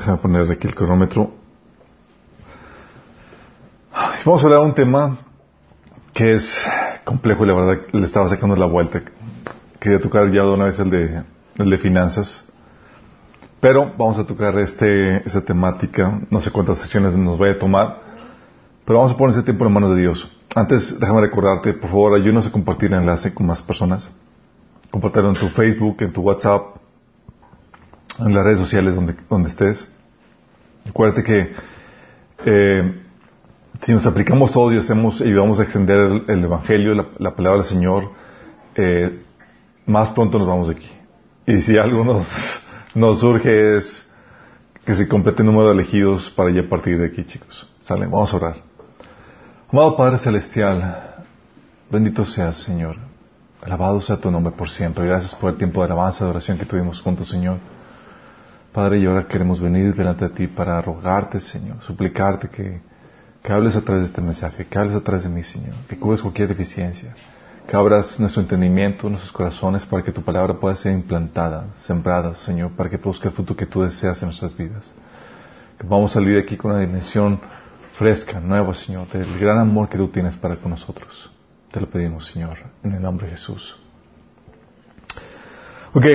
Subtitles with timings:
[0.00, 1.30] Déjame poner aquí el cronómetro.
[4.24, 5.18] Vamos a hablar de un tema
[6.14, 6.66] que es
[7.04, 9.02] complejo y la verdad le estaba sacando la vuelta.
[9.78, 11.22] Quería tocar ya de una vez el de,
[11.56, 12.42] el de finanzas.
[13.60, 16.18] Pero vamos a tocar este, esta temática.
[16.30, 18.00] No sé cuántas sesiones nos vaya a tomar.
[18.86, 20.34] Pero vamos a poner ese tiempo en manos de Dios.
[20.54, 24.08] Antes, déjame recordarte, por favor, ayúdanos a compartir el enlace con más personas.
[24.90, 26.79] Compartirlo en tu Facebook, en tu WhatsApp,
[28.18, 29.86] en las redes sociales donde, donde estés.
[30.88, 31.52] Acuérdate que
[32.44, 33.02] eh,
[33.82, 37.68] si nos aplicamos todos y hacemos y vamos a extender el, Evangelio, la, palabra del
[37.68, 38.10] Señor,
[38.74, 39.22] eh,
[39.86, 40.90] más pronto nos vamos de aquí.
[41.46, 42.26] Y si algo nos,
[42.94, 44.10] nos surge es
[44.84, 47.70] que se complete el número de elegidos para ya partir de aquí, chicos.
[47.82, 48.56] Sale, vamos a orar.
[49.72, 51.24] Amado Padre Celestial,
[51.90, 52.96] bendito seas, Señor.
[53.62, 55.06] Alabado sea tu nombre por siempre.
[55.06, 57.58] Gracias por el tiempo de alabanza, de oración que tuvimos juntos, Señor.
[58.72, 62.80] Padre, y ahora queremos venir delante de ti para rogarte, Señor, suplicarte que,
[63.42, 65.98] que hables a través de este mensaje, que hables a través de mí, Señor, que
[65.98, 67.12] cubres cualquier deficiencia,
[67.66, 72.70] que abras nuestro entendimiento, nuestros corazones, para que tu palabra pueda ser implantada, sembrada, Señor,
[72.72, 74.94] para que produzca el fruto que tú deseas en nuestras vidas.
[75.76, 77.40] Que vamos a salir de aquí con una dimensión
[77.98, 81.30] fresca, nueva, Señor, del gran amor que tú tienes para con nosotros.
[81.72, 83.76] Te lo pedimos, Señor, en el nombre de Jesús.
[85.92, 86.06] Ok,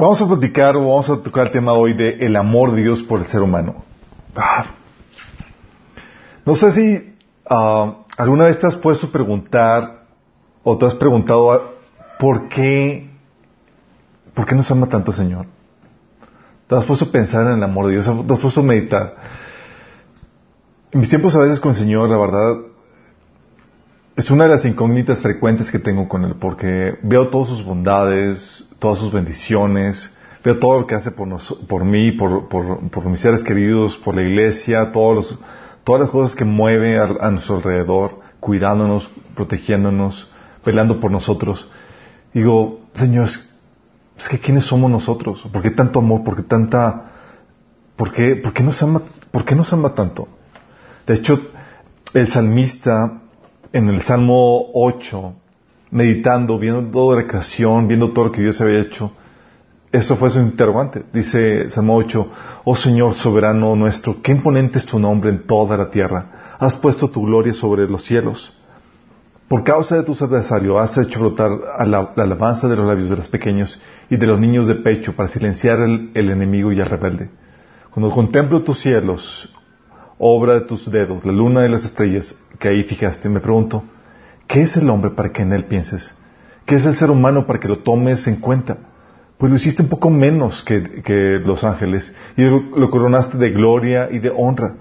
[0.00, 3.02] Vamos a platicar o vamos a tocar el tema hoy de el amor de Dios
[3.02, 3.84] por el ser humano.
[4.34, 4.64] Ah.
[6.46, 7.14] No sé si
[7.46, 10.06] ah, alguna vez te has puesto a preguntar
[10.64, 11.74] o te has preguntado
[12.18, 13.10] por qué,
[14.32, 15.44] por qué nos ama tanto el Señor.
[16.66, 19.16] Te has puesto a pensar en el amor de Dios, te has puesto a meditar.
[20.92, 22.69] En mis tiempos a veces con el Señor, la verdad,
[24.20, 28.68] es una de las incógnitas frecuentes que tengo con Él, porque veo todas sus bondades,
[28.78, 34.14] todas sus bendiciones, veo todo lo que hace por, mí, por, mis seres queridos, por
[34.14, 35.38] la iglesia, todas
[35.86, 40.30] las cosas que mueve a, nuestro alrededor, cuidándonos, protegiéndonos,
[40.66, 41.70] velando por nosotros.
[42.34, 45.48] Digo, Señor, es, que ¿quiénes somos nosotros?
[45.50, 46.24] ¿Por qué tanto amor?
[46.24, 47.06] ¿Por qué tanta...
[47.96, 50.28] ¿Por qué, por qué nos ama tanto?
[51.06, 51.40] De hecho,
[52.12, 53.19] el salmista
[53.72, 55.34] en el Salmo 8,
[55.90, 59.12] meditando, viendo toda la creación, viendo todo lo que Dios había hecho,
[59.92, 61.04] eso fue su interrogante.
[61.12, 62.30] Dice Salmo 8,
[62.64, 66.56] oh Señor soberano nuestro, qué imponente es tu nombre en toda la tierra.
[66.58, 68.56] Has puesto tu gloria sobre los cielos.
[69.48, 71.50] Por causa de tus adversarios has hecho brotar
[71.84, 75.28] la, alabanza de los labios de los pequeños y de los niños de pecho para
[75.28, 77.30] silenciar el, enemigo y al rebelde.
[77.90, 79.52] Cuando contemplo tus cielos,
[80.18, 83.82] obra de tus dedos, la luna y las estrellas que ahí fijaste, me pregunto,
[84.46, 86.14] ¿qué es el hombre para que en él pienses?
[86.66, 88.76] ¿Qué es el ser humano para que lo tomes en cuenta?
[89.38, 94.18] Pues lo hiciste un poco menos que, los ángeles y lo, coronaste de gloria y
[94.18, 94.74] de honra.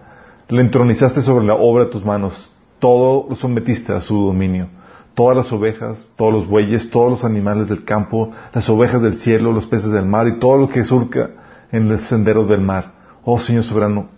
[0.49, 2.53] Le entronizaste sobre la obra de tus manos.
[2.79, 4.67] Todo lo sometiste a su dominio.
[5.13, 9.53] Todas las ovejas, todos los bueyes, todos los animales del campo, las ovejas del cielo,
[9.53, 11.29] los peces del mar y todo lo que surca
[11.71, 12.91] en el sendero del mar.
[13.23, 14.09] Oh Señor soberano,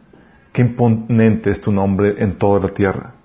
[0.52, 3.21] Qué imponente es tu nombre en toda la tierra.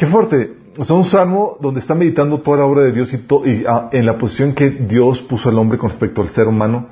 [0.00, 0.56] Qué fuerte.
[0.78, 4.06] O sea, un salmo donde está meditando toda la obra de Dios y, ah, en
[4.06, 6.88] la posición que Dios puso al hombre con respecto al ser humano.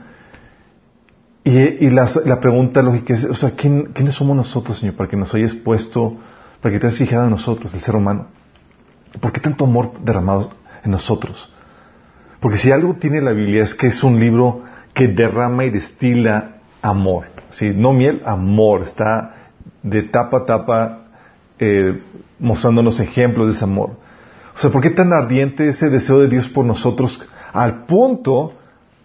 [1.43, 5.55] Y, la, pregunta lógica es, o sea, ¿quiénes somos nosotros, Señor, para que nos hayas
[5.55, 6.19] puesto,
[6.61, 8.27] para que te hayas fijado en nosotros, el ser humano?
[9.19, 10.51] ¿Por qué tanto amor derramado
[10.85, 11.51] en nosotros?
[12.41, 16.59] Porque si algo tiene la Biblia es que es un libro que derrama y destila
[16.83, 17.25] amor.
[17.53, 17.73] ¿sí?
[17.75, 18.83] No miel, amor.
[18.83, 19.49] Está
[19.83, 21.08] de tapa a tapa
[21.59, 22.03] eh,
[22.39, 23.91] mostrándonos ejemplos de ese amor.
[24.55, 27.21] O sea, ¿por qué tan ardiente ese deseo de Dios por nosotros
[27.53, 28.55] al punto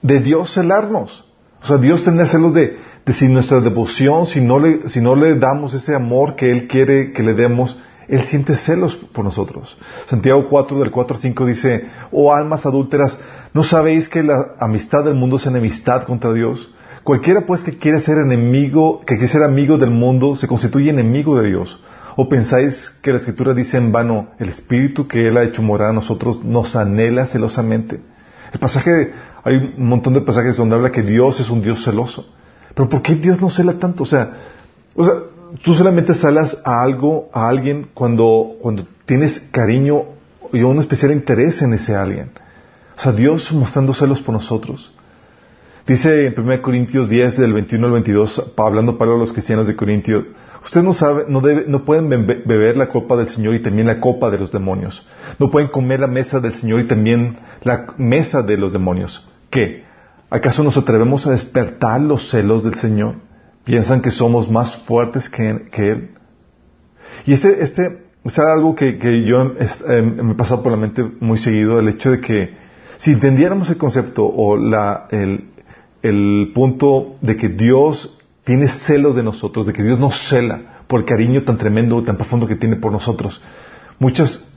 [0.01, 1.25] de Dios celarnos?
[1.61, 5.15] O sea, Dios tener celos de, de si nuestra devoción, si no, le, si no
[5.15, 9.77] le damos ese amor que Él quiere que le demos, Él siente celos por nosotros.
[10.07, 13.19] Santiago 4 del 4 al 5 dice, oh almas adúlteras,
[13.53, 16.73] ¿no sabéis que la amistad del mundo es enemistad contra Dios?
[17.03, 21.37] Cualquiera pues que quiera ser enemigo, que quiera ser amigo del mundo, se constituye enemigo
[21.37, 21.79] de Dios.
[22.15, 25.89] ¿O pensáis que la Escritura dice en vano, el Espíritu que Él ha hecho morar
[25.89, 27.99] a nosotros nos anhela celosamente?
[28.51, 29.13] El pasaje,
[29.43, 32.27] hay un montón de pasajes donde habla que Dios es un Dios celoso.
[32.75, 34.03] Pero ¿por qué Dios no cela tanto?
[34.03, 34.33] O sea,
[34.95, 35.13] o sea
[35.61, 40.03] tú solamente salas a algo, a alguien, cuando, cuando tienes cariño
[40.51, 42.31] y un especial interés en ese alguien.
[42.97, 44.91] O sea, Dios mostrando celos por nosotros.
[45.85, 50.25] Dice en 1 Corintios 10, del 21 al 22, hablando para los cristianos de Corintios,
[50.63, 54.29] ustedes no, saben, no, no pueden beber la copa del Señor y también la copa
[54.29, 55.07] de los demonios.
[55.39, 59.27] No pueden comer la mesa del Señor y también la mesa de los demonios.
[59.49, 59.83] ¿Qué?
[60.29, 63.15] ¿Acaso nos atrevemos a despertar los celos del Señor?
[63.63, 66.09] ¿Piensan que somos más fuertes que, Él?
[67.25, 71.37] Y este, este es algo que, yo eh, me he pasado por la mente muy
[71.37, 72.55] seguido, el hecho de que
[72.97, 75.49] si entendiéramos el concepto o la, el,
[76.01, 78.12] el punto de que Dios
[78.43, 82.17] tiene celos de nosotros, de que Dios nos cela por el cariño tan tremendo, tan
[82.17, 83.41] profundo que tiene por nosotros.
[83.99, 84.47] Muchas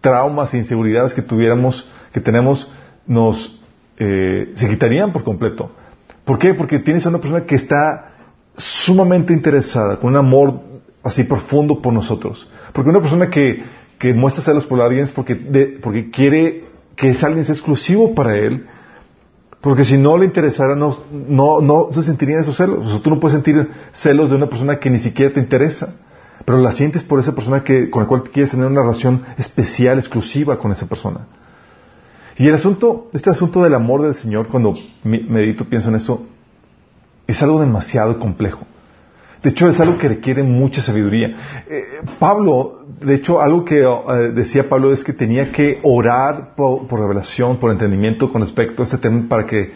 [0.00, 2.70] traumas e inseguridades que tuviéramos, que tenemos,
[3.06, 3.60] nos
[3.98, 5.70] eh, se quitarían por completo.
[6.24, 6.54] ¿Por qué?
[6.54, 8.12] Porque tienes a una persona que está
[8.56, 10.60] sumamente interesada, con un amor
[11.02, 12.48] así profundo por nosotros.
[12.72, 13.62] Porque una persona que,
[13.98, 15.34] que muestra celos por alguien es porque,
[15.82, 16.64] porque quiere
[16.96, 18.66] que ese alguien sea exclusivo para él
[19.60, 22.86] porque si no le interesara, no, no, no se sentirían esos celos.
[22.86, 25.96] O sea, tú no puedes sentir celos de una persona que ni siquiera te interesa.
[26.46, 29.98] Pero la sientes por esa persona que, con la cual quieres tener una relación especial,
[29.98, 31.26] exclusiva con esa persona.
[32.38, 34.72] Y el asunto, este asunto del amor del Señor, cuando
[35.04, 36.22] medito, pienso en esto,
[37.26, 38.66] es algo demasiado complejo.
[39.42, 41.64] De hecho, es algo que requiere mucha sabiduría.
[41.68, 41.84] Eh,
[42.18, 47.56] Pablo, de hecho, algo que eh, decía Pablo es que tenía que orar por, revelación,
[47.56, 49.72] por entendimiento con respecto a este tema para que,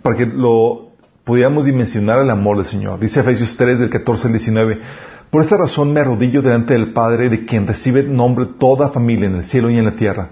[0.00, 0.92] para que lo
[1.24, 3.00] pudiéramos dimensionar el amor del Señor.
[3.00, 4.80] Dice Efesios 3 del 14 al 19.
[5.28, 9.36] Por esta razón me arrodillo delante del Padre de quien recibe nombre toda familia en
[9.36, 10.30] el cielo y en la tierra.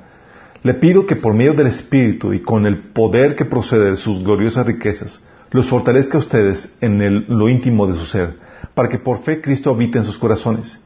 [0.63, 4.23] Le pido que por medio del Espíritu y con el poder que procede de sus
[4.25, 9.23] gloriosas riquezas, los fortalezca a ustedes en lo íntimo de su ser para que por
[9.23, 10.83] fe Cristo habite en sus corazones.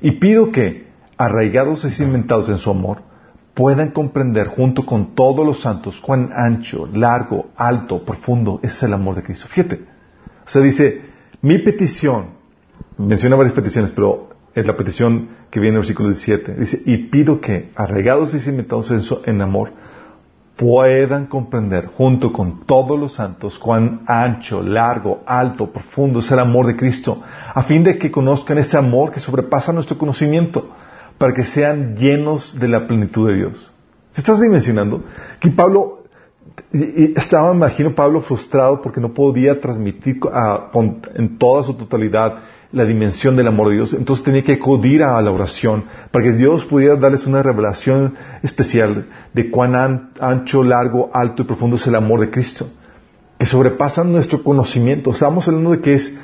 [0.00, 0.86] Y pido que,
[1.16, 3.02] arraigados y cimentados en su amor,
[3.54, 9.16] puedan comprender junto con todos los santos cuán ancho, largo, alto, profundo es el amor
[9.16, 9.48] de Cristo.
[9.48, 9.80] Fíjate,
[10.44, 11.00] o sea, dice,
[11.40, 12.26] mi petición,
[12.98, 17.08] menciona varias peticiones, pero es la petición que viene en el versículo 17, dice, y
[17.08, 19.72] pido que, arraigados y cimentados en, su, en amor,
[20.56, 26.66] puedan comprender junto con todos los santos cuán ancho, largo, alto, profundo es el amor
[26.66, 27.22] de Cristo,
[27.54, 30.70] a fin de que conozcan ese amor que sobrepasa nuestro conocimiento,
[31.18, 33.70] para que sean llenos de la plenitud de Dios.
[34.12, 35.04] ¿Se estás dimensionando?
[35.40, 36.04] Que Pablo,
[36.72, 40.20] estaba, imagino, Pablo frustrado porque no podía transmitir
[41.14, 42.36] en toda su totalidad
[42.72, 46.32] la dimensión del amor de Dios, entonces tenía que acudir a la oración para que
[46.32, 51.94] Dios pudiera darles una revelación especial de cuán ancho, largo, alto y profundo es el
[51.94, 52.68] amor de Cristo,
[53.38, 55.10] que sobrepasa nuestro conocimiento.
[55.10, 56.18] Estamos hablando de que es,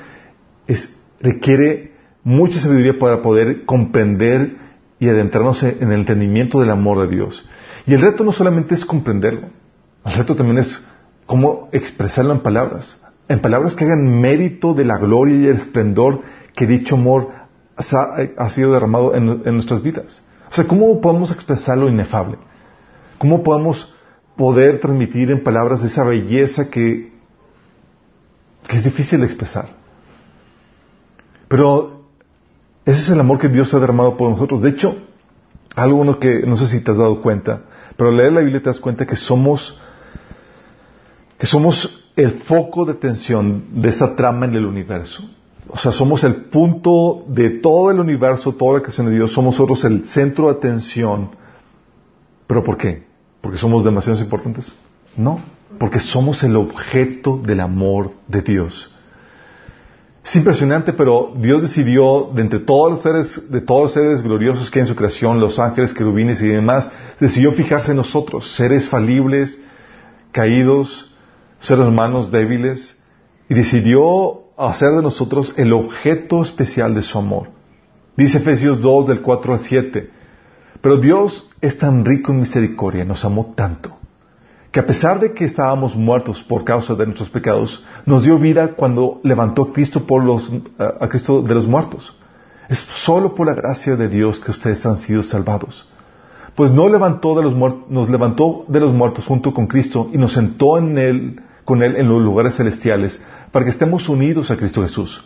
[0.67, 1.93] es requiere
[2.25, 4.57] mucha sabiduría para poder comprender
[4.99, 7.49] y adentrarnos en el entendimiento del amor de Dios.
[7.87, 9.49] Y el reto no solamente es comprenderlo,
[10.05, 10.85] el reto también es
[11.27, 13.02] cómo expresarlo en palabras
[13.33, 16.21] en palabras que hagan mérito de la gloria y el esplendor
[16.55, 17.31] que dicho amor
[17.77, 20.23] ha, sido derramado en, nuestras vidas.
[20.51, 22.37] O sea, ¿cómo podemos expresar lo inefable?
[23.17, 23.93] ¿Cómo podemos
[24.37, 27.13] poder transmitir en palabras esa belleza que,
[28.69, 29.69] que es difícil de expresar?
[31.49, 32.03] Pero
[32.85, 34.61] ese es el amor que Dios ha derramado por nosotros.
[34.61, 34.95] De hecho,
[35.75, 37.63] algo que no sé si te has dado cuenta,
[37.97, 39.81] pero al leer la Biblia te das cuenta que somos
[41.39, 45.23] que somos el foco de atención de esa trama en el universo.
[45.69, 49.55] O sea, somos el punto de todo el universo, toda la creación de Dios, somos
[49.55, 51.31] nosotros el centro de atención.
[52.47, 53.05] ¿Pero por qué?
[53.41, 54.73] ¿Porque somos demasiado importantes?
[55.17, 55.41] No,
[55.79, 58.91] porque somos el objeto del amor de Dios.
[60.25, 64.71] Es impresionante, pero Dios decidió, de entre todos los seres, de todos los seres gloriosos
[64.71, 68.89] que hay en su creación, los ángeles, querubines y demás, decidió fijarse en nosotros, seres
[68.89, 69.59] falibles,
[70.31, 71.12] caídos,
[71.63, 72.99] seres humanos débiles,
[73.49, 77.49] y decidió hacer de nosotros el objeto especial de su amor.
[78.17, 80.11] Dice Efesios 2 del 4 al 7,
[80.81, 83.97] pero Dios es tan rico en misericordia, nos amó tanto,
[84.71, 88.75] que a pesar de que estábamos muertos por causa de nuestros pecados, nos dio vida
[88.75, 92.17] cuando levantó a Cristo, por los, a Cristo de los muertos.
[92.69, 95.89] Es solo por la gracia de Dios que ustedes han sido salvados.
[96.55, 97.55] Pues no levantó de los
[97.89, 101.97] nos levantó de los muertos junto con Cristo y nos sentó en él con Él
[101.97, 105.23] en los lugares celestiales, para que estemos unidos a Cristo Jesús.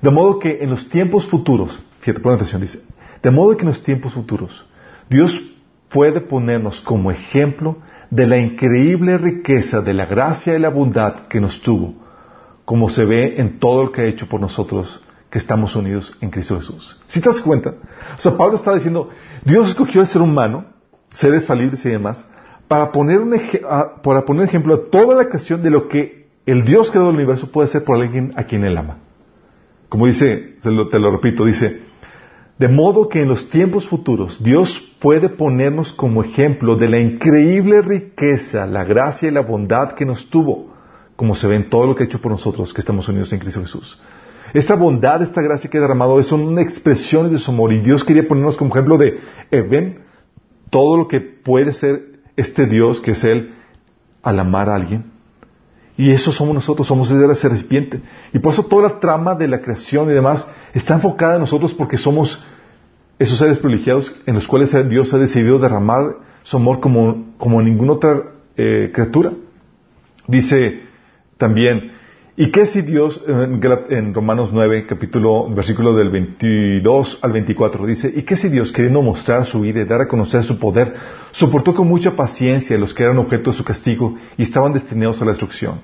[0.00, 2.82] De modo que en los tiempos futuros, fíjate, pon atención, dice,
[3.22, 4.66] de modo que en los tiempos futuros,
[5.08, 5.40] Dios
[5.88, 7.78] puede ponernos como ejemplo
[8.10, 11.94] de la increíble riqueza de la gracia y la bondad que nos tuvo,
[12.64, 16.30] como se ve en todo lo que ha hecho por nosotros que estamos unidos en
[16.30, 17.00] Cristo Jesús.
[17.06, 17.74] Si te das cuenta?
[18.16, 19.10] O sea, Pablo está diciendo,
[19.44, 20.66] Dios escogió al ser humano,
[21.12, 22.28] seres falibles y demás,
[22.74, 27.20] para poner, un ejemplo a toda la creación de lo que el Dios creador del
[27.20, 28.98] universo puede hacer por alguien a quien él ama.
[29.88, 31.82] Como dice, te lo, repito, dice,
[32.58, 37.80] de modo que en los tiempos futuros Dios puede ponernos como ejemplo de la increíble
[37.80, 40.74] riqueza, la gracia y la bondad que nos tuvo,
[41.14, 43.38] como se ve en todo lo que ha hecho por nosotros que estamos unidos en
[43.38, 44.02] Cristo Jesús.
[44.52, 48.02] Esta bondad, esta gracia que ha derramado son una expresión de su amor y Dios
[48.02, 49.20] quería ponernos como ejemplo de,
[49.52, 50.00] eh, ven
[50.70, 53.54] todo lo que puede ser este Dios que es Él
[54.22, 55.12] al amar a alguien.
[55.96, 58.00] Y eso somos nosotros, somos ese recipiente.
[58.32, 61.72] Y por eso toda la trama de la creación y demás está enfocada en nosotros
[61.72, 62.42] porque somos
[63.18, 67.92] esos seres privilegiados en los cuales Dios ha decidido derramar su amor como, como ninguna
[67.92, 68.22] otra
[68.56, 69.32] eh, criatura.
[70.26, 70.82] Dice
[71.38, 71.92] también,
[72.36, 78.22] ¿y qué si Dios, en, Romanos 9, capítulo, versículo del 22 al 24, dice, ¿y
[78.22, 80.94] qué si Dios, queriendo mostrar su vida y dar a conocer su poder,
[81.30, 85.20] soportó con mucha paciencia a los que eran objeto de su castigo y estaban destinados
[85.22, 85.80] a la destrucción?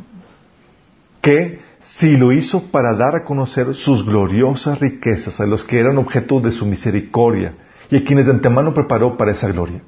[1.20, 5.98] ¿Qué si lo hizo para dar a conocer sus gloriosas riquezas a los que eran
[5.98, 7.54] objeto de su misericordia
[7.90, 9.82] y a quienes de antemano preparó para esa gloria?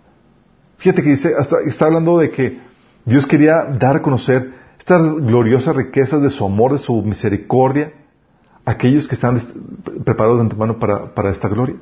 [0.79, 1.33] Fíjate que dice,
[1.67, 2.59] está hablando de que
[3.05, 7.93] Dios quería dar a conocer estas gloriosas riquezas de su amor, de su misericordia,
[8.65, 9.41] aquellos que están
[10.05, 11.77] preparados de antemano para, para esta gloria.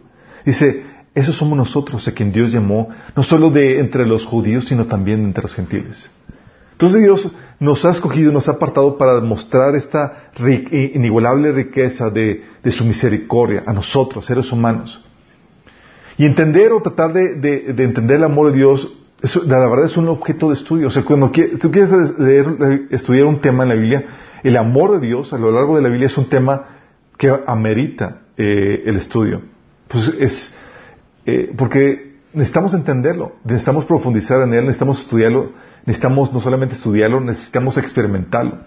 [0.44, 4.84] Dice, esos somos nosotros a quien Dios llamó, no solo de entre los judíos, sino
[4.84, 6.10] también entre los gentiles.
[6.72, 10.30] Entonces Dios nos ha escogido, nos ha apartado para demostrar esta
[10.70, 15.02] inigualable riqueza de, de, su misericordia a nosotros, seres humanos.
[16.18, 18.94] Y entender o tratar de, entender el amor de Dios,
[19.46, 20.88] la verdad es un objeto de estudio.
[20.88, 24.04] O sea, cuando tú quieres leer, estudiar un tema en la Biblia,
[24.42, 26.66] el amor de Dios a lo largo de la Biblia es un tema
[27.18, 29.42] que amerita eh, el estudio.
[29.88, 30.54] Pues es
[31.26, 35.52] eh, porque necesitamos entenderlo, necesitamos profundizar en él, necesitamos estudiarlo,
[35.84, 38.58] necesitamos no solamente estudiarlo, necesitamos experimentarlo.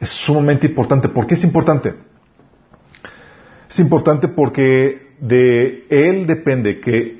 [0.00, 1.08] Es sumamente importante.
[1.08, 1.94] ¿Por qué es importante?
[3.68, 7.19] Es importante porque de Él depende que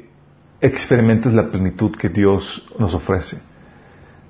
[0.61, 3.39] experimentes la plenitud que Dios nos ofrece.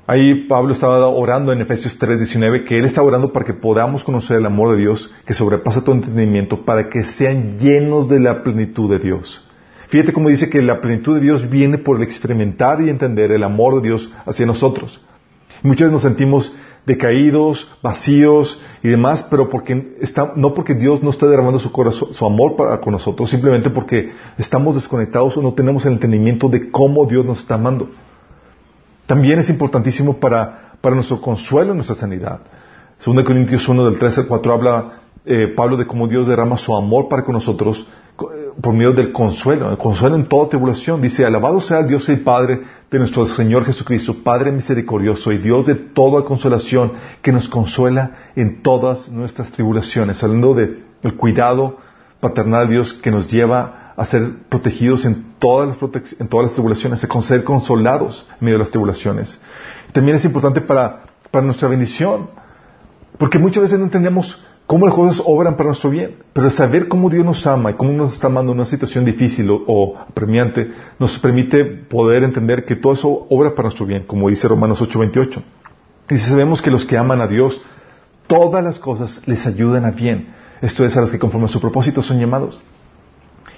[0.07, 4.39] Ahí Pablo estaba orando en Efesios 3:19 que Él está orando para que podamos conocer
[4.39, 8.91] el amor de Dios que sobrepasa todo entendimiento, para que sean llenos de la plenitud
[8.91, 9.47] de Dios.
[9.89, 13.77] Fíjate cómo dice que la plenitud de Dios viene por experimentar y entender el amor
[13.77, 15.01] de Dios hacia nosotros.
[15.63, 16.53] Muchas veces nos sentimos
[16.87, 22.13] decaídos, vacíos y demás, pero porque está, no porque Dios no está derramando su corazón,
[22.13, 26.71] su amor para con nosotros, simplemente porque estamos desconectados o no tenemos el entendimiento de
[26.71, 27.89] cómo Dios nos está amando.
[29.07, 32.41] También es importantísimo para, para nuestro consuelo y nuestra sanidad.
[32.99, 34.93] Según Corintios 1 del 13 al 4 habla
[35.25, 37.87] eh, Pablo de cómo Dios derrama su amor para con nosotros
[38.61, 41.01] por medio del consuelo, el consuelo en toda tribulación.
[41.01, 42.61] Dice, alabado sea Dios y Padre
[42.91, 46.93] de nuestro Señor Jesucristo, Padre misericordioso y Dios de toda consolación,
[47.23, 50.23] que nos consuela en todas nuestras tribulaciones.
[50.23, 51.79] Hablando del cuidado
[52.19, 56.53] paternal de Dios que nos lleva a ser protegidos en todas las, en todas las
[56.55, 59.41] tribulaciones, a ser consolados en medio de las tribulaciones.
[59.93, 62.29] También es importante para, para nuestra bendición,
[63.19, 66.15] porque muchas veces no entendemos cómo las cosas obran para nuestro bien.
[66.33, 69.51] Pero saber cómo Dios nos ama y cómo nos está amando en una situación difícil
[69.51, 74.47] o, apremiante nos permite poder entender que todo eso obra para nuestro bien, como dice
[74.47, 75.43] Romanos 8:28.
[76.11, 77.61] Y si sabemos que los que aman a Dios,
[78.29, 80.29] todas las cosas les ayudan a bien.
[80.63, 82.63] Esto es a los que conforme a su propósito son llamados.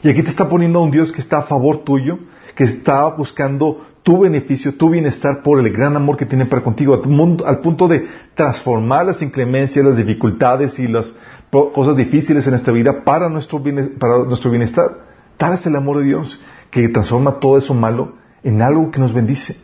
[0.03, 2.21] Y aquí te está poniendo a un Dios que está a favor tuyo,
[2.55, 7.01] que está buscando tu beneficio, tu bienestar por el gran amor que tiene para contigo,
[7.45, 11.15] al, punto de transformar las inclemencias, las dificultades y las
[11.51, 13.63] cosas difíciles en esta vida para nuestro,
[13.99, 15.13] para nuestro bienestar.
[15.37, 16.41] Tal es el amor de Dios
[16.71, 19.57] que transforma todo eso malo en algo que nos bendice.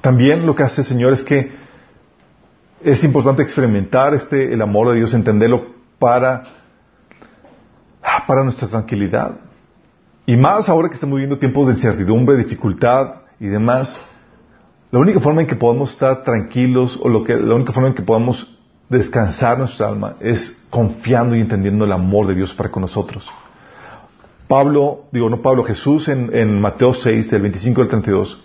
[0.00, 1.52] También lo que hace el Señor es que
[2.82, 5.66] es importante experimentar este, el amor de Dios, entenderlo
[5.98, 6.44] para,
[8.26, 9.36] para nuestra tranquilidad.
[10.26, 13.94] Y más ahora que estamos viviendo tiempos de incertidumbre, dificultad y demás,
[14.90, 17.94] la única forma en que podamos estar tranquilos o lo que, la única forma en
[17.94, 22.80] que podamos descansar nuestra alma es confiando y entendiendo el amor de Dios para con
[22.80, 23.30] nosotros.
[24.48, 28.44] Pablo, digo no Pablo, Jesús en, Mateo 6, del 25 al 32,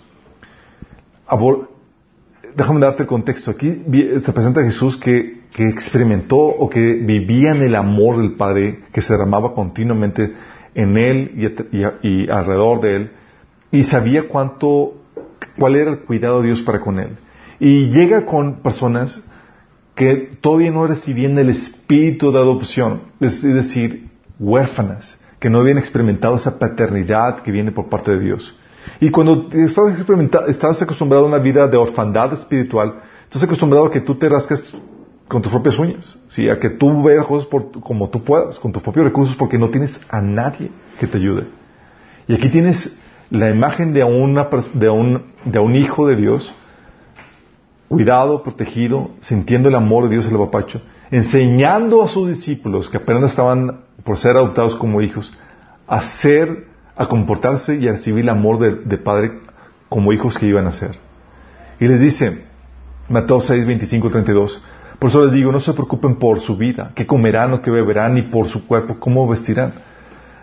[2.55, 3.51] déjame darte el contexto.
[3.51, 8.83] Aquí te presenta Jesús que, que experimentó o que vivía en el amor del Padre
[8.91, 10.33] que se derramaba continuamente
[10.79, 11.31] en él
[12.01, 13.11] y, alrededor de él
[13.71, 14.95] y sabía cuánto,
[15.57, 17.17] cuál era el cuidado de Dios para con él.
[17.59, 19.23] Y llega con personas
[19.93, 24.09] que todavía no recibían el espíritu de adopción, es decir,
[24.39, 28.57] huérfanas, que no habían experimentado esa paternidad que viene por parte de Dios.
[29.01, 29.99] Y cuando estás,
[30.47, 34.63] estás acostumbrado a una vida de orfandad espiritual, estás acostumbrado a que tú te rascas
[35.29, 36.49] con tus propias uñas, ¿sí?
[36.49, 39.69] a que tú veas cosas por, como tú puedas, con tus propios recursos, porque no
[39.69, 41.47] tienes a nadie que te ayude.
[42.27, 46.51] Y aquí tienes la imagen de, una, de, un, un hijo de Dios
[47.87, 50.81] cuidado, protegido, sintiendo el amor de Dios el apapacho,
[51.11, 55.37] enseñando a sus discípulos que apenas estaban por ser adoptados como hijos,
[55.87, 59.39] a ser, a comportarse y a recibir el amor de, de Padre
[59.89, 60.97] como hijos que iban a ser.
[61.79, 62.45] Y les dice,
[63.09, 64.63] Mateo 6, 25, 32,
[64.99, 68.15] por eso les digo, no se preocupen por su vida, qué comerán o qué beberán,
[68.15, 69.73] ni por su cuerpo, cómo vestirán.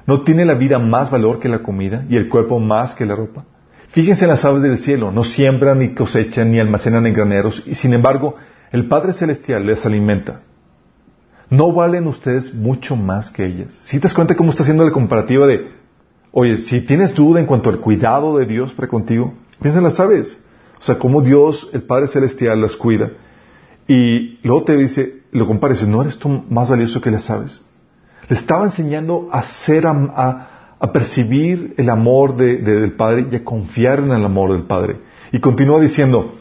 [0.06, 3.14] ¿No tiene la vida más valor que la comida y el cuerpo más que la
[3.16, 3.44] ropa?
[3.88, 7.74] Fíjense en las aves del cielo, no siembran ni cosechan ni almacenan en graneros, y
[7.74, 8.36] sin embargo,
[8.72, 10.40] el Padre Celestial les alimenta.
[11.50, 13.78] ¿No valen ustedes mucho más que ellas?
[13.84, 15.70] Si te das cuenta cómo está haciendo la comparativa de,
[16.32, 20.00] oye, si tienes duda en cuanto al cuidado de Dios para contigo, piensa en las
[20.00, 20.42] aves.
[20.78, 23.10] O sea, cómo Dios, el Padre Celestial, las cuida.
[23.88, 27.64] Y luego te dice, lo dice, ¿no eres tú más valioso que las aves?
[28.28, 30.52] Le estaba enseñando a ser, a,
[30.92, 34.98] percibir el amor del Padre y a confiar en el amor del Padre.
[35.32, 36.36] Y continúa diciendo,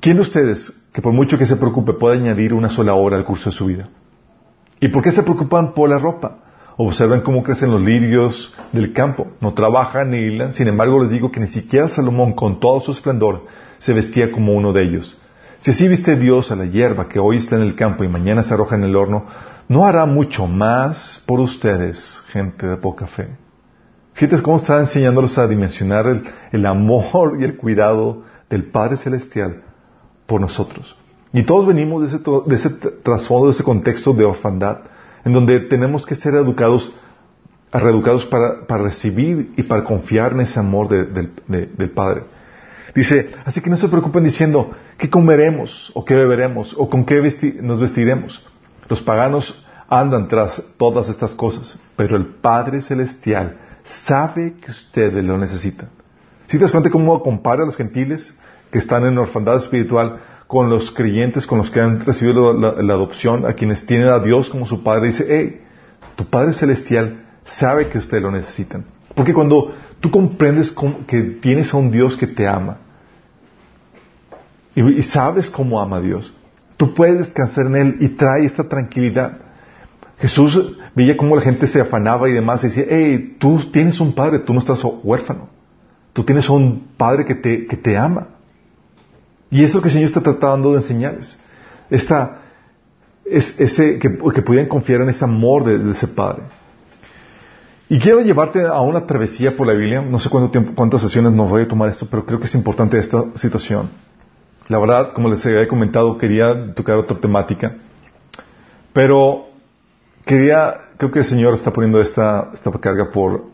[0.00, 3.24] ¿quién de ustedes, que por mucho que se preocupe, puede añadir una sola hora al
[3.24, 3.88] curso de su vida?
[4.80, 6.38] ¿Y por qué se preocupan por la ropa?
[6.78, 9.28] Observen cómo crecen los lirios del campo.
[9.40, 10.52] No trabajan ni hilan.
[10.52, 13.46] Sin embargo, les digo que ni siquiera Salomón, con todo su esplendor,
[13.78, 15.18] se vestía como uno de ellos.
[15.60, 18.42] Si así viste Dios a la hierba que hoy está en el campo y mañana
[18.42, 19.26] se arroja en el horno,
[19.68, 23.28] ¿no hará mucho más por ustedes, gente de poca fe?
[24.14, 26.06] Fíjate cómo está enseñándolos a dimensionar
[26.52, 29.62] el, amor y el cuidado del Padre Celestial
[30.26, 30.96] por nosotros.
[31.32, 32.70] Y todos venimos de ese, de ese
[33.02, 34.78] trasfondo, de ese contexto de orfandad
[35.26, 36.94] en donde tenemos que ser educados,
[37.72, 42.22] reeducados para, recibir y para confiar en ese amor del Padre.
[42.96, 47.20] Dice, así que no se preocupen diciendo, ¿qué comeremos o qué beberemos o con qué
[47.60, 48.42] nos vestiremos?
[48.88, 55.36] Los paganos andan tras todas estas cosas, pero el Padre Celestial sabe que ustedes lo
[55.36, 55.90] necesitan.
[56.46, 58.34] Si te das cuenta cómo compara a los gentiles
[58.70, 63.44] que están en orfandad espiritual con los creyentes, con los que han recibido la, adopción,
[63.44, 65.60] a quienes tienen a Dios como su Padre, dice, hey,
[66.14, 68.86] tu Padre Celestial sabe que ustedes lo necesitan.
[69.14, 70.74] Porque cuando tú comprendes
[71.06, 72.78] que tienes a un Dios que te ama
[74.76, 76.32] y, sabes cómo ama a Dios,
[76.76, 79.38] tú puedes descansar en Él y trae esta tranquilidad.
[80.18, 84.12] Jesús veía cómo la gente se afanaba y demás y decía, hey, tú tienes un
[84.12, 85.48] Padre, tú no estás huérfano.
[86.12, 88.28] Tú tienes un Padre que te, que te ama.
[89.50, 91.38] Y eso es lo que el Señor está tratando de enseñarles.
[91.88, 92.38] Esta,
[93.24, 96.42] es, ese, que, que pudieran confiar en ese amor de, ese Padre.
[97.88, 100.02] Y quiero llevarte a una travesía por la Biblia.
[100.02, 102.54] No sé cuánto tiempo, cuántas sesiones nos voy a tomar esto, pero creo que es
[102.54, 103.88] importante esta situación.
[104.68, 107.74] La verdad, como les había comentado, quería tocar otra temática.
[108.92, 109.46] Pero
[110.24, 113.44] quería, creo que el Señor está poniendo esta, esta carga por,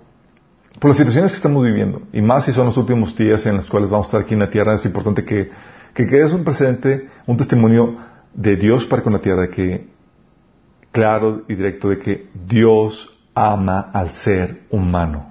[0.78, 2.02] por las situaciones que estamos viviendo.
[2.12, 4.40] Y más si son los últimos días en los cuales vamos a estar aquí en
[4.40, 5.50] la tierra, es importante que
[5.94, 7.96] que quede un precedente, un testimonio
[8.34, 9.88] de Dios para con la tierra, que,
[10.90, 15.28] claro y directo, de que Dios ama al ser humano.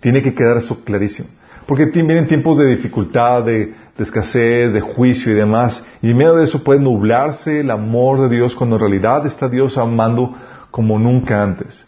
[0.00, 1.28] Tiene que quedar eso clarísimo.
[1.66, 6.44] Porque vienen tiempos de dificultad, de, escasez, de juicio y demás, y en medio de
[6.44, 10.34] eso puede nublarse el amor de Dios cuando en realidad está Dios amando
[10.70, 11.86] como nunca antes.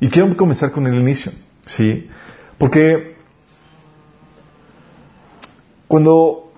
[0.00, 1.32] Y quiero comenzar con el inicio,
[1.66, 2.08] ¿sí?
[2.58, 3.16] Porque
[5.88, 6.52] cuando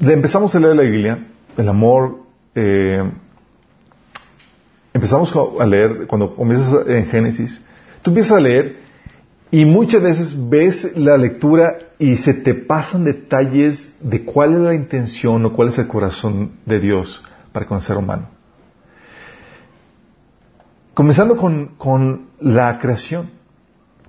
[0.00, 1.26] empezamos a leer la Biblia,
[1.56, 2.20] el amor,
[2.54, 3.02] eh,
[4.92, 7.64] empezamos a leer, cuando comienzas en Génesis,
[8.02, 8.83] tú empiezas a leer
[9.54, 14.74] y muchas veces ves la lectura y se te pasan detalles de cuál es la
[14.74, 18.30] intención o cuál es el corazón de Dios para con el ser humano.
[20.92, 23.30] Comenzando con, con la creación.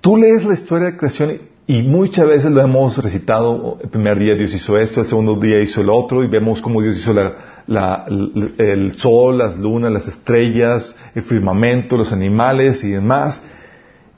[0.00, 4.34] Tú lees la historia de creación y muchas veces lo hemos recitado, el primer día
[4.34, 8.92] Dios hizo esto, el segundo día hizo el otro, y vemos cómo Dios hizo el
[8.96, 13.40] sol, las lunas, las estrellas, el firmamento, los animales y demás.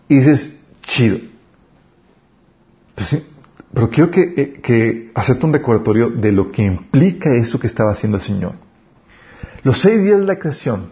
[0.09, 0.58] Y dices,
[0.89, 1.19] chido.
[3.73, 7.93] Pero, quiero que, eh, que hacerte un recordatorio de lo que implica eso que estaba
[7.93, 8.55] haciendo el Señor.
[9.63, 10.91] Los seis días de la creación.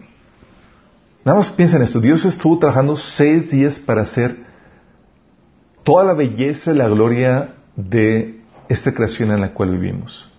[1.25, 1.99] Nada más piensa en esto.
[1.99, 4.37] Dios estuvo trabajando seis días para hacer
[5.83, 10.29] toda la belleza y la gloria de esta creación en la cual vivimos.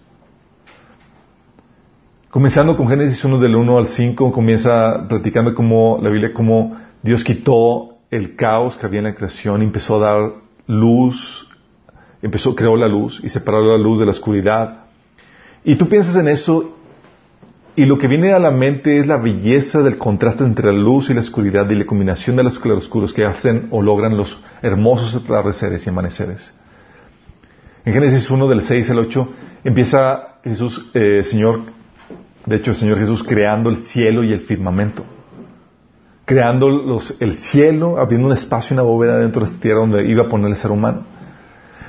[2.30, 7.24] Comenzando con Génesis 1 del 1 al 5, comienza platicando cómo la Biblia, cómo Dios
[7.24, 10.32] quitó el caos que había en la creación, empezó a dar
[10.66, 11.48] luz,
[12.22, 14.84] empezó, creó la luz y separó la luz de la oscuridad.
[15.64, 16.76] Y tú piensas en eso
[17.76, 21.10] y lo que viene a la mente es la belleza del contraste entre la luz
[21.10, 25.14] y la oscuridad y la combinación de los claroscuros que hacen o logran los hermosos
[25.14, 26.54] atardeceres y amaneceres.
[27.84, 29.28] En Génesis 1 del 6 al 8
[29.64, 31.60] empieza Jesús, eh, Señor,
[32.46, 35.04] de hecho, el Señor Jesús creando el cielo y el firmamento.
[36.28, 40.24] Creando los, el cielo, abriendo un espacio, una bóveda dentro de esta tierra donde iba
[40.24, 41.04] a poner el ser humano.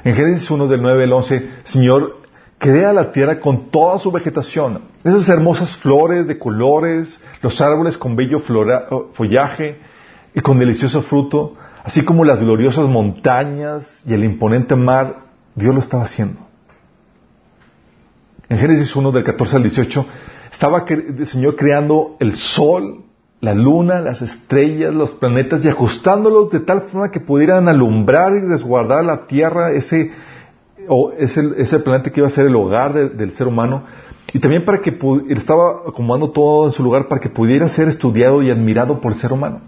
[0.06, 2.20] En Génesis 1 del 9 al 11, Señor
[2.58, 4.80] crea la tierra con toda su vegetación.
[5.04, 8.40] Esas hermosas flores de colores, los árboles con bello
[9.12, 9.78] follaje
[10.34, 15.18] y con delicioso fruto, así como las gloriosas montañas y el imponente mar,
[15.54, 16.40] Dios lo estaba haciendo.
[18.48, 20.06] En Génesis 1 del 14 al 18,
[20.50, 23.04] estaba el Señor creando el sol,
[23.42, 28.42] la luna, las estrellas, los planetas y ajustándolos de tal forma que pudieran alumbrar y
[28.42, 30.12] resguardar la tierra, ese,
[30.88, 33.84] o ese, planeta que iba a ser el hogar del ser humano,
[34.34, 34.98] y también para que
[35.30, 39.18] estaba acomodando todo en su lugar para que pudiera ser estudiado y admirado por el
[39.18, 39.62] ser humano.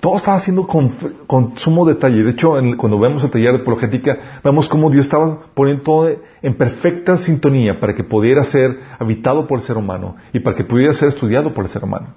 [0.00, 2.22] Todo estaba haciendo con, sumo detalle.
[2.22, 6.54] De hecho, cuando vemos el taller de apologética, vemos cómo Dios estaba poniendo todo en
[6.56, 10.94] perfecta sintonía para que pudiera ser habitado por el ser humano y para que pudiera
[10.94, 12.14] ser estudiado por el ser humano.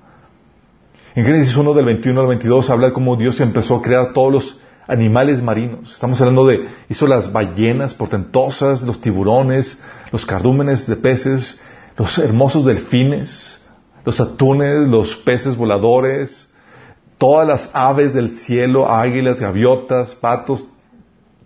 [1.15, 4.33] En Génesis 1 del 21 al 22 habla de cómo Dios empezó a crear todos
[4.33, 5.91] los animales marinos.
[5.91, 9.79] Estamos hablando de, hizo las ballenas portentosas, los tiburones,
[10.11, 11.61] los cardúmenes de peces,
[11.97, 13.63] los hermosos delfines,
[14.03, 16.51] los atunes, los peces voladores,
[17.19, 20.65] todas las aves del cielo, águilas, gaviotas, patos,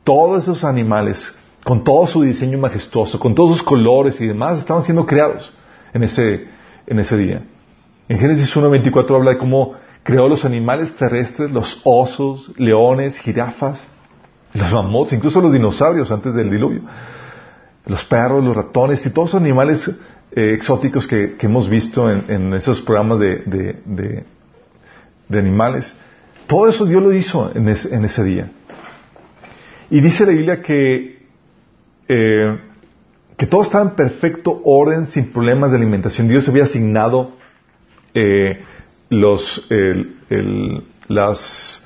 [0.06, 4.84] todos esos animales, con todo su diseño majestuoso, con todos sus colores y demás, estaban
[4.84, 5.52] siendo creados
[5.94, 6.48] en ese,
[6.88, 7.42] en ese día.
[8.10, 13.82] En Génesis 1.24 habla de cómo creó los animales terrestres, los osos, leones, jirafas,
[14.54, 16.82] los mamuts, incluso los dinosaurios antes del diluvio,
[17.86, 19.89] los perros, los ratones y todos los animales
[20.32, 24.24] eh, exóticos que, hemos visto en, esos programas de
[25.28, 25.96] de animales.
[26.48, 28.52] Todo eso Dios lo hizo en, ese día.
[29.89, 31.26] Y dice la Biblia que,
[32.08, 32.60] eh,
[33.36, 36.28] que todo estaba en perfecto orden, sin problemas de alimentación.
[36.28, 37.34] Dios había asignado
[38.13, 38.63] eh,
[39.10, 39.67] los,
[41.08, 41.84] las,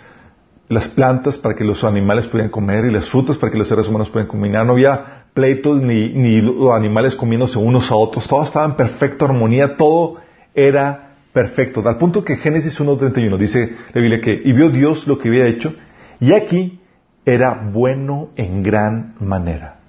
[0.95, 4.10] plantas para que los animales pudieran comer y las frutas para que los seres humanos
[4.10, 4.51] pudieran comer.
[4.65, 6.41] No había pleitos ni, ni
[6.73, 8.27] animales comiéndose unos a otros.
[8.27, 9.75] Todo estaba en perfecta armonía.
[9.75, 10.17] Todo
[10.53, 15.17] era perfecto, al punto que Génesis 1.31 dice la Biblia que, y vio Dios lo
[15.17, 15.73] que había hecho,
[16.19, 16.79] y aquí
[17.25, 19.79] era bueno en gran manera.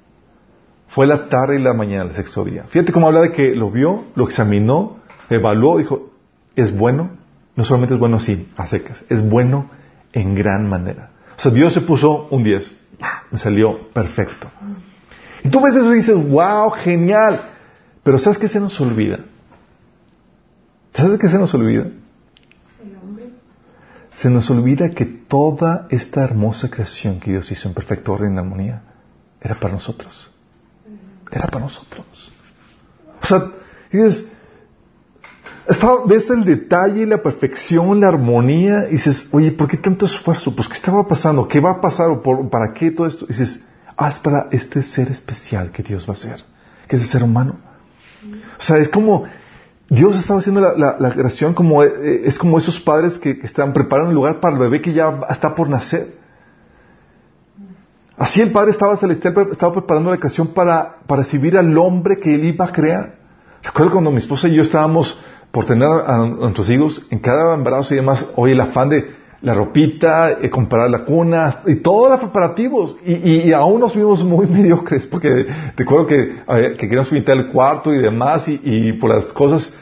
[0.88, 2.64] Fue la tarde y la mañana del sexto día.
[2.68, 4.98] Fíjate cómo habla de que lo vio, lo examinó,
[5.30, 6.11] evaluó, dijo,
[6.56, 7.10] es bueno,
[7.56, 9.70] no solamente es bueno así, a secas, es bueno
[10.12, 11.10] en gran manera.
[11.36, 12.72] O sea, Dios se puso un 10,
[13.30, 14.50] me salió perfecto.
[15.44, 17.40] Y tú ves eso y dices, wow, genial.
[18.02, 19.20] Pero ¿sabes qué se nos olvida?
[20.94, 21.86] ¿Sabes qué se nos olvida?
[24.10, 28.38] Se nos olvida que toda esta hermosa creación que Dios hizo en perfecto orden y
[28.38, 28.82] armonía
[29.40, 30.30] era para nosotros.
[31.30, 32.30] Era para nosotros.
[33.22, 33.50] O sea,
[33.90, 34.30] dices,
[36.06, 40.54] ves el detalle, la perfección, la armonía, y dices, oye, ¿por qué tanto esfuerzo?
[40.54, 41.46] Pues, ¿qué estaba pasando?
[41.46, 42.08] ¿Qué va a pasar?
[42.08, 43.26] ¿O ¿Para qué todo esto?
[43.26, 43.64] Dices,
[44.08, 46.44] es para este ser especial que Dios va a hacer,
[46.88, 47.56] que es el ser humano.
[48.58, 49.24] O sea, es como,
[49.88, 54.14] Dios estaba haciendo la, creación como eh, es como esos padres que, están preparando el
[54.14, 56.20] lugar para el bebé que ya está por nacer.
[58.16, 62.34] Así el Padre estaba celestial estaba preparando la creación para, para recibir al hombre que
[62.34, 63.16] él iba a crear.
[63.62, 65.20] Recuerdo cuando mi esposa y yo estábamos
[65.52, 69.54] por tener a, nuestros hijos en cada embarazo y demás, oye, el afán de la
[69.54, 72.96] ropita, eh, comprar la cuna y todos los preparativos.
[73.04, 77.98] Y, aún nos vimos muy mediocres porque recuerdo que, que queríamos pintar el cuarto y
[77.98, 79.78] demás y por las cosas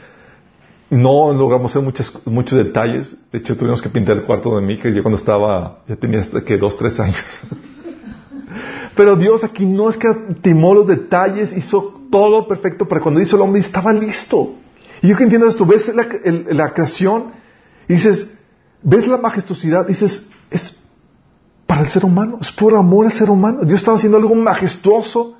[0.91, 3.15] no logramos hacer muchos, muchos detalles.
[3.31, 6.21] De hecho, tuvimos que pintar el cuarto de mi hija yo cuando estaba, ya tenía
[6.45, 7.23] que dos, tres años.
[8.95, 10.09] Pero Dios aquí no es que
[10.41, 14.55] timó los detalles, hizo todo perfecto para cuando hizo el hombre estaba listo.
[15.01, 17.31] Y yo que entiendo esto, ves la, creación
[17.87, 18.31] y dices,
[18.83, 20.79] ves la majestuosidad, dices, es
[21.65, 23.61] para el ser humano, es por amor al ser humano.
[23.63, 25.37] Dios estaba haciendo algo majestuoso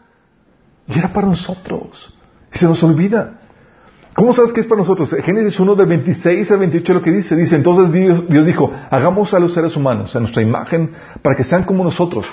[0.88, 2.18] y era para nosotros.
[2.54, 3.40] Y se nos olvida.
[4.14, 5.16] ¿Cómo sabes que es para nosotros?
[5.24, 7.36] Génesis 1 del 26 al 28 lo que dice.
[7.36, 11.64] Dice, entonces Dios, dijo, hagamos a los seres humanos a nuestra imagen para que sean
[11.64, 12.26] como nosotros.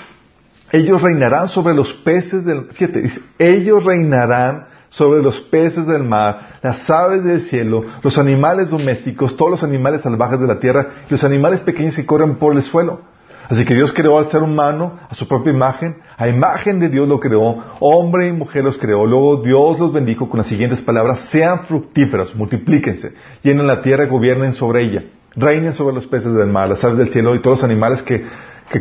[0.71, 6.59] Ellos reinarán sobre los peces del, fíjate, dice, ellos reinarán sobre los peces del mar,
[6.61, 11.11] las aves del cielo, los animales domésticos, todos los animales salvajes de la tierra y
[11.11, 13.01] los animales pequeños que corren por el suelo.
[13.49, 17.07] Así que Dios creó al ser humano a su propia imagen, a imagen de Dios
[17.07, 19.07] lo creó, hombre y mujer los creó.
[19.07, 24.53] Luego Dios los bendijo con las siguientes palabras, sean fructíferos, multiplíquense, llenen la tierra gobiernen
[24.53, 27.63] sobre ella, reinen sobre los peces del mar, las aves del cielo y todos los
[27.63, 28.23] animales que,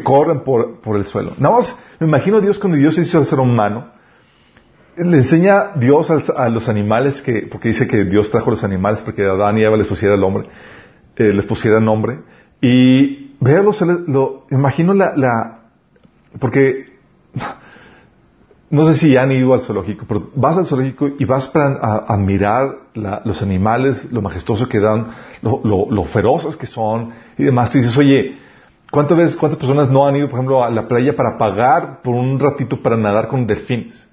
[0.03, 1.33] corren por, el suelo.
[1.39, 3.87] Nada más, me imagino a Dios cuando Dios hizo al ser humano,
[4.99, 9.23] le enseña Dios a los animales que, porque dice que Dios trajo los animales porque
[9.23, 10.49] Adán y Eva les pusiera el hombre,
[11.17, 12.21] eh, les pusiera nombre.
[12.61, 13.73] Y véalo,
[14.07, 15.61] lo, imagino la, la,
[16.41, 16.99] porque
[18.71, 21.75] no sé si han ido al zoológico, pero vas al zoológico y vas para
[22.07, 27.71] admirar los animales, lo majestuoso que dan, lo, lo, feroces que son y demás.
[27.71, 28.37] Tú dices, oye,
[28.91, 32.15] ¿cuántas veces, cuántas personas no han ido, por ejemplo, a la playa para pagar por
[32.15, 34.08] un ratito para nadar con delfines?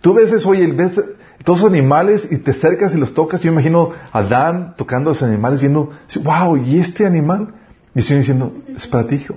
[0.00, 1.00] Tú ves eso, ves
[1.44, 3.42] todos los animales y te acercas y los tocas.
[3.42, 5.90] Yo imagino a Dan tocando a los animales, viendo,
[6.22, 7.54] wow, ¿y este animal?
[7.94, 9.36] Y estoy diciendo, es para ti, hijo.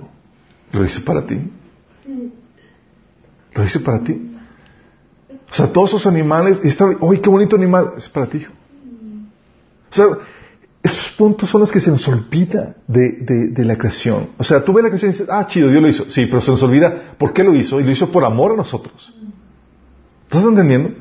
[0.72, 1.40] Lo hice para ti.
[3.54, 4.30] Lo hice para ti.
[5.50, 7.92] O sea, todos esos animales, y está, ¡ay, qué bonito animal!
[7.96, 8.52] Es para ti, hijo.
[9.90, 10.06] O sea,
[10.82, 14.30] esos puntos son los que se nos olvida de, de, la creación.
[14.38, 16.04] O sea, tú ves la creación y dices, ah, chido, Dios lo hizo.
[16.10, 17.80] Sí, pero se nos olvida por qué lo hizo.
[17.80, 19.12] Y lo hizo por amor a nosotros.
[20.30, 20.92] ¿Estás entendiendo?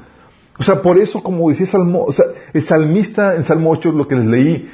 [0.57, 2.07] O sea, por eso, como decía Salmo,
[2.51, 4.71] el salmista en Salmo 8, lo que les leí,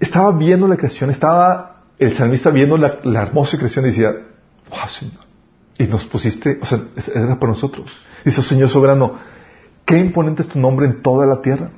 [0.00, 4.16] estaba viendo la creación, estaba el salmista viendo la, la hermosa creación y decía,
[4.68, 5.24] wow, Señor,
[5.78, 6.80] y nos pusiste, o sea,
[7.14, 7.88] era para nosotros.
[8.24, 9.16] Dice, oh, Señor soberano,
[9.84, 11.70] qué imponente es tu nombre en toda la tierra.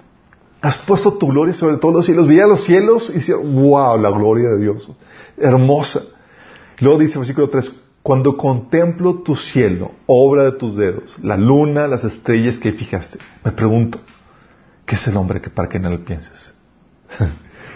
[0.62, 2.26] Has puesto tu gloria sobre todos los cielos.
[2.26, 4.88] Veía los cielos y decía, wow, la gloria de Dios.
[5.36, 6.00] Hermosa.
[6.78, 12.02] Luego dice, versículo 3, cuando contemplo tu cielo, obra de tus dedos, la luna, las
[12.02, 14.00] estrellas que fijaste, me pregunto,
[14.84, 16.52] ¿qué es el hombre que para que no lo pienses?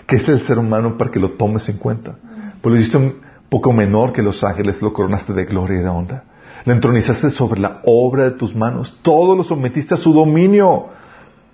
[0.06, 2.16] ¿Qué es el ser humano para que lo tomes en cuenta?
[2.60, 5.88] Pues lo hiciste un poco menor que los ángeles, lo coronaste de gloria y de
[5.88, 6.24] honra.
[6.64, 8.98] Lo entronizaste sobre la obra de tus manos.
[9.02, 10.86] Todo lo sometiste a su dominio.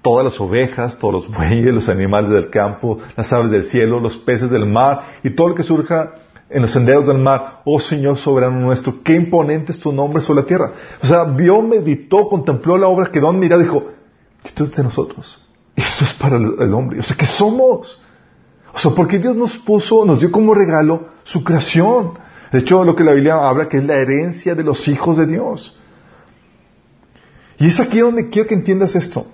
[0.00, 4.16] Todas las ovejas, todos los bueyes, los animales del campo, las aves del cielo, los
[4.16, 6.14] peces del mar y todo lo que surja
[6.52, 7.62] en los senderos del mar.
[7.64, 10.72] Oh Señor soberano nuestro, qué imponente es tu nombre sobre la tierra.
[11.02, 13.88] O sea, vio, meditó, contempló la obra, quedó mirada y dijo,
[14.44, 15.40] esto es de nosotros.
[15.74, 17.00] Esto es para el hombre.
[17.00, 18.00] O sea, ¿qué somos?
[18.74, 22.18] O sea, porque Dios nos puso, nos dio como regalo su creación.
[22.50, 25.26] De hecho, lo que la Biblia habla que es la herencia de los hijos de
[25.26, 25.78] Dios.
[27.58, 29.26] Y es aquí donde quiero que entiendas esto.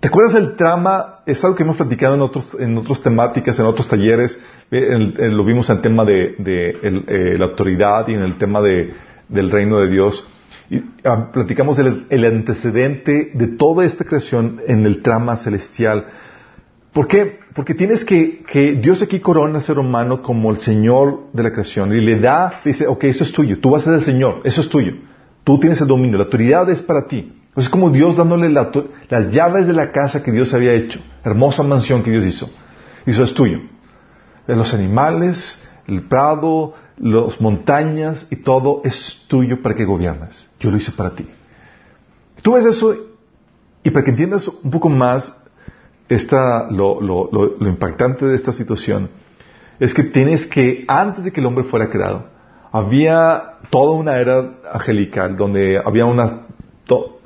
[0.00, 1.20] ¿Te acuerdas del trama?
[1.26, 4.38] Es algo que hemos platicado en otros, en otras temáticas, en otros talleres.
[4.70, 9.78] Lo vimos en el tema de, eh, la autoridad y en el tema del reino
[9.78, 10.26] de Dios.
[10.68, 16.06] Y ah, platicamos el antecedente de toda esta creación en el trama celestial.
[16.96, 17.40] ¿Por qué?
[17.54, 21.52] Porque tienes que, que Dios aquí corona al ser humano como el Señor de la
[21.52, 24.40] creación y le da, dice, ok, eso es tuyo, tú vas a ser el Señor,
[24.44, 24.94] eso es tuyo.
[25.44, 27.34] Tú tienes el dominio, la autoridad es para ti.
[27.52, 31.62] Pues es como Dios dándole las llaves de la casa que Dios había hecho, hermosa
[31.62, 32.50] mansión que Dios hizo.
[33.06, 33.60] Hizo es tuyo.
[34.46, 40.48] Los animales, el prado, las montañas y todo es tuyo para que gobiernes.
[40.60, 41.26] Yo lo hice para ti.
[42.42, 42.94] Tú ves eso
[43.82, 45.34] y para que entiendas un poco más
[46.08, 49.10] esta, lo, lo, lo, impactante de esta situación
[49.80, 52.26] es que tienes que, antes de que el hombre fuera creado,
[52.70, 56.46] había toda una era angelical donde había unas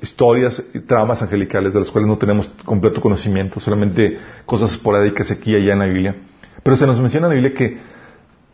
[0.00, 5.52] historias y tramas angelicales de las cuales no tenemos completo conocimiento, solamente cosas esporádicas aquí
[5.52, 6.16] y allá en la Biblia.
[6.62, 7.78] Pero se nos menciona en la Biblia que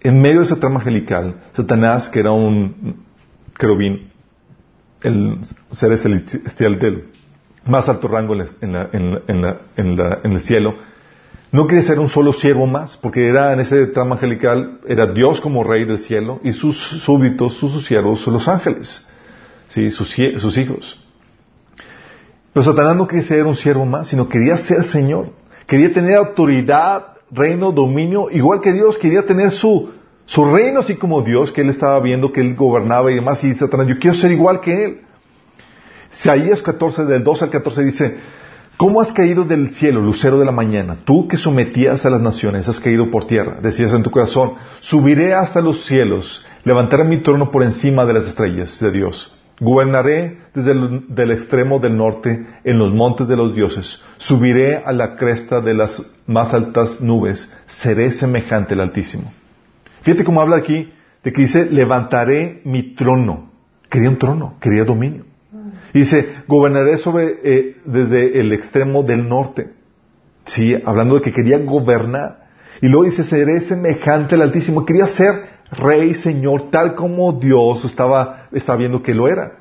[0.00, 3.04] en medio de esa trama angelical, Satanás, que era un
[3.58, 4.10] querubín,
[5.02, 5.38] el
[5.70, 7.08] ser celestial del,
[7.64, 8.74] más alto rango en,
[10.24, 10.74] el cielo,
[11.52, 15.40] no quería ser un solo siervo más, porque era en ese trama angelical, era Dios
[15.40, 19.08] como rey del cielo y sus súbditos, sus, siervos, los ángeles,
[19.68, 19.90] ¿sí?
[19.90, 21.02] sus, sus hijos.
[22.52, 25.30] Pero Satanás no quería ser un siervo más, sino quería ser Señor.
[25.66, 29.90] Quería tener autoridad, reino, dominio, igual que Dios, quería tener su,
[30.24, 33.54] su reino así como Dios, que él estaba viendo que él gobernaba y demás, y
[33.54, 35.00] Satanás, yo quiero ser igual que él.
[36.12, 38.18] Isaías 14, del 2 al 14 dice,
[38.76, 40.98] ¿Cómo has caído del cielo, lucero de la mañana?
[41.06, 43.58] Tú que sometías a las naciones, has caído por tierra.
[43.62, 48.26] Decías en tu corazón, subiré hasta los cielos, levantaré mi trono por encima de las
[48.26, 49.34] estrellas de Dios.
[49.58, 54.02] Gobernaré desde el extremo del norte en los montes de los dioses.
[54.18, 57.50] Subiré a la cresta de las más altas nubes.
[57.66, 59.32] Seré semejante al Altísimo.
[60.02, 60.92] Fíjate cómo habla aquí
[61.24, 63.50] de que dice, levantaré mi trono.
[63.88, 65.24] Quería un trono, quería dominio.
[65.94, 66.96] Dice, gobernaré
[67.42, 69.70] eh, desde el extremo del norte.
[70.44, 72.46] Sí, hablando de que quería gobernar.
[72.82, 74.84] Y luego dice, seré semejante al Altísimo.
[74.84, 79.52] Quería ser rey, señor, tal como Dios estaba, estaba viendo que lo era.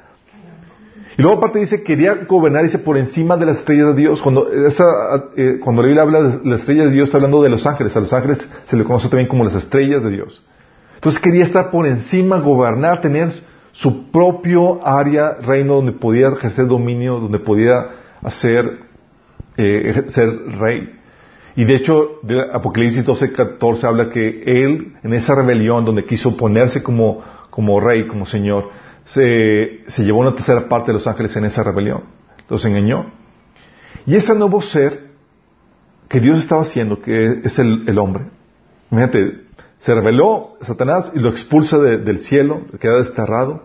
[1.18, 4.22] Y luego aparte dice, quería gobernar, por encima de las estrellas de Dios.
[4.22, 4.84] Cuando, esa,
[5.38, 7.96] eh, cuando la Biblia habla de las estrellas de Dios, está hablando de los ángeles.
[7.96, 10.44] A los ángeles se le conoce también como las estrellas de Dios.
[10.96, 13.32] Entonces quería estar por encima, gobernar, tener
[13.72, 17.91] su propio área, reino donde podía ejercer dominio, donde podía
[18.22, 18.80] hacer,
[19.56, 21.00] eh, ser rey.
[21.56, 26.36] Y de hecho, de Apocalipsis 12, 14 habla que él, en esa rebelión donde quiso
[26.36, 28.72] ponerse como, como rey, como señor,
[29.06, 32.04] se, se llevó una tercera parte de los ángeles en esa rebelión.
[32.50, 33.12] Los engañó.
[34.06, 35.12] Y ese nuevo ser
[36.10, 38.26] que Dios estaba haciendo, que es el, hombre,
[38.89, 39.46] fíjate,
[39.80, 43.63] se reveló Satanás y lo expulsa del cielo, queda desterrado.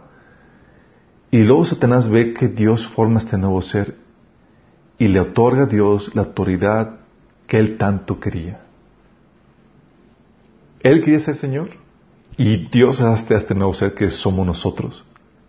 [1.30, 3.94] Y luego Satanás ve que Dios forma este nuevo ser
[4.98, 6.99] y le otorga a Dios la autoridad
[7.50, 8.60] que él tanto quería.
[10.78, 11.70] Él quería ser Señor
[12.36, 15.04] y Dios hace a este nuevo ser que somos nosotros,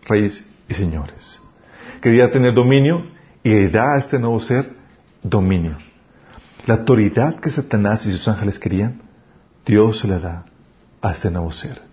[0.07, 1.39] reyes y señores.
[2.01, 3.05] Quería tener dominio
[3.43, 4.73] y le da a este nuevo ser
[5.21, 5.77] dominio.
[6.65, 8.99] La autoridad que Satanás y sus ángeles querían,
[9.63, 10.45] Dios se la da
[11.03, 11.83] a este nuevo ser.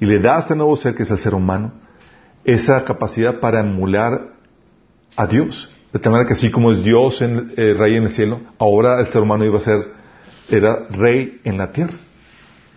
[0.00, 1.72] Y le da a este nuevo ser, que es el ser humano,
[2.42, 4.32] esa capacidad para emular
[5.14, 5.70] a Dios.
[5.96, 9.06] De tal manera que así como es Dios eh, rey en el cielo, ahora el
[9.06, 9.78] ser humano iba a ser,
[10.50, 11.94] era rey en la tierra,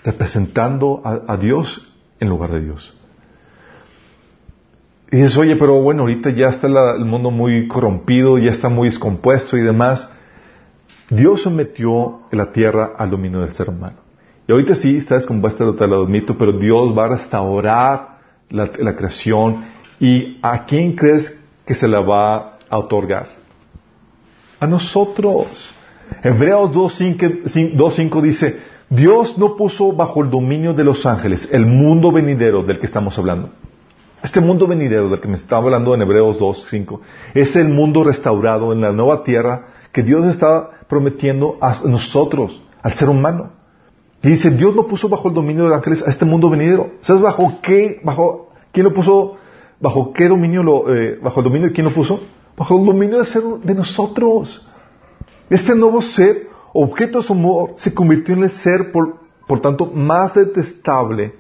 [0.06, 1.86] representando a, Dios
[2.22, 2.96] en lugar de Dios.
[5.12, 8.88] Y dices, oye, pero bueno, ahorita ya está el mundo muy corrompido, ya está muy
[8.88, 10.10] descompuesto y demás.
[11.10, 13.98] Dios sometió la tierra al dominio del ser humano.
[14.48, 18.96] Y ahorita sí está descompuesta, te lo admito, pero Dios va a restaurar la, la
[18.96, 19.66] creación.
[20.00, 23.30] ¿Y a quién crees que se la va a otorgar?
[24.60, 25.74] A nosotros.
[26.24, 32.64] Hebreos 2.5 dice, Dios no puso bajo el dominio de los ángeles el mundo venidero
[32.64, 33.52] del que estamos hablando.
[34.24, 37.00] Este mundo venidero del que me estaba hablando en Hebreos 2.5
[37.36, 42.94] es el mundo restaurado en la nueva tierra que Dios está prometiendo a nosotros, al
[42.94, 43.52] ser humano.
[44.22, 46.92] Y dice, Dios no puso bajo el dominio de los ángeles a este mundo venidero.
[47.02, 49.38] ¿Sabes bajo qué, bajo, quién lo puso,
[49.80, 52.20] bajo qué dominio lo, eh, bajo el dominio de quién lo puso?
[52.60, 53.24] Bajo el dominio
[53.64, 54.68] de, nosotros.
[55.50, 59.18] Este nuevo ser, objeto de su amor, se convirtió en el ser, por,
[59.48, 61.36] por tanto, más detestable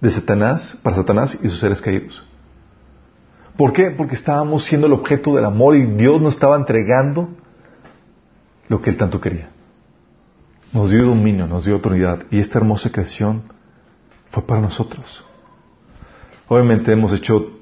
[0.00, 2.24] de Satanás, para Satanás y sus seres caídos.
[3.58, 3.90] ¿Por qué?
[3.90, 7.28] Porque estábamos siendo el objeto del amor y Dios nos estaba entregando
[8.68, 9.50] lo que Él tanto quería.
[10.72, 13.42] Nos dio dominio, nos dio autoridad y esta hermosa creación
[14.30, 15.22] fue para nosotros.
[16.46, 17.58] Obviamente hemos hecho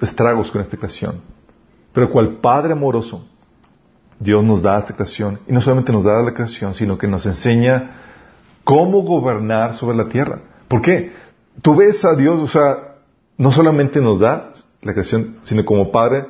[0.00, 1.33] estragos con esta creación.
[1.94, 3.24] Pero cual Padre amoroso,
[4.18, 7.24] Dios nos da esta creación, y no solamente nos da la creación, sino que nos
[7.24, 8.02] enseña
[8.64, 10.40] cómo gobernar sobre la tierra.
[10.68, 11.12] ¿Por qué?
[11.62, 12.96] Tú ves a Dios, o sea,
[13.38, 14.52] no solamente nos da
[14.82, 16.26] la creación, sino como Padre,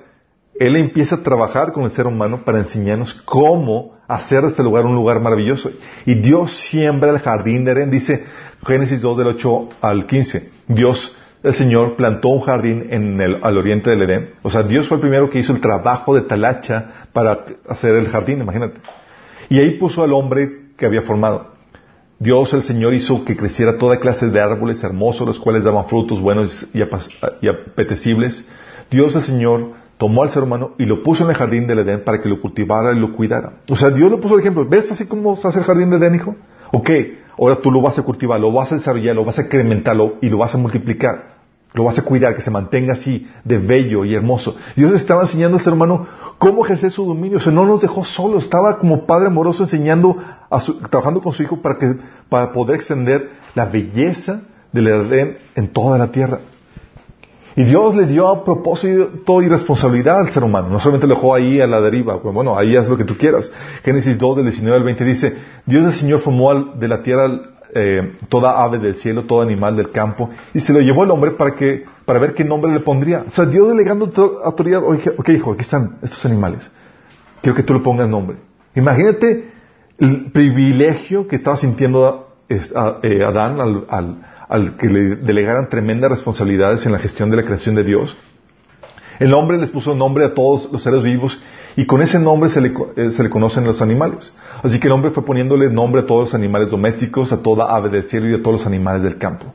[0.61, 4.85] Él empieza a trabajar con el ser humano para enseñarnos cómo hacer de este lugar
[4.85, 5.71] un lugar maravilloso.
[6.05, 8.25] Y Dios siembra el jardín de Edén, dice
[8.67, 10.53] Génesis 2 del 8 al 15.
[10.69, 14.31] Dios el Señor plantó un jardín en el, al oriente del Edén.
[14.43, 18.09] O sea, Dios fue el primero que hizo el trabajo de talacha para hacer el
[18.09, 18.81] jardín, imagínate.
[19.51, 21.53] Y ahí puso al hombre que había formado.
[22.19, 26.19] Dios el Señor hizo que creciera toda clase de árboles hermosos, los cuales daban frutos
[26.19, 28.49] buenos y, apetecibles.
[28.91, 32.05] Dios el Señor tomó al ser humano y lo puso en el jardín del Edén
[32.05, 33.61] para que lo cultivara y lo cuidara.
[33.69, 34.67] O sea, Dios le puso el ejemplo.
[34.67, 36.37] ¿Ves así como se hace el jardín del Edén, hijo?
[36.73, 36.91] Ok,
[37.39, 40.31] ahora tú lo vas a cultivar, lo vas a desarrollar, lo vas a incrementarlo y
[40.31, 41.34] lo vas a multiplicar.
[41.75, 44.57] Lo vas a cuidar, que se mantenga así de bello y hermoso.
[44.77, 46.07] Dios estaba enseñando al ser humano
[46.39, 47.39] cómo ejercer su dominio.
[47.39, 48.45] O sea, no nos dejó solos.
[48.45, 50.17] Estaba como Padre amoroso enseñando,
[50.51, 55.67] a trabajando con su Hijo para, que, para poder extender la belleza del Edén en
[55.67, 56.39] toda la tierra.
[57.57, 60.69] Y Dios le dio a propósito y responsabilidad al ser humano.
[60.69, 62.23] No solamente lo dejó ahí a la deriva.
[62.23, 63.51] Pues bueno, ahí haz lo que tú quieras.
[63.83, 68.17] Génesis 2, del 19 al 20 dice, Dios el Señor formó de la tierra eh,
[68.29, 71.55] toda ave del cielo, todo animal del campo, y se lo llevó el hombre para
[71.55, 73.25] que, para ver qué nombre le pondría.
[73.27, 74.11] O sea, Dios delegando
[74.45, 76.71] autoridad, oye, ok hijo, aquí están estos animales.
[77.43, 78.37] Quiero que tú le pongas nombre.
[78.75, 79.53] Imagínate
[79.99, 86.93] el privilegio que estaba sintiendo eh, Adán al, al, que le delegaran tremendas responsabilidades en
[86.93, 88.17] la gestión de la creación de Dios.
[89.19, 91.41] El hombre les puso nombre a todos los seres vivos
[91.77, 94.33] y con ese nombre se le, eh, se le conocen los animales.
[94.63, 97.91] Así que el hombre fue poniéndole nombre a todos los animales domésticos, a toda ave
[97.91, 99.53] del cielo y a todos los animales del campo.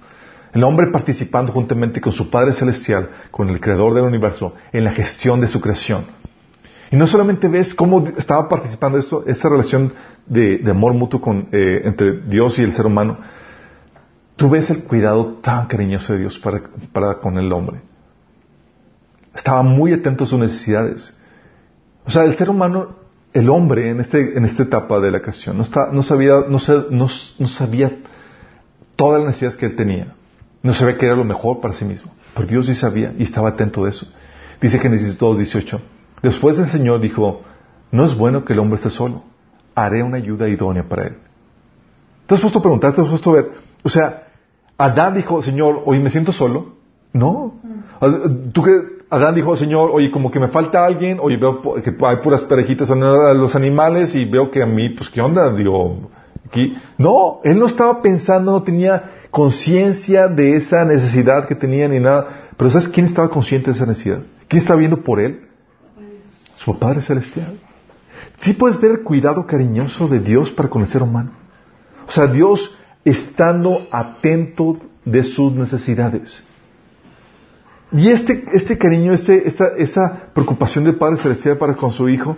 [0.54, 4.92] El hombre participando juntamente con su Padre Celestial, con el Creador del universo, en la
[4.92, 6.06] gestión de su creación.
[6.92, 9.94] Y no solamente ves cómo estaba participando esto, esa relación
[10.26, 13.20] de, amor mutuo eh, entre Dios y el ser humano,
[14.36, 16.62] tú ves el cuidado tan cariñoso de Dios para,
[16.92, 17.82] para con el hombre.
[19.36, 21.16] Estaba muy atento a sus necesidades.
[22.10, 22.96] O sea, el ser humano
[23.34, 26.58] el hombre en, este, en esta etapa de la creación no, no, sabía, no,
[26.90, 28.00] no, sabía
[28.96, 30.16] todas las necesidades que él tenía.
[30.64, 32.12] No sabía que era lo mejor para sí mismo.
[32.34, 34.08] Pero Dios sí sabía y estaba atento de eso.
[34.60, 35.82] Dice Génesis 2, 18.
[36.24, 37.44] Después el Señor dijo,
[37.92, 39.22] no es bueno que el hombre esté solo.
[39.76, 41.18] Haré una ayuda idónea para él.
[42.26, 42.96] ¿Te has puesto a preguntar?
[42.96, 43.52] ¿Te has puesto a ver?
[43.84, 44.30] O sea,
[44.80, 46.74] Adán dijo, Señor, hoy me siento solo.
[47.14, 47.54] No.
[48.52, 52.18] Tú que Adán dijo, Señor, oye, como que me falta alguien, oye, veo que hay
[52.18, 55.52] puras parejitas a los animales y veo que a mí, pues, ¿qué onda?
[55.52, 56.12] Digo,
[56.46, 56.76] aquí.
[56.98, 62.50] No, él no estaba pensando, no tenía conciencia de esa necesidad que tenía ni nada.
[62.56, 64.20] Pero ¿sabes quién estaba consciente de esa necesidad?
[64.48, 65.48] ¿Quién estaba viendo por él?
[66.58, 67.58] Su Padre Celestial.
[68.38, 71.32] Sí puedes ver el cuidado cariñoso de Dios para con el ser humano.
[72.08, 76.44] O sea, Dios estando atento de sus necesidades.
[77.92, 82.38] Y este, este cariño, este, esta, esa preocupación del Padre Celestial para con su Hijo,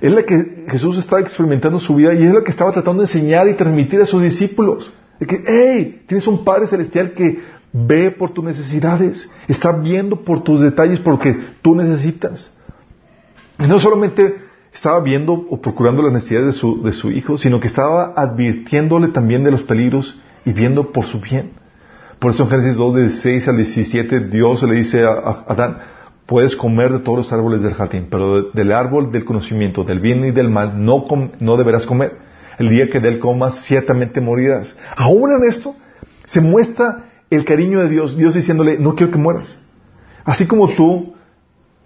[0.00, 3.02] es la que Jesús estaba experimentando en su vida y es la que estaba tratando
[3.02, 4.92] de enseñar y transmitir a sus discípulos.
[5.20, 7.40] De que, hey, tienes un Padre Celestial que
[7.72, 12.52] ve por tus necesidades, está viendo por tus detalles, por lo que tú necesitas.
[13.58, 14.36] Y no solamente
[14.72, 19.08] estaba viendo o procurando las necesidades de su, de su hijo, sino que estaba advirtiéndole
[19.08, 21.57] también de los peligros y viendo por su bien.
[22.18, 25.78] Por eso en Génesis 2, de 6 al 17, Dios le dice a, Adán,
[26.26, 30.24] puedes comer de todos los árboles del jardín, pero del árbol del conocimiento, del bien
[30.24, 31.06] y del mal, no,
[31.38, 32.18] no deberás comer.
[32.58, 34.76] El día que de él comas, ciertamente morirás.
[34.96, 35.76] Aún en esto,
[36.24, 39.58] se muestra el cariño de Dios, Dios diciéndole, no quiero que mueras.
[40.24, 41.14] Así como tú,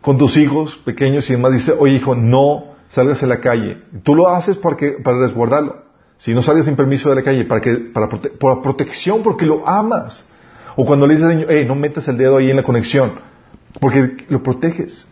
[0.00, 3.82] con tus hijos pequeños y demás, dice, oye hijo, no salgas a la calle.
[4.02, 5.91] Tú lo haces porque, para resguardarlo.
[6.22, 9.68] Si no sales sin permiso de la calle, para que, para por protección, porque lo
[9.68, 10.24] amas.
[10.76, 13.14] O cuando le dices al niño, hey, no metas el dedo ahí en la conexión,
[13.80, 15.04] porque lo proteges.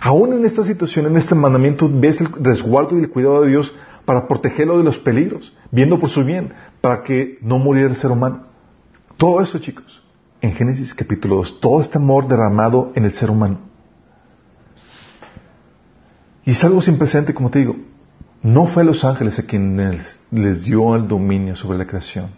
[0.00, 3.74] Aún en esta situación, en este mandamiento, ves el resguardo y el cuidado de Dios
[4.06, 8.10] para protegerlo de los peligros, viendo por su bien, para que no muriera el ser
[8.10, 8.44] humano.
[9.18, 10.02] Todo eso, chicos,
[10.40, 13.58] en Génesis capítulo 2, todo este amor derramado en el ser humano.
[16.46, 17.76] Y es algo sin presente, como te digo.
[18.44, 22.28] No fue los ángeles a quienes les dio el dominio sobre la creación.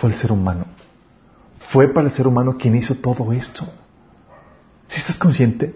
[0.00, 0.64] Fue el ser humano.
[1.68, 3.68] Fue para el ser humano quien hizo todo esto.
[4.88, 5.74] ¿Si estás consciente?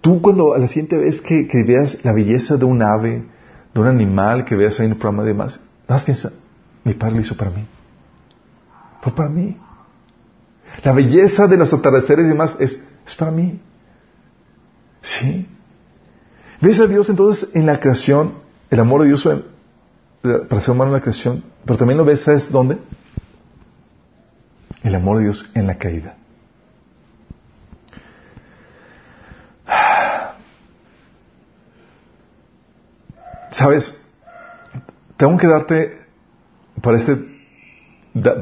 [0.00, 3.24] Tú cuando a la siguiente vez que, veas la belleza de un ave,
[3.74, 6.30] de un animal que veas ahí en el programa de más, nada más piensa,
[6.84, 7.66] mi padre lo hizo para mí.
[9.02, 9.56] Fue para mí.
[10.84, 13.60] La belleza de los atardeceres y demás es, es para mí.
[15.02, 15.48] Sí.
[16.60, 19.28] ¿Ves a Dios entonces en la creación el amor de Dios
[20.48, 22.78] para ser humano en la creación, pero también lo ves, ¿sabes dónde?
[24.82, 26.16] El amor de Dios en la caída.
[33.50, 34.04] Sabes,
[35.16, 35.98] tengo que darte
[36.82, 37.36] para este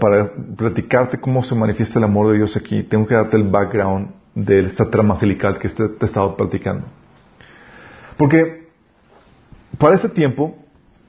[0.01, 4.11] para platicarte cómo se manifiesta el amor de Dios aquí, tengo que darte el background
[4.35, 6.87] de esta trama angelical que te he estado platicando.
[8.17, 8.64] Porque
[9.79, 10.57] para este tiempo,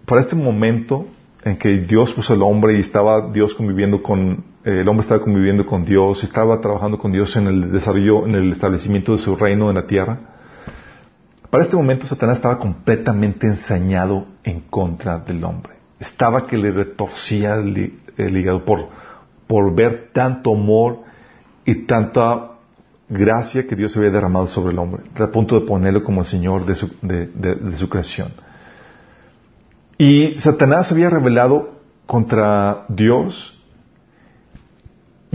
[0.05, 1.05] para este momento
[1.43, 5.21] en que Dios puso al hombre y estaba Dios conviviendo con, eh, el hombre estaba
[5.21, 9.35] conviviendo con Dios, estaba trabajando con Dios en el desarrollo, en el establecimiento de su
[9.35, 10.19] reino en la tierra,
[11.49, 15.73] para este momento Satanás estaba completamente ensañado en contra del hombre.
[15.99, 18.89] Estaba que le retorcía el, hígado por,
[19.47, 21.03] por ver tanto amor
[21.63, 22.51] y tanta
[23.07, 26.65] gracia que Dios había derramado sobre el hombre, al punto de ponerlo como el Señor
[26.65, 28.33] de su, de su creación.
[29.97, 33.55] Y Satanás había revelado contra Dios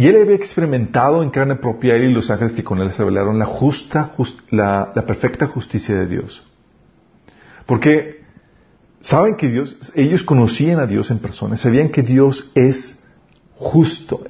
[0.01, 3.03] y él había experimentado en carne propia, él y los ángeles que con él se
[3.03, 4.15] revelaron, la justa,
[4.49, 6.43] la, perfecta justicia de Dios.
[7.67, 8.23] Porque
[9.03, 13.05] saben que Dios, ellos conocían a Dios en persona, sabían que Dios es
[13.57, 14.25] justo.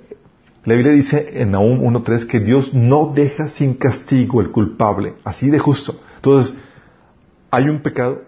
[0.64, 5.50] La Biblia dice en Nahum 1.3 que Dios no deja sin castigo el culpable, así
[5.50, 6.00] de justo.
[6.16, 6.58] Entonces,
[7.52, 8.22] hay un pecado,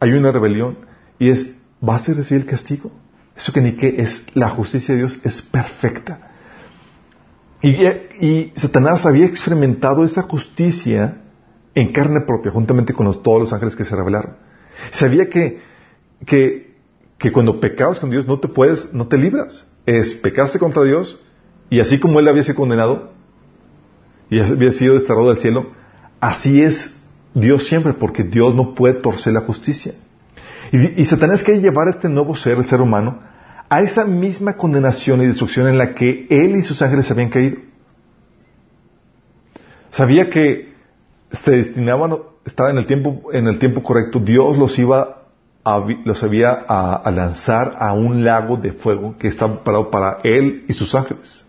[0.00, 0.78] hay una rebelión,
[1.18, 2.90] y es, ¿vas a recibir el castigo?
[3.36, 6.28] Eso que ni que es, la justicia de Dios es perfecta.
[7.62, 11.22] Y, Satanás había experimentado esa justicia
[11.74, 14.36] en carne propia, juntamente con todos los ángeles que se revelaron.
[14.90, 15.60] Sabía que,
[16.24, 16.76] que,
[17.18, 19.66] que cuando pecabas con Dios no te puedes, no te libras.
[19.86, 21.18] Es, pecaste contra Dios,
[21.70, 23.12] y así como él había sido condenado,
[24.30, 25.72] y había sido desterrado del cielo,
[26.20, 26.94] así es
[27.34, 29.94] Dios siempre, porque Dios no puede torcer la justicia.
[30.72, 33.20] Y, Satanás quiere llevar a este nuevo ser, el ser humano,
[33.68, 37.58] a esa misma condenación y destrucción en la que él y sus ángeles habían caído.
[39.90, 40.74] Sabía que
[41.32, 45.22] se destinaban, estaba en el tiempo, en el tiempo correcto, Dios los iba
[45.64, 50.64] a, los había a, lanzar a un lago de fuego que estaba preparado para él
[50.68, 51.44] y sus ángeles.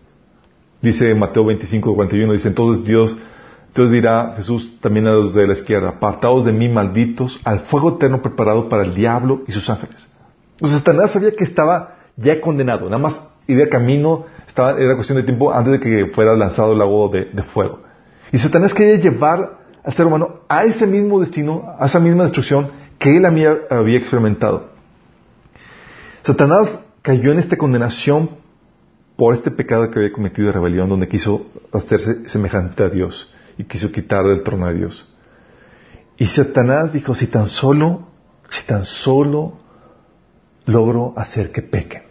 [0.82, 3.16] Dice Mateo 25, 41, dice, entonces Dios,
[3.74, 7.96] Dios dirá, Jesús también a los de la izquierda, apartados de mí, malditos, al fuego
[7.96, 10.06] eterno preparado para el diablo y sus ángeles.
[10.54, 15.24] Entonces Satanás sabía que estaba ya condenado, nada más iba camino, estaba, era cuestión de
[15.24, 17.80] tiempo antes de que fuera lanzado el lago de, de fuego.
[18.32, 22.70] Y Satanás quería llevar al ser humano a ese mismo destino, a esa misma destrucción
[22.98, 24.70] que él había experimentado.
[26.22, 28.30] Satanás cayó en esta condenación
[29.16, 33.64] por este pecado que había cometido de rebelión, donde quiso hacerse semejante a Dios y
[33.64, 35.06] quiso quitar el trono de Dios.
[36.16, 38.08] Y Satanás dijo, si tan solo,
[38.48, 39.58] si tan solo
[40.64, 42.02] logro hacer que pequen,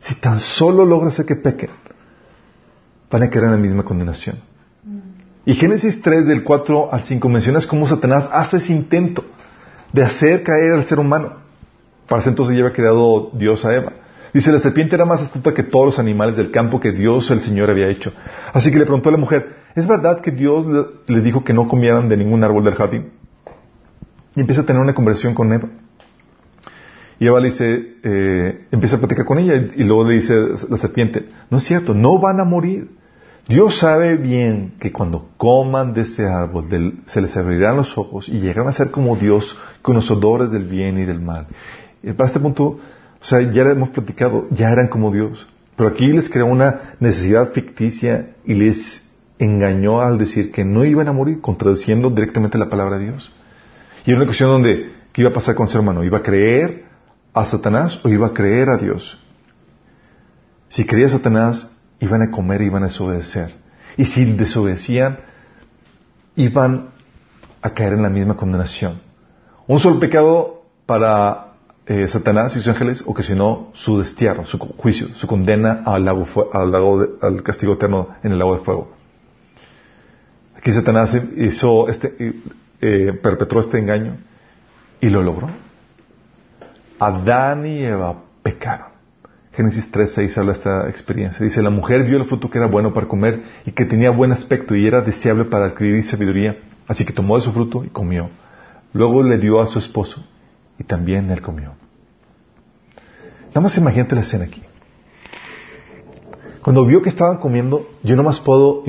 [0.00, 1.70] si tan solo logro hacer que pequen,
[3.08, 4.40] van a caer en la misma condenación.
[5.46, 9.24] Y Génesis 3 del 4 al 5 mencionas cómo Satanás hace ese intento
[9.92, 11.36] de hacer caer al ser humano.
[12.08, 13.92] Para ese entonces había creado Dios a Eva.
[14.34, 17.40] Dice, la serpiente era más astuta que todos los animales del campo que Dios el
[17.40, 18.12] Señor había hecho.
[18.52, 20.66] Así que le preguntó a la mujer, ¿es verdad que Dios
[21.06, 23.10] les dijo que no comieran de ningún árbol del jardín?
[24.34, 25.68] Y empieza a tener una conversación con Eva.
[27.20, 30.34] Y Eva le dice, eh, empieza a platicar con ella y, luego le dice
[30.68, 32.90] la serpiente, no es cierto, no van a morir.
[33.48, 36.68] Dios sabe bien que cuando coman de ese árbol
[37.06, 41.06] se les abrirán los ojos y llegarán a ser como Dios, conocedores del bien y
[41.06, 41.46] del mal.
[42.02, 42.64] Y para este punto,
[43.20, 45.46] o sea, ya le hemos platicado, ya eran como Dios.
[45.76, 49.07] Pero aquí les creó una necesidad ficticia y les
[49.38, 53.32] engañó al decir que no iban a morir, contradiciendo directamente la palabra de Dios.
[54.04, 56.04] Y era una cuestión donde, ¿qué iba a pasar con su hermano?
[56.04, 56.84] ¿Iba a creer
[57.34, 59.18] a Satanás o iba a creer a Dios?
[60.68, 61.70] Si creía a Satanás,
[62.00, 63.54] iban a comer y iban a desobedecer.
[63.96, 65.18] Y si desobedecían,
[66.36, 66.90] iban
[67.62, 69.00] a caer en la misma condenación.
[69.66, 71.48] Un solo pecado para
[71.86, 76.70] eh, Satanás y sus ángeles ocasionó su destierro, su juicio, su condena al, lago, al,
[76.70, 78.97] lago al castigo eterno en el lago de fuego.
[80.58, 82.34] Aquí Satanás hizo este,
[82.80, 84.16] eh, perpetró este engaño
[85.00, 85.48] y lo logró.
[86.98, 88.88] Adán y Eva pecaron.
[89.52, 91.44] Génesis 3.6 habla de esta experiencia.
[91.44, 94.32] Dice, la mujer vio el fruto que era bueno para comer y que tenía buen
[94.32, 96.58] aspecto y era deseable para adquirir sabiduría.
[96.88, 98.30] Así que tomó de su fruto y comió.
[98.92, 100.24] Luego le dio a su esposo
[100.78, 101.74] y también él comió.
[103.48, 104.62] Nada más imagínate la escena aquí.
[106.62, 108.82] Cuando vio que estaban comiendo, yo no más puedo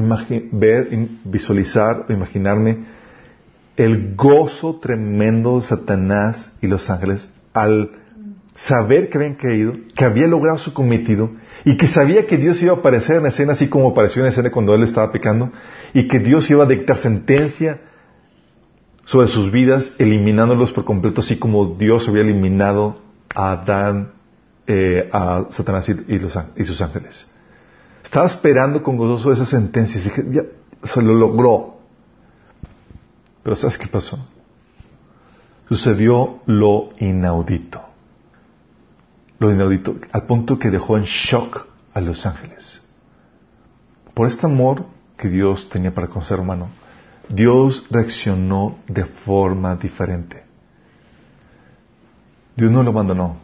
[0.52, 0.90] ver,
[1.24, 2.80] visualizar o imaginarme
[3.78, 7.92] el gozo tremendo de Satanás y los ángeles al
[8.56, 11.32] saber que habían caído, que había logrado su cometido
[11.64, 14.52] y que sabía que Dios iba a aparecer en escena así como apareció en escena
[14.52, 15.52] cuando él estaba pecando
[15.94, 17.80] y que Dios iba a dictar sentencia
[19.06, 23.02] sobre sus vidas, eliminándolos por completo, así como Dios había eliminado
[23.34, 24.12] a Adán,
[24.68, 27.28] eh, a Satanás y, sus ángeles.
[28.04, 30.42] Estaba esperando con gozoso esa sentencia dije, ya,
[30.84, 31.78] se lo logró.
[33.44, 34.18] Pero ¿sabes qué pasó?
[35.68, 37.82] Sucedió lo inaudito.
[39.40, 42.82] Lo inaudito, al punto que dejó en shock a los ángeles.
[44.14, 44.86] Por este amor
[45.18, 46.70] que Dios tenía para con ser humano,
[47.30, 50.44] Dios reaccionó de forma diferente.
[52.56, 53.38] Dios no lo abandonó,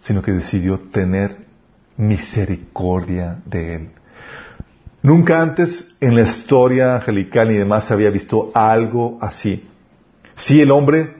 [0.00, 1.43] sino que decidió tener
[1.96, 3.90] misericordia de él.
[5.02, 9.68] Nunca antes en la historia angelical ni demás se había visto algo así.
[10.36, 11.14] Sí, el hombre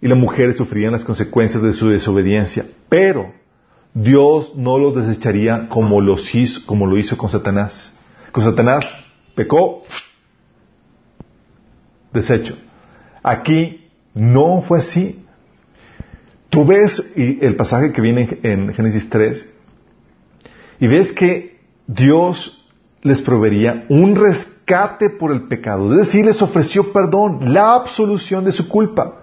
[0.00, 3.32] y la mujer sufrirían las consecuencias de su desobediencia, pero
[3.94, 6.00] Dios no los desecharía como,
[6.66, 7.98] como lo hizo con Satanás.
[8.30, 8.84] Con Satanás
[9.34, 9.84] pecó,
[12.12, 12.56] desecho.
[13.22, 15.24] Aquí no fue así.
[16.48, 19.59] Tú ves el pasaje que viene en Génesis 3
[20.80, 22.68] y ves que Dios
[23.02, 28.52] les proveería un rescate por el pecado, es decir, les ofreció perdón, la absolución de
[28.52, 29.16] su culpa.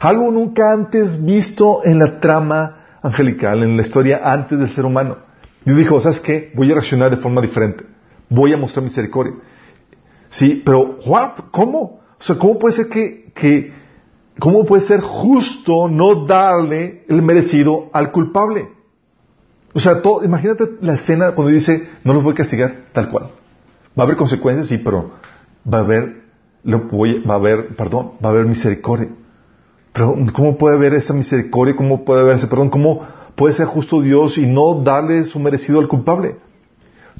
[0.00, 5.18] Algo nunca antes visto en la trama angelical, en la historia antes del ser humano.
[5.64, 6.52] Dios dijo, ¿sabes qué?
[6.54, 7.84] Voy a reaccionar de forma diferente.
[8.28, 9.34] Voy a mostrar misericordia.
[10.30, 11.38] Sí, pero, ¿what?
[11.50, 12.00] ¿Cómo?
[12.18, 13.72] O sea, ¿cómo puede ser que,
[14.38, 18.68] cómo puede ser justo no darle el merecido al culpable?
[19.74, 23.28] O sea, todo, imagínate la escena cuando dice, no los voy a castigar tal cual.
[23.98, 25.12] Va a haber consecuencias, sí, pero
[25.72, 26.22] va a haber,
[26.66, 29.08] va a haber, perdón, va a haber misericordia.
[29.92, 31.76] Pero, ¿cómo puede haber esa misericordia?
[31.76, 32.70] ¿Cómo puede haber ese perdón?
[32.70, 36.36] ¿Cómo puede ser justo Dios y no darle su merecido al culpable?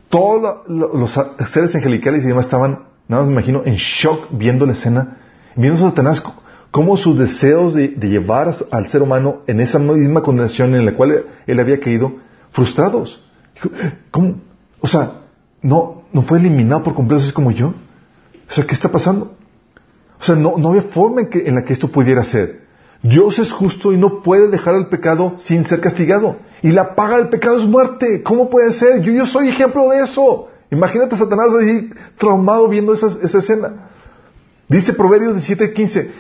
[0.09, 1.13] Todos los
[1.51, 5.19] seres angelicales y demás estaban Nada más me imagino en shock viendo la escena,
[5.57, 6.25] viendo a Satanás
[6.71, 11.27] cómo sus deseos de, llevar al ser humano en esa misma condenación en la cual
[11.47, 12.15] él había caído,
[12.53, 13.23] frustrados.
[14.11, 14.37] ¿Cómo?
[14.81, 15.13] O sea,
[15.61, 17.69] no, no fue eliminado por completo, así como yo.
[18.49, 19.35] O sea, ¿qué está pasando?
[20.21, 22.63] O sea, no, no había forma en, que, en la que esto pudiera ser.
[23.03, 26.37] Dios es justo y no puede dejar el pecado sin ser castigado.
[26.63, 28.23] Y la paga del pecado es muerte.
[28.23, 29.03] ¿Cómo puede ser?
[29.03, 30.49] Yo, yo soy ejemplo de eso.
[30.71, 33.91] Imagínate a Satanás ahí traumado viendo esa, esa escena.
[34.69, 36.11] Dice Proverbios 17:15,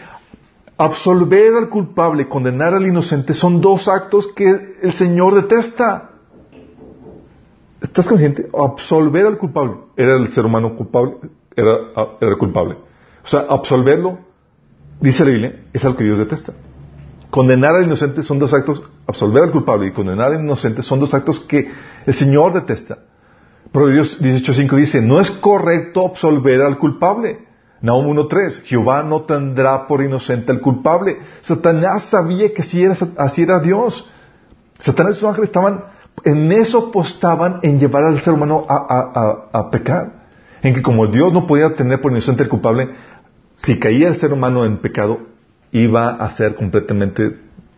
[0.77, 6.11] absolver al culpable condenar al inocente son dos actos que el Señor detesta.
[7.83, 8.49] ¿Estás consciente?
[8.57, 9.75] Absolver al culpable.
[9.97, 11.17] Era el ser humano culpable.
[11.55, 11.73] Era,
[12.21, 12.77] era culpable.
[13.25, 14.19] O sea, absolverlo,
[15.01, 16.53] dice la Biblia, es algo que Dios detesta.
[17.31, 21.15] Condenar al inocente son dos actos, absolver al culpable y condenar al inocente son dos
[21.15, 21.71] actos que
[22.07, 22.99] el Señor detesta.
[23.73, 27.47] Proverbios 18.5 dice, no es correcto absolver al culpable.
[27.81, 31.19] Nahum 1.3, Jehová no tendrá por inocente al culpable.
[31.41, 34.09] Satanás sabía que así era, así era Dios.
[34.79, 35.85] Satanás y sus ángeles estaban,
[36.25, 40.23] en eso apostaban en llevar al ser humano a, a, pecar.
[40.63, 42.91] En que como Dios no podía tener por inocente al culpable,
[43.57, 45.21] si caía el ser humano en pecado,
[45.73, 47.37] iba a ser completamente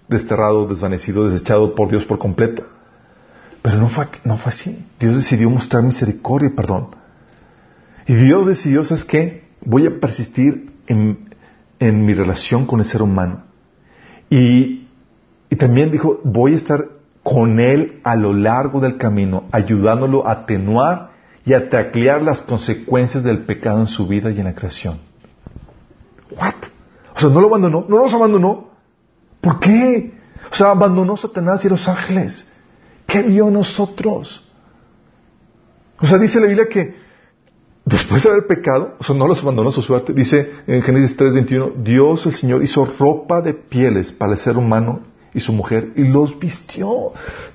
[0.09, 2.67] desterrado, desvanecido, desechado por Dios por completo.
[3.63, 4.85] Pero no fue, no fue así.
[5.01, 6.89] Dios decidió mostrar misericordia y perdón.
[8.07, 9.45] Y Dios decidió, ¿sabes qué?
[9.65, 11.25] Voy a persistir en,
[11.81, 13.45] mi relación con el ser humano.
[14.29, 14.89] Y,
[15.49, 16.89] y también dijo, voy a estar
[17.25, 21.11] con él a lo largo del camino, ayudándolo a atenuar
[21.47, 24.99] y a taclear las consecuencias del pecado en su vida y en la creación.
[26.31, 26.55] ¿What?
[27.17, 28.69] O sea, no lo abandonó, no nos abandonó.
[29.41, 30.13] ¿Por qué?
[30.53, 32.47] O sea, abandonó Satanás y los ángeles.
[33.07, 34.47] ¿Qué vio nosotros?
[36.01, 36.95] O sea, dice la Biblia que
[37.87, 41.17] después de haber pecado, o sea, no los abandonó a su suerte, dice en Génesis
[41.17, 45.93] 3:21, Dios el Señor hizo ropa de pieles para el ser humano y su mujer
[45.97, 47.13] y los vistió.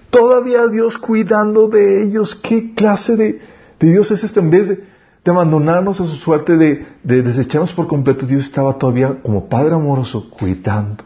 [0.10, 2.36] Todavía Dios cuidando de ellos.
[2.36, 3.42] ¿Qué clase de,
[3.80, 4.40] Dios es este?
[4.40, 4.84] En vez de,
[5.26, 11.04] abandonarnos a su suerte, de, desecharnos por completo, Dios estaba todavía como Padre amoroso cuidando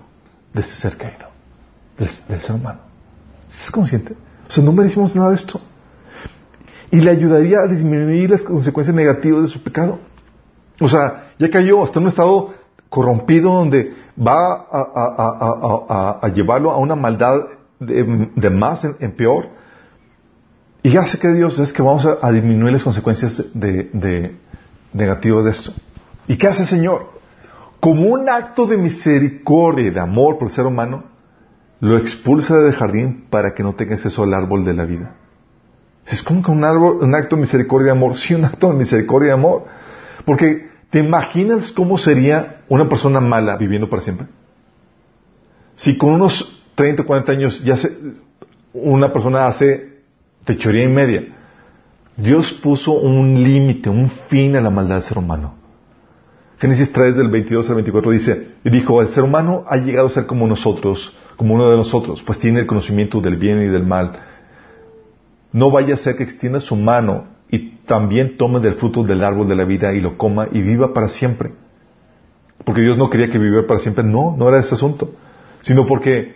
[0.54, 1.28] de ese ser caído,
[1.98, 2.80] del, del ser humano.
[3.52, 4.14] ¿Estás consciente?
[4.48, 5.60] O sea, no merecimos nada de esto.
[6.90, 10.00] Y le ayudaría a disminuir las consecuencias negativas de su pecado.
[10.80, 12.54] O sea, ya cayó hasta un estado
[12.94, 14.68] corrompido donde va
[16.22, 17.42] a, llevarlo a una maldad
[17.80, 19.48] de, más en, peor.
[20.84, 24.36] Y hace que Dios es que vamos a, disminuir las consecuencias de,
[24.94, 25.72] negativas de esto.
[26.28, 27.10] ¿Y qué hace el Señor?
[27.80, 31.06] Como un acto de misericordia y de amor por el ser humano,
[31.80, 35.16] lo expulsa del jardín para que no tenga acceso al árbol de la vida.
[36.06, 38.16] Es como que un, árbol, un acto de misericordia y amor.
[38.16, 39.64] Sí, un acto de misericordia y amor.
[40.26, 44.28] Porque, ¿te imaginas cómo sería una persona mala viviendo para siempre?
[45.76, 47.90] Si con unos 30 o 40 años ya se,
[48.74, 50.04] una persona hace
[50.46, 51.36] techoría y media,
[52.16, 55.56] Dios puso un límite, un fin a la maldad del ser humano.
[56.60, 60.12] Génesis 3 del 22 al 24 dice, y dijo, el ser humano ha llegado a
[60.12, 63.84] ser como nosotros, como uno de nosotros, pues tiene el conocimiento del bien y del
[63.84, 64.20] mal.
[65.54, 69.48] No vaya a ser que extienda su mano y también tome del fruto del árbol
[69.48, 71.52] de la vida y lo coma y viva para siempre.
[72.66, 75.12] Porque Dios no quería que viviera para siempre, no, no era ese asunto,
[75.62, 76.34] sino porque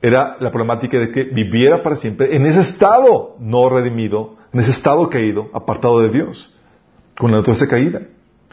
[0.00, 4.70] era la problemática de que viviera para siempre en ese estado no redimido, en ese
[4.70, 6.50] estado caído, apartado de Dios,
[7.18, 8.00] con la naturaleza caída.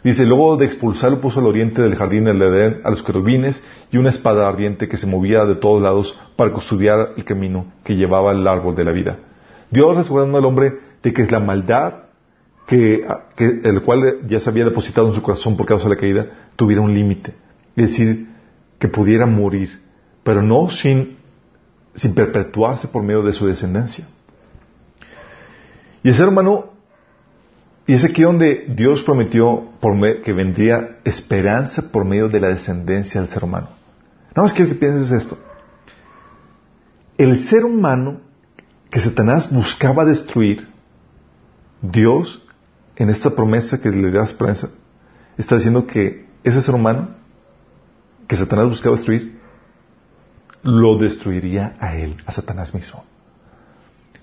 [0.02, 3.96] Dice, luego de expulsarlo puso al oriente del jardín del Edén a los querubines y
[3.96, 8.32] una espada ardiente que se movía de todos lados para custodiar el camino que llevaba
[8.32, 9.16] al árbol de la vida.
[9.70, 11.94] Dios resguardando al hombre de que es la maldad
[12.66, 13.06] que,
[13.38, 16.26] el cual ya se había depositado en su corazón por causa de la caída
[16.56, 17.34] tuviera un límite.
[17.76, 18.26] Es decir,
[18.80, 19.80] que pudiera morir,
[20.24, 21.18] pero no sin,
[21.94, 24.08] sin perpetuarse por medio de su descendencia.
[26.02, 26.74] Y el ser humano
[27.86, 29.68] y es aquí donde Dios prometió
[30.24, 33.68] que vendría esperanza por medio de la descendencia del ser humano.
[34.30, 35.38] Nada más quiero que pienses esto.
[37.18, 38.20] El ser humano
[38.90, 40.66] que Satanás buscaba destruir,
[41.90, 42.42] Dios,
[42.96, 44.68] en esta promesa que le da esperanza,
[45.36, 47.08] está diciendo que ese ser humano
[48.26, 49.38] que Satanás buscaba destruir,
[50.62, 53.04] lo destruiría a él, a Satanás mismo.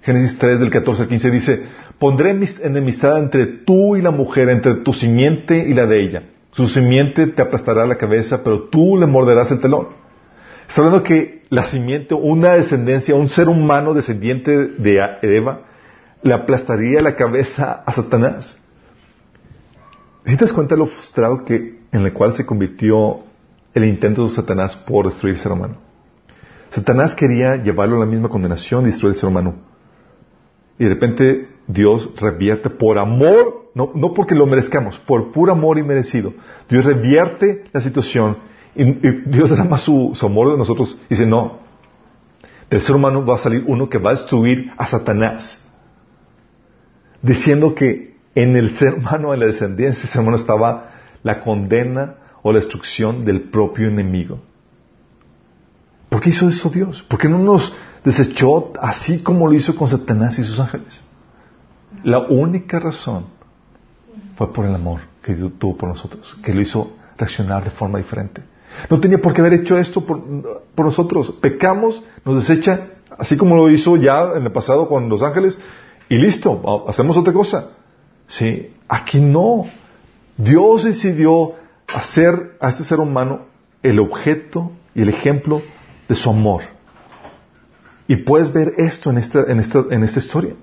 [0.01, 1.65] Génesis 3 del 14 al 15 dice,
[1.99, 2.31] Pondré
[2.63, 6.23] enemistad entre tú y la mujer, entre tu simiente y la de ella.
[6.51, 9.89] Su simiente te aplastará la cabeza, pero tú le morderás el telón.
[10.67, 15.61] Está hablando que la simiente, una descendencia, un ser humano descendiente de Eva,
[16.23, 18.57] le aplastaría la cabeza a Satanás.
[20.25, 23.21] Si te das cuenta de lo frustrado que, en el cual se convirtió
[23.73, 25.75] el intento de Satanás por destruir el ser humano.
[26.69, 29.55] Satanás quería llevarlo a la misma condenación, destruir el ser humano.
[30.77, 35.77] Y de repente Dios revierte por amor, no, no porque lo merezcamos, por puro amor
[35.77, 36.33] inmerecido.
[36.69, 38.37] Dios revierte la situación
[38.75, 38.83] y,
[39.29, 41.59] Dios derrama su, su amor de nosotros y dice, no,
[42.69, 45.67] del ser humano va a salir uno que va a destruir a Satanás.
[47.21, 50.91] Diciendo que en el ser humano, en la descendencia de ese ser humano estaba
[51.23, 54.39] la condena o la destrucción del propio enemigo.
[56.09, 57.03] ¿Por qué hizo eso Dios?
[57.03, 61.01] ¿Por qué no nos desechó así como lo hizo con Satanás y sus ángeles?
[62.03, 63.25] La única razón
[64.35, 67.99] fue por el amor que Dios tuvo por nosotros, que lo hizo reaccionar de forma
[67.99, 68.41] diferente.
[68.89, 70.21] No tenía por qué haber hecho esto por,
[70.77, 71.31] nosotros.
[71.41, 75.57] Pecamos, nos desecha, así como lo hizo ya en el pasado con los ángeles,
[76.11, 77.69] y listo, hacemos otra cosa.
[78.27, 79.65] Sí, aquí no.
[80.35, 81.53] Dios decidió
[81.87, 83.45] hacer a este ser humano
[83.81, 85.61] el objeto y el ejemplo
[86.09, 86.63] de su amor.
[88.09, 90.53] Y puedes ver esto en esta, en esta, en esta historia.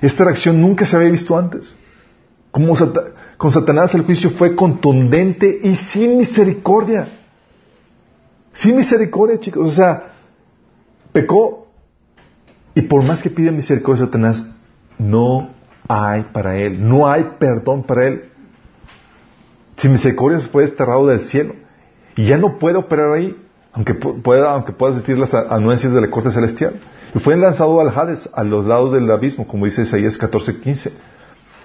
[0.00, 1.74] Esta reacción nunca se había visto antes.
[2.52, 2.76] Como
[3.36, 7.08] con Satanás el juicio fue contundente y sin misericordia.
[8.52, 9.66] Sin misericordia, chicos.
[9.66, 10.12] O sea,
[11.10, 11.63] pecó
[12.74, 14.44] y por más que pide misericordia Satanás,
[14.98, 15.50] no
[15.88, 16.88] hay para él.
[16.88, 18.30] No hay perdón para él.
[19.76, 21.54] Sin misericordia fue desterrado del cielo.
[22.16, 23.36] Y ya no puede operar ahí,
[23.72, 26.74] aunque pueda, aunque pueda asistir las anuencias de la corte celestial.
[27.14, 30.92] Y fue lanzado al Hades, a los lados del abismo, como dice Isaías 14:15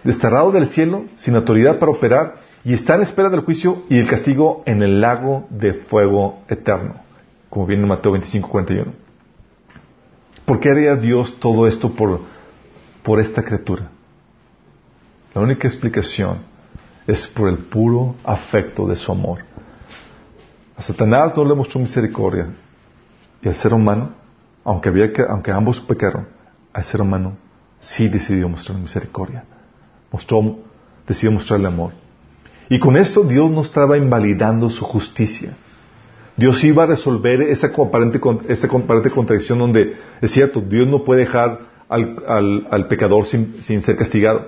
[0.03, 4.07] desterrado del cielo, sin autoridad para operar, y está en espera del juicio y el
[4.07, 6.95] castigo en el lago de fuego eterno,
[7.49, 9.08] como viene en Mateo 25, 41.
[10.49, 12.21] ¿Por qué haría Dios todo esto por,
[13.03, 13.87] por esta criatura?
[15.35, 16.39] La única explicación
[17.05, 19.41] es por el puro afecto de su amor.
[20.75, 22.47] A Satanás no le mostró misericordia,
[23.43, 24.09] y al ser humano,
[24.63, 26.27] aunque, que, aunque ambos pecaron,
[26.73, 27.37] al ser humano
[27.79, 29.43] sí decidió mostrar misericordia
[30.11, 30.57] mostró,
[31.07, 31.91] decidió mostrarle amor.
[32.71, 35.55] Y con esto Dios no estaba invalidando su justicia.
[36.39, 41.59] Dios iba a resolver esa aparente, contradicción donde es cierto, Dios no puede dejar
[41.89, 44.47] al, pecador sin, ser castigado.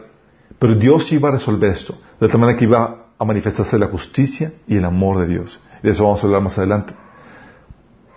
[0.58, 4.54] Pero Dios iba a resolver esto, de tal manera que iba a manifestarse la justicia
[4.68, 5.60] y el amor de Dios.
[5.84, 6.94] Y de eso vamos a hablar más adelante.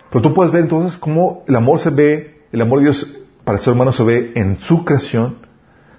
[0.09, 3.57] Pero tú puedes ver entonces cómo el amor se ve, el amor de Dios para
[3.57, 5.45] el ser humano se ve en su creación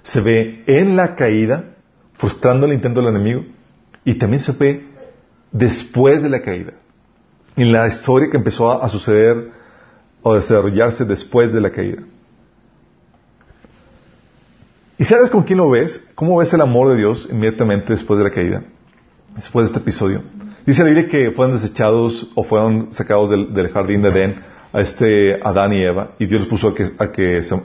[0.07, 1.75] se ve en la caída,
[2.13, 3.43] frustrando el intento del enemigo,
[4.05, 4.85] y también se ve
[5.51, 6.73] después de la caída,
[7.57, 9.51] en la historia que empezó a, suceder
[10.21, 12.03] o desarrollarse después de la caída.
[14.99, 16.07] ¿Y sabes con quién lo ves?
[16.15, 18.63] ¿Cómo ves el amor de Dios inmediatamente después de la caída?
[19.35, 20.21] Después de este episodio.
[20.65, 25.39] Dice la Biblia que fueron desechados o fueron sacados del, jardín de Edén a este
[25.41, 26.91] Adán y Eva y Dios los puso a que,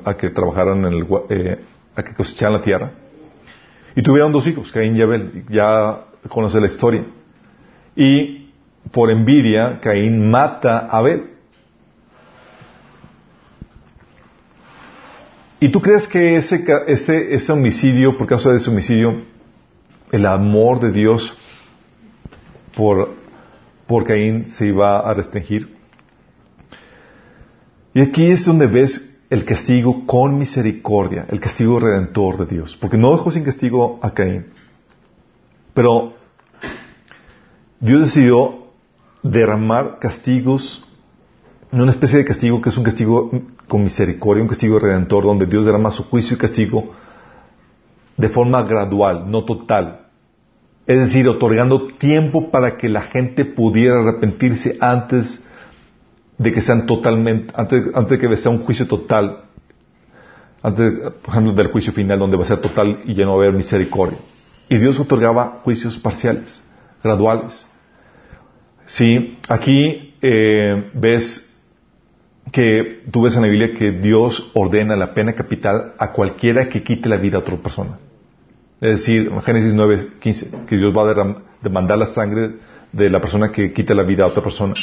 [0.05, 1.61] a que, trabajaran en el, eh,
[1.95, 2.93] a que cosecharan la tierra.
[3.95, 5.45] Y tuvieron dos hijos, Caín y Abel.
[5.51, 7.05] Ya conoce la historia.
[7.95, 8.42] Y
[8.93, 11.31] por envidia, Caín mata a Abel.
[15.61, 19.23] ¿Y tú crees que ese, ese, ese homicidio, por causa de ese homicidio,
[20.11, 21.37] el amor de Dios
[22.77, 23.15] por,
[23.87, 25.75] por Caín se iba a restringir?
[27.95, 32.99] Y aquí es donde ves el castigo con misericordia, el castigo redentor de Dios, porque
[32.99, 34.47] no dejó sin castigo a Caín.
[35.73, 36.15] Pero
[37.81, 38.62] Dios decidió
[39.23, 40.85] derramar castigos,
[41.71, 43.31] una especie de castigo que es un castigo
[43.69, 46.91] con misericordia, un castigo redentor, donde Dios derrama su juicio y castigo
[48.17, 50.07] de forma gradual, no total.
[50.87, 55.43] Es decir, otorgando tiempo para que la gente pudiera arrepentirse antes
[56.39, 59.45] de que sean totalmente, antes, antes de que sea un juicio total,
[60.63, 60.93] antes,
[61.23, 63.57] por del juicio final, donde va a ser total y ya no va a haber
[63.57, 64.19] misericordia.
[64.69, 66.61] Y Dios otorgaba juicios parciales,
[67.03, 67.67] graduales.
[68.87, 71.49] Sí, aquí eh, ves
[72.51, 76.83] que tú ves en la Biblia que Dios ordena la pena capital a cualquiera que
[76.83, 77.99] quite la vida a otra persona.
[78.81, 82.57] Es decir, en Génesis 9, 15, que Dios va a demandar la sangre
[82.93, 84.75] de la persona que quita la vida a otra persona.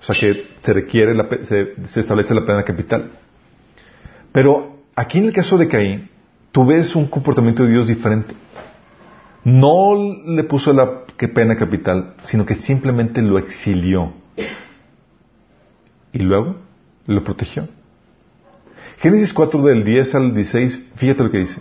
[0.00, 1.14] O sea que se requiere,
[1.44, 3.10] se, establece la pena capital.
[4.32, 6.10] Pero aquí en el caso de Caín,
[6.52, 8.34] tú ves un comportamiento de Dios diferente.
[9.44, 9.94] No
[10.26, 14.12] le puso la pena capital, sino que simplemente lo exilió.
[16.12, 16.56] Y luego
[17.06, 17.68] lo protegió.
[18.98, 21.60] Génesis 4 del 10 al 16, fíjate lo que dice.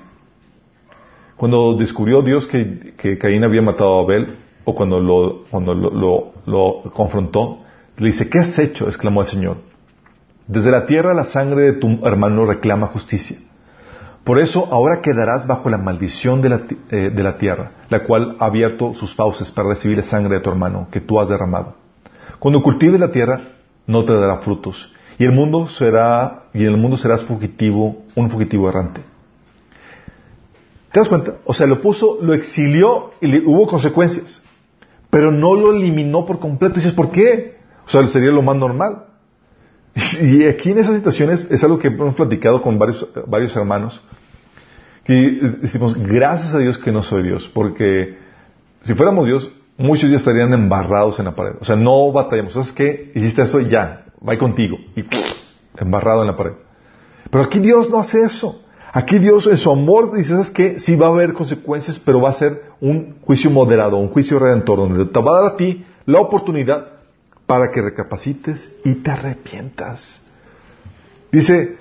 [1.36, 7.63] Cuando descubrió Dios que, Caín había matado a Abel, o cuando lo, cuando lo confrontó,
[7.97, 8.88] le dice, ¿qué has hecho?
[8.88, 9.57] exclamó el Señor.
[10.47, 13.38] Desde la tierra la sangre de tu hermano reclama justicia.
[14.24, 16.61] Por eso ahora quedarás bajo la maldición de la,
[16.91, 20.41] eh, de la tierra, la cual ha abierto sus fauces para recibir la sangre de
[20.41, 21.76] tu hermano que tú has derramado.
[22.39, 23.41] Cuando cultives la tierra,
[23.86, 28.30] no te dará frutos, y el mundo será, y en el mundo serás fugitivo, un
[28.30, 29.01] fugitivo errante.
[30.91, 31.36] ¿Te das cuenta?
[31.45, 34.43] O sea, lo puso, lo exilió y le, hubo consecuencias,
[35.09, 36.76] pero no lo eliminó por completo.
[36.76, 37.57] Y dices, ¿por qué?
[37.86, 39.05] O sea, sería lo más normal.
[40.22, 44.02] Y aquí en esas situaciones es algo que hemos platicado con varios, varios hermanos,
[45.04, 45.14] que
[45.62, 48.18] decimos, gracias a Dios que no soy Dios, porque
[48.84, 51.56] si fuéramos Dios, muchos ya estarían embarrados en la pared.
[51.60, 52.54] O sea, no batallamos.
[52.54, 53.12] ¿Sabes qué?
[53.16, 54.78] Hiciste eso y ya, va contigo.
[54.96, 55.06] Y
[55.78, 56.54] embarrado en la pared.
[57.30, 58.62] Pero aquí Dios no hace eso.
[58.91, 60.78] Aquí Dios en su amor dice, ¿sabes qué?
[60.78, 64.78] Sí va a haber consecuencias, pero va a ser un juicio moderado, un juicio redentor,
[64.78, 66.93] donde te va a dar a ti la oportunidad
[67.46, 70.26] para que recapacites y te arrepientas.
[71.32, 71.78] Dice,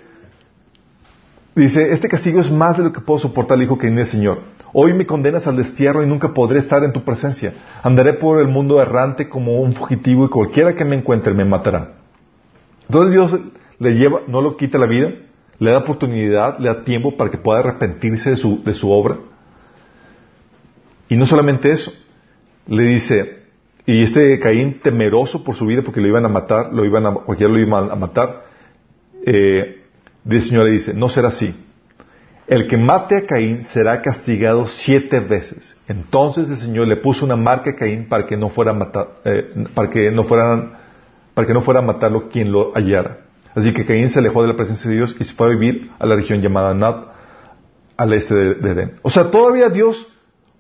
[1.54, 4.08] dice, este castigo es más de lo que puedo soportar, el hijo que viene el
[4.08, 4.40] Señor.
[4.72, 7.52] Hoy me condenas al destierro y nunca podré estar en tu presencia.
[7.82, 11.92] Andaré por el mundo errante como un fugitivo y cualquiera que me encuentre me matará.
[12.88, 13.40] Entonces Dios
[13.78, 15.12] le lleva, no lo quita la vida,
[15.58, 19.18] le da oportunidad, le da tiempo para que pueda arrepentirse de su, de su obra.
[21.08, 21.92] Y no solamente eso,
[22.66, 23.41] le dice,
[23.86, 27.10] y este Caín temeroso por su vida porque lo iban a matar, lo iban a,
[27.10, 28.44] lo iban a matar,
[29.26, 29.82] eh,
[30.28, 31.54] el Señor le dice, no será así.
[32.46, 35.76] El que mate a Caín será castigado siete veces.
[35.88, 39.66] Entonces el Señor le puso una marca a Caín para que no fuera a eh,
[39.74, 40.72] para que no fueran,
[41.34, 43.18] para que no fuera a matarlo quien lo hallara.
[43.54, 45.90] Así que Caín se alejó de la presencia de Dios y se fue a vivir
[45.98, 47.04] a la región llamada Nad,
[47.96, 48.98] al este de, Edén.
[49.02, 50.08] O sea, todavía Dios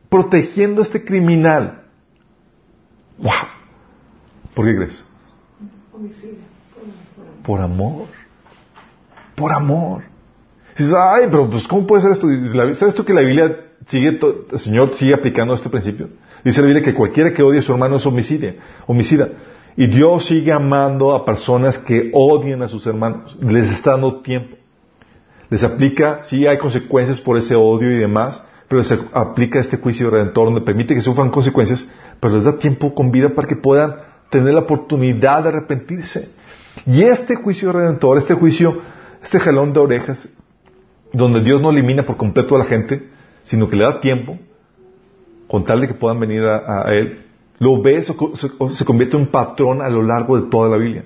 [0.08, 1.81] protegiendo a este criminal.
[3.22, 3.32] ¡Wow!
[4.54, 5.04] ¿Por qué crees?
[7.44, 8.06] Por amor.
[9.36, 10.02] Por amor.
[10.76, 12.26] dices, ay, pero pues ¿cómo puede ser esto?
[12.74, 13.56] ¿Sabes tú que la Biblia
[13.86, 14.18] sigue,
[14.50, 16.08] el Señor sigue aplicando este principio?
[16.44, 18.52] Dice la Biblia que cualquiera que odie a su hermano es homicida.
[18.86, 19.28] homicida.
[19.76, 23.36] Y Dios sigue amando a personas que odian a sus hermanos.
[23.40, 24.56] Les está dando tiempo.
[25.48, 30.10] Les aplica, sí hay consecuencias por ese odio y demás, pero les aplica este juicio
[30.10, 31.90] redentor donde permite que sufran consecuencias,
[32.22, 33.96] pero les da tiempo con vida para que puedan
[34.30, 36.32] tener la oportunidad de arrepentirse.
[36.86, 38.80] Y este juicio redentor, este juicio,
[39.20, 40.28] este jalón de orejas,
[41.12, 43.08] donde Dios no elimina por completo a la gente,
[43.42, 44.38] sino que le da tiempo,
[45.48, 47.24] con tal de que puedan venir a, Él,
[47.58, 51.02] lo ves se, convierte en un patrón a lo largo de toda la Biblia.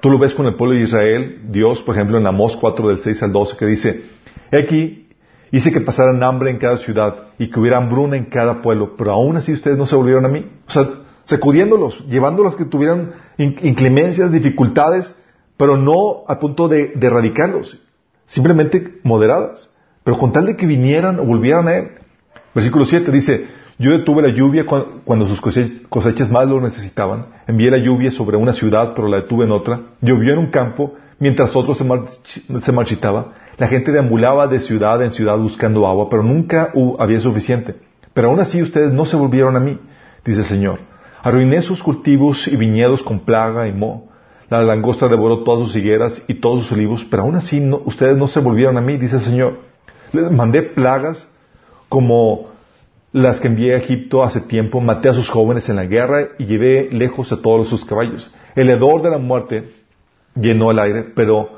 [0.00, 3.00] Tú lo ves con el pueblo de Israel, Dios, por ejemplo, en Amós 4 del
[3.00, 4.04] 6 al 12, que dice,
[4.50, 5.05] aquí
[5.50, 9.12] hice que pasaran hambre en cada ciudad y que hubiera hambruna en cada pueblo, pero
[9.12, 10.46] aún así ustedes no se volvieron a mí.
[10.66, 10.88] O sea,
[11.24, 15.14] sacudiéndolos, llevándolos que tuvieran inclemencias, dificultades,
[15.56, 17.80] pero no a punto de, de erradicarlos,
[18.26, 19.70] simplemente moderadas,
[20.04, 21.90] pero con tal de que vinieran o volvieran a Él.
[22.54, 23.46] Versículo 7 dice,
[23.78, 24.64] yo detuve la lluvia
[25.04, 27.26] cuando sus cosechas más lo necesitaban.
[27.46, 29.80] Envié la lluvia sobre una ciudad, pero la detuve en otra.
[30.00, 33.34] Llovió en un campo, mientras otro se, marchitaba.
[33.58, 37.74] La gente deambulaba de ciudad en ciudad buscando agua, pero nunca había suficiente.
[38.12, 39.78] Pero aún así ustedes no se volvieron a mí,
[40.24, 40.80] dice el Señor.
[41.22, 44.08] Arruiné sus cultivos y viñedos con plaga y moho.
[44.48, 48.28] La langosta devoró todas sus higueras y todos sus olivos, pero aún así ustedes no
[48.28, 49.58] se volvieron a mí, dice el Señor.
[50.12, 51.28] Les mandé plagas
[51.88, 52.48] como
[53.12, 56.44] las que envié a Egipto hace tiempo, maté a sus jóvenes en la guerra y
[56.44, 58.32] llevé lejos a todos sus caballos.
[58.54, 59.70] El hedor de la muerte
[60.34, 61.50] llenó el aire, pero,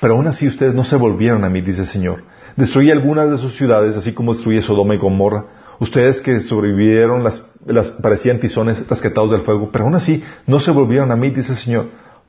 [0.00, 2.24] pero aún así ustedes no se volvieron a mí, dice el Señor.
[2.56, 5.44] Destruí algunas de sus ciudades, así como destruí Sodoma y Gomorra.
[5.78, 10.70] Ustedes que sobrevivieron las, las parecían tizones rescatados del fuego, pero aún así no se
[10.70, 11.86] volvieron a mí, dice el Señor.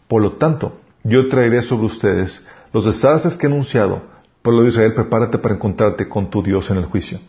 [0.07, 4.03] Por lo tanto, yo traeré sobre ustedes los desastres que he anunciado.
[4.41, 7.19] Pueblo de Israel, prepárate para encontrarte con tu Dios en el juicio.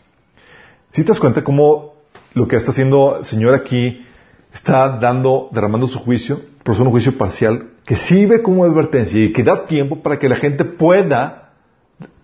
[0.90, 1.94] Si te das cuenta cómo
[2.34, 4.06] lo que está haciendo el Señor aquí
[4.52, 9.42] está dando, derramando su juicio, es un juicio parcial que sirve como advertencia y que
[9.42, 11.50] da tiempo para que la gente pueda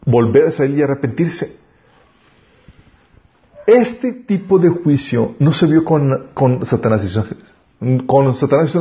[0.04, 1.56] volver a salir y arrepentirse.
[3.66, 7.54] Este tipo de juicio no se vio con, con Satanás y sus ángeles.
[8.06, 8.78] Con Satanás y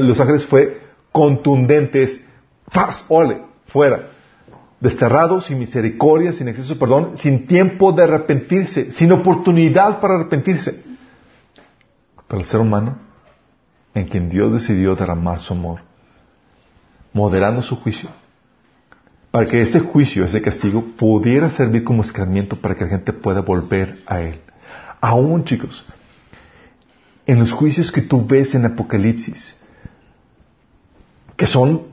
[0.00, 0.80] los ángeles fue
[1.10, 2.20] contundente, es
[2.68, 3.04] ¡faz!
[3.08, 3.42] ¡Ole!
[3.66, 4.18] ¡Fuera!
[4.80, 10.84] desterrado, sin misericordia, sin exceso de perdón, sin tiempo de arrepentirse, sin oportunidad para arrepentirse.
[12.28, 12.98] Pero el ser humano,
[13.98, 15.80] en quien Dios decidió derramar su amor,
[17.12, 18.08] moderando su juicio,
[19.30, 23.40] para que ese juicio, ese castigo, pudiera servir como escarmiento para que la gente pueda
[23.40, 24.40] volver a Él.
[25.00, 25.86] Aún, chicos,
[27.26, 29.60] en los juicios que tú ves en Apocalipsis,
[31.36, 31.88] que son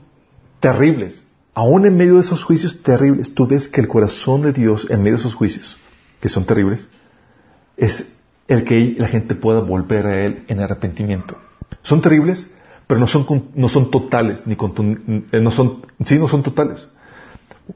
[0.60, 1.22] terribles,
[1.54, 5.02] aún en medio de esos juicios terribles, tú ves que el corazón de Dios en
[5.02, 5.76] medio de esos juicios,
[6.20, 6.88] que son terribles,
[7.76, 8.16] es
[8.48, 11.36] el que la gente pueda volver a Él en arrepentimiento.
[11.86, 12.50] Son terribles,
[12.88, 16.92] pero no son, no son totales, ni eh, no son, sí, no son totales.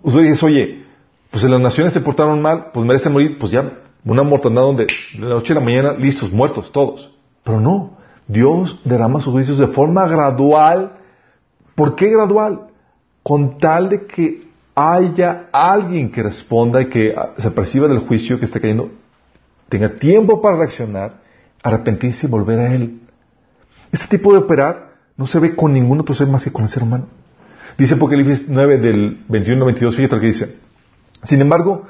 [0.02, 0.84] Usted dice, oye,
[1.30, 3.72] pues en las naciones se portaron mal, pues merecen morir, pues ya,
[4.04, 7.12] una mortandad donde de la noche a la mañana, listos, muertos, todos.
[7.44, 10.92] Pero no, Dios derrama sus juicios de forma gradual.
[11.76, 12.62] ¿Por qué gradual?
[13.22, 18.46] Con tal de que haya alguien que responda y que se perciba del juicio que
[18.46, 18.90] está cayendo,
[19.68, 21.20] tenga tiempo para reaccionar,
[21.62, 22.99] arrepentirse y volver a Él.
[23.92, 26.70] Este tipo de operar no se ve con ningún otro ser más que con el
[26.70, 27.06] ser humano.
[27.76, 30.56] Dice Apocalipsis 9 del 21 al 22, fíjate lo que dice.
[31.24, 31.86] Sin embargo,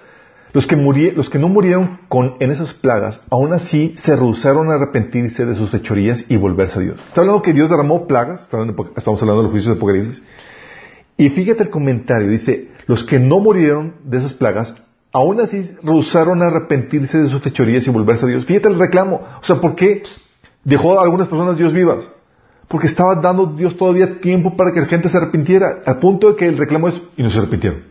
[0.53, 4.75] los que, los que no murieron con, en esas plagas, aún así se rehusaron a
[4.75, 7.01] arrepentirse de sus fechorías y volverse a Dios.
[7.07, 10.23] Está hablando que Dios derramó plagas, estamos hablando de los juicios de Apocalipsis.
[11.17, 14.75] Y fíjate el comentario, dice, los que no murieron de esas plagas,
[15.13, 18.47] aún así rehusaron a arrepentirse de sus fechorías y volverse a Dios.
[18.47, 19.21] Fíjate el reclamo.
[19.41, 20.03] O sea, ¿por qué
[20.65, 22.11] dejó a algunas personas Dios vivas?
[22.69, 26.37] Porque estaba dando Dios todavía tiempo para que la gente se arrepintiera, al punto de
[26.37, 27.83] que el reclamo es, y no se arrepintieron.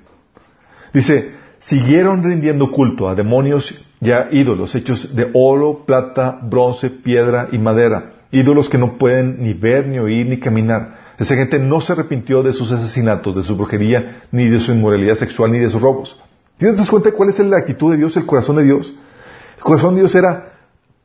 [0.94, 7.50] Dice, siguieron rindiendo culto a demonios y a ídolos hechos de oro, plata, bronce, piedra
[7.52, 10.98] y madera, ídolos que no pueden ni ver, ni oír, ni caminar.
[11.18, 15.16] Esa gente no se arrepintió de sus asesinatos, de su brujería, ni de su inmoralidad
[15.16, 16.18] sexual, ni de sus robos.
[16.58, 18.94] ¿Tienes cuenta cuál es la actitud de Dios, el corazón de Dios?
[19.58, 20.49] El corazón de Dios era,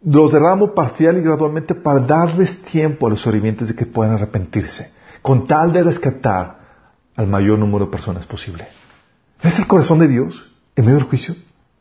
[0.05, 4.93] los derramo parcial y gradualmente para darles tiempo a los sobrevivientes de que puedan arrepentirse,
[5.23, 6.59] con tal de rescatar
[7.17, 8.67] al mayor número de personas posible.
[9.43, 11.35] ¿Ves el corazón de Dios en medio del juicio?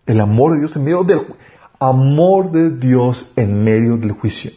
[0.05, 1.21] El amor de Dios en medio del
[1.79, 4.51] amor de Dios en medio del juicio.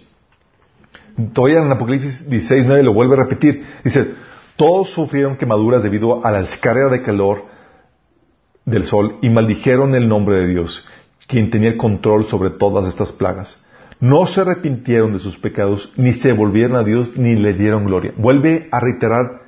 [1.32, 3.64] Todavía en Apocalipsis 16, 9 lo vuelve a repetir.
[3.82, 4.14] Dice,
[4.56, 7.44] todos sufrieron quemaduras debido a la descarga de calor
[8.64, 10.86] del sol y maldijeron el nombre de Dios,
[11.26, 13.62] quien tenía el control sobre todas estas plagas.
[14.00, 18.12] No se arrepintieron de sus pecados, ni se volvieron a Dios, ni le dieron gloria.
[18.16, 19.46] Vuelve a reiterar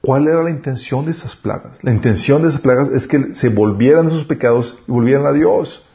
[0.00, 1.82] cuál era la intención de esas plagas.
[1.82, 5.32] La intención de esas plagas es que se volvieran de sus pecados y volvieran a
[5.32, 5.86] Dios.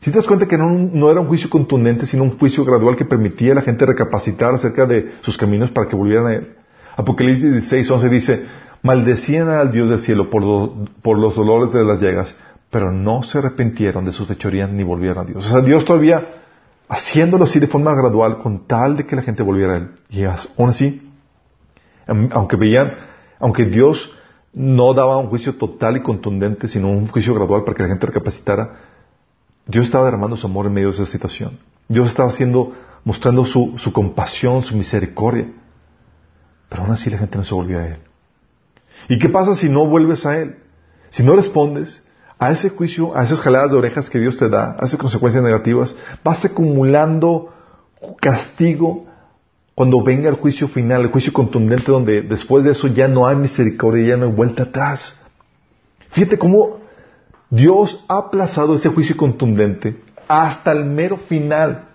[0.00, 3.04] Si te das cuenta que no, era un juicio contundente, sino un juicio gradual que
[3.04, 6.54] permitía a la gente recapacitar acerca de sus caminos para que volvieran a Él.
[6.96, 8.46] Apocalipsis 16, 11 dice,
[8.82, 12.34] maldecían al Dios del cielo por, los dolores de las llagas,
[12.70, 15.44] pero no se arrepintieron de sus fechorías ni volvieron a Dios.
[15.44, 16.40] O sea, Dios todavía
[16.88, 19.90] haciéndolo así de forma gradual con tal de que la gente volviera a Él.
[20.08, 21.10] Y aún así,
[22.06, 22.94] aunque veían,
[23.38, 24.12] aunque Dios
[24.52, 28.06] no daba un juicio total y contundente, sino un juicio gradual para que la gente
[28.06, 28.80] recapacitara,
[29.66, 31.58] Dios estaba derramando su amor en medio de esa situación.
[31.88, 32.72] Dios estaba haciendo,
[33.04, 35.52] mostrando su, su compasión, su misericordia.
[36.68, 37.98] Pero aún así la gente no se volvió a Él.
[39.08, 40.58] ¿Y qué pasa si no vuelves a Él?
[41.10, 42.04] Si no respondes
[42.40, 45.44] a ese juicio, a esas jaladas de orejas que Dios te da, a esas consecuencias
[45.44, 47.52] negativas, vas acumulando
[48.18, 49.04] castigo
[49.74, 53.36] cuando venga el juicio final, el juicio contundente, donde después de eso ya no hay
[53.36, 55.14] misericordia, ya no hay vuelta atrás.
[56.08, 56.80] Fíjate cómo
[57.50, 61.88] Dios ha aplazado ese juicio contundente hasta el mero final.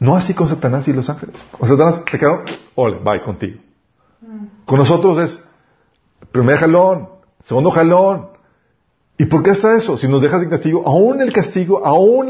[0.00, 1.36] No así con Satanás y los ángeles.
[1.52, 2.42] Con Satanás te quedó,
[2.74, 3.60] ole, bye contigo.
[4.64, 5.48] Con nosotros es
[6.32, 7.08] primer jalón,
[7.44, 8.37] segundo jalón.
[9.18, 9.98] ¿Y por qué está eso?
[9.98, 12.28] Si nos dejas sin castigo, aún el castigo, aún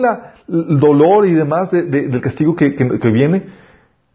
[0.49, 2.71] el dolor y demás del castigo que,
[3.13, 3.45] viene,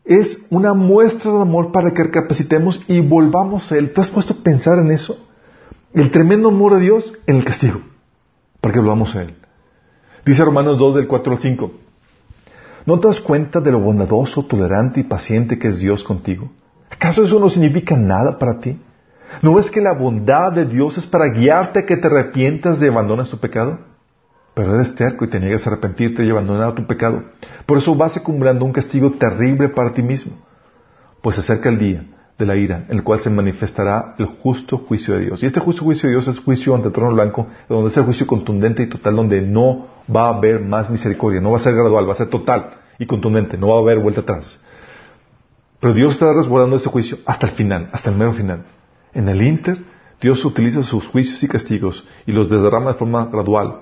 [0.03, 3.93] es una muestra de amor para que recapacitemos y volvamos a Él.
[3.93, 5.23] ¿Te has puesto a pensar en eso?
[5.93, 7.79] El tremendo amor de Dios en el castigo,
[8.59, 9.35] para que volvamos a Él.
[10.25, 11.71] Dice Romanos 2 del 4 al 5.
[12.87, 16.49] ¿No te das cuenta de lo bondadoso, tolerante y paciente que es Dios contigo?
[16.89, 18.79] ¿Acaso eso no significa nada para ti?
[19.41, 22.87] ¿No ves que la bondad de Dios es para guiarte a que te arrepientas y
[22.87, 23.79] abandones tu pecado?
[24.53, 27.23] Pero eres terco y te niegas a arrepentirte y abandonar tu pecado.
[27.65, 30.33] Por eso vas acumulando un castigo terrible para ti mismo.
[31.21, 32.05] Pues se acerca el día
[32.37, 35.43] de la ira, en el cual se manifestará el justo juicio de Dios.
[35.43, 38.03] Y este justo juicio de Dios es juicio ante el trono blanco, donde es el
[38.03, 41.73] juicio contundente y total, donde no va a haber más misericordia, no va a ser
[41.73, 44.59] gradual, va a ser total y contundente, no va a haber vuelta atrás.
[45.79, 48.65] Pero Dios está resguardando ese juicio hasta el final, hasta el mero final.
[49.13, 49.83] En el Inter,
[50.21, 53.81] Dios utiliza sus juicios y castigos y los derrama de forma gradual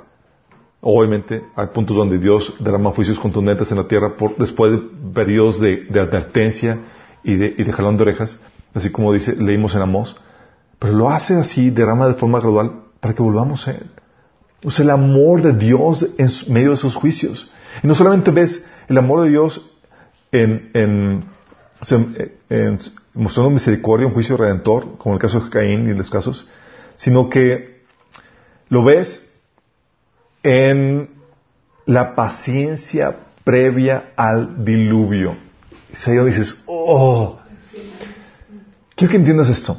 [0.81, 4.79] Obviamente hay puntos donde Dios derrama juicios contundentes en la tierra por, después de
[5.13, 6.79] periodos de, advertencia
[7.23, 8.39] y de, jalón de orejas,
[8.73, 10.15] así como dice, leímos en Amós.
[10.79, 13.91] Pero lo hace así, derrama de forma gradual para que volvamos a Él.
[14.63, 17.51] O sea, el amor de Dios en medio de sus juicios.
[17.83, 19.63] Y no solamente ves el amor de Dios
[20.31, 21.25] en, en,
[22.49, 22.77] eh,
[23.13, 26.47] mostrando misericordia, un juicio redentor, como el caso de Caín y los casos,
[26.97, 27.81] sino que
[28.69, 29.29] lo ves
[30.43, 31.09] en
[31.85, 35.35] la paciencia previa al diluvio.
[35.91, 37.39] Y ahí dices, oh,
[38.95, 39.77] quiero que entiendas esto.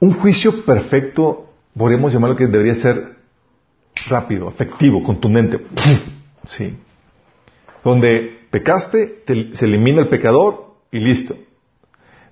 [0.00, 3.16] Un juicio perfecto, podríamos llamarlo que debería ser
[4.08, 5.60] rápido, efectivo, contundente.
[6.48, 6.76] Sí.
[7.84, 9.24] Donde pecaste,
[9.54, 11.34] se elimina el pecador y listo.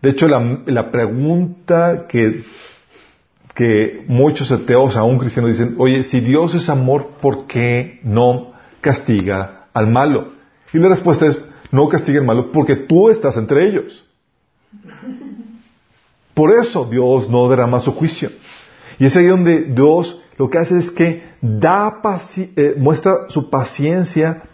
[0.01, 2.45] De hecho, la, la pregunta que
[3.61, 9.67] que muchos ateos, aún cristianos, dicen, oye, si Dios es amor, ¿por qué no castiga
[9.75, 10.33] al malo?
[10.73, 14.05] Y la respuesta es, no castiga al malo porque tú estás entre ellos.
[16.33, 18.31] Por eso Dios no derrama su juicio.
[18.99, 22.01] Y es ahí donde Dios lo que hace es que da
[22.39, 24.45] eh, muestra su paciencia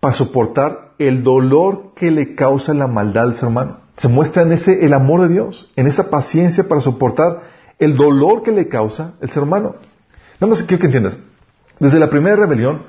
[0.00, 3.78] para soportar el dolor que le causa la maldad al ser humano.
[3.96, 7.42] Se muestra en ese el amor de Dios, en esa paciencia para soportar
[7.78, 9.76] el dolor que le causa el ser humano.
[10.40, 11.16] Nada más quiero que entiendas.
[11.78, 12.82] Desde la primera rebelión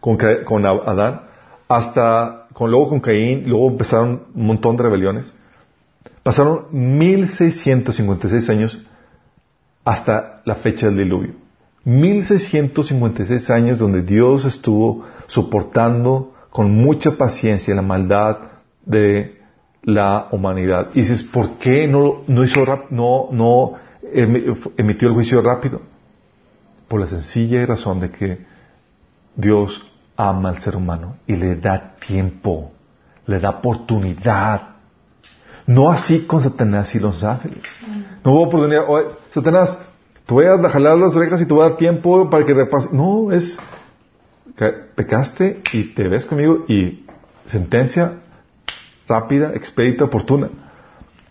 [0.00, 0.18] con,
[0.66, 1.22] Adán
[1.68, 5.32] hasta con, luego con Caín, luego empezaron un montón de rebeliones.
[6.22, 8.86] Pasaron 1656 años
[9.84, 11.34] hasta la fecha del diluvio.
[11.84, 18.38] 1656 años donde Dios estuvo soportando con mucha paciencia la maldad
[18.86, 19.42] de
[19.82, 20.88] la humanidad.
[20.94, 23.72] Y dices, ¿por qué no, no hizo no, no
[24.78, 25.82] emitió el juicio rápido?
[26.88, 28.38] Por la sencilla razón de que
[29.34, 29.86] Dios
[30.16, 32.72] ama al ser humano y le da tiempo,
[33.26, 34.76] le da oportunidad.
[35.66, 37.64] No así con Satanás y los ángeles.
[38.24, 38.86] No hubo oportunidad.
[39.34, 39.78] Satanás,
[40.24, 42.88] te voy a jalar las orejas y te voy a dar tiempo para que repase.
[42.92, 43.58] No, es
[44.56, 47.06] pecaste y te ves conmigo y
[47.46, 48.20] sentencia
[49.06, 50.50] rápida, expedita, oportuna.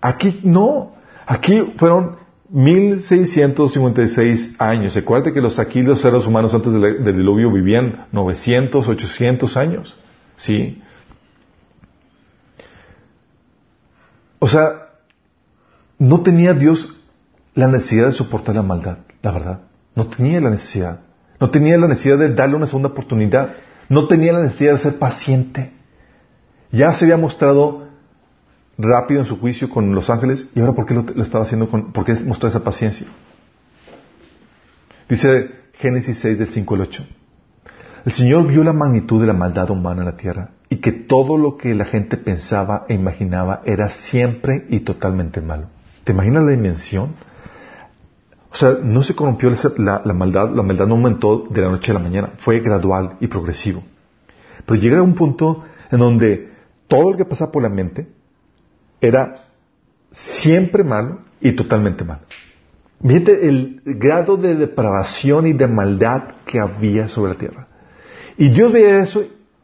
[0.02, 0.94] Aquí no.
[1.26, 2.18] Aquí fueron
[2.50, 4.94] 1656 años.
[4.96, 9.98] Recuerda que los aquí los seres humanos antes del, diluvio vivían 900, 800 años.
[10.38, 10.82] ¿Sí?
[14.40, 14.90] O sea,
[15.98, 16.96] no tenía Dios
[17.56, 19.62] la necesidad de soportar la maldad, la verdad.
[19.96, 21.00] No tenía la necesidad.
[21.40, 23.56] No tenía la necesidad de darle una segunda oportunidad.
[23.90, 25.72] No tenía la necesidad de ser paciente.
[26.72, 27.88] Ya se había mostrado
[28.78, 31.94] rápido en su juicio con los ángeles y ahora ¿por qué lo, estaba haciendo con,
[31.94, 33.08] por qué mostró esa paciencia?
[35.08, 37.06] Dice Génesis 6 del 5 al 8.
[38.06, 41.38] El Señor vio la magnitud de la maldad humana en la tierra y que todo
[41.38, 45.68] lo que la gente pensaba e imaginaba era siempre y totalmente malo.
[46.04, 47.16] ¿Te imaginas la dimensión?
[48.56, 51.92] O sea, no se corrompió la, la, maldad, la maldad no aumentó de la noche
[51.92, 53.84] a la mañana, fue gradual y progresivo.
[54.66, 56.54] Pero llega a un punto en donde
[56.88, 58.08] todo lo que pasa por la mente
[59.02, 59.48] era
[60.14, 62.22] siempre malo y totalmente malo.
[63.06, 67.68] Fíjate el grado de depravación y de maldad que había sobre la tierra.
[68.38, 69.22] Y Dios veía eso,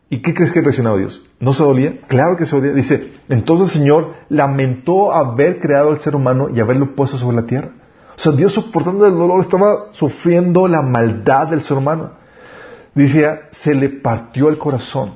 [0.09, 1.25] ¿y qué crees que reaccionaba Dios?
[1.39, 2.01] ¿No se dolía?
[2.09, 2.73] Claro que se dolía.
[2.73, 7.45] Dice, entonces el Señor lamentó haber creado al ser humano y haberlo puesto sobre la
[7.45, 7.71] tierra.
[8.21, 12.11] Sea, Dios soportando el dolor estaba sufriendo la maldad del ser humano.
[12.93, 15.15] Dice, se le partió el corazón.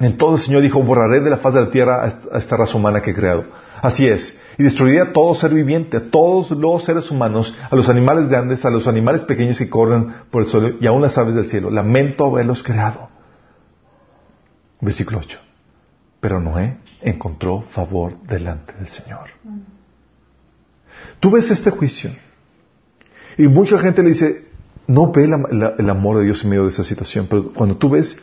[0.00, 3.00] Entonces el Señor dijo, borraré de la faz de la tierra a esta raza humana
[3.00, 3.44] que he creado.
[3.80, 4.38] Así es.
[4.58, 8.66] Y destruiré a todo ser viviente, a todos los seres humanos, a los animales grandes,
[8.66, 11.70] a los animales pequeños que corren por el suelo y aún las aves del cielo.
[11.70, 13.08] Lamento haberlos creado.
[14.82, 15.38] Versículo 8.
[16.20, 19.30] Pero Noé encontró favor delante del Señor.
[21.18, 22.10] Tú ves este juicio
[23.38, 24.46] y mucha gente le dice,
[24.86, 28.16] no ve el amor de Dios en medio de esa situación, pero cuando tú ves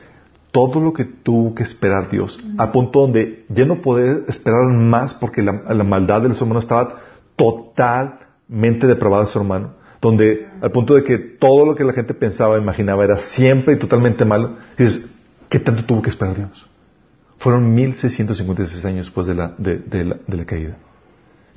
[0.52, 5.14] todo lo que tuvo que esperar Dios, a punto donde ya no puede esperar más
[5.16, 5.52] porque la,
[5.84, 7.02] maldad del ser humano estaba
[7.36, 12.14] totalmente depravada de su hermano, donde al punto de que todo lo que la gente
[12.14, 15.12] pensaba, imaginaba era siempre y totalmente malo, dices,
[15.50, 16.70] ¿qué tanto tuvo que esperar Dios?
[17.40, 20.78] Fueron 1656 años después de la, de, la, de la caída.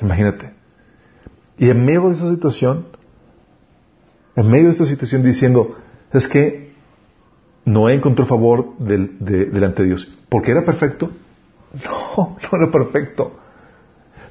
[0.00, 0.52] Imagínate.
[1.58, 2.86] Y en medio de esa situación,
[4.36, 5.76] en medio de esta situación diciendo,
[6.12, 6.74] es que
[7.64, 10.12] Noé encontró favor delante de Dios.
[10.28, 11.10] ¿Porque era perfecto?
[11.84, 13.32] No, no era perfecto.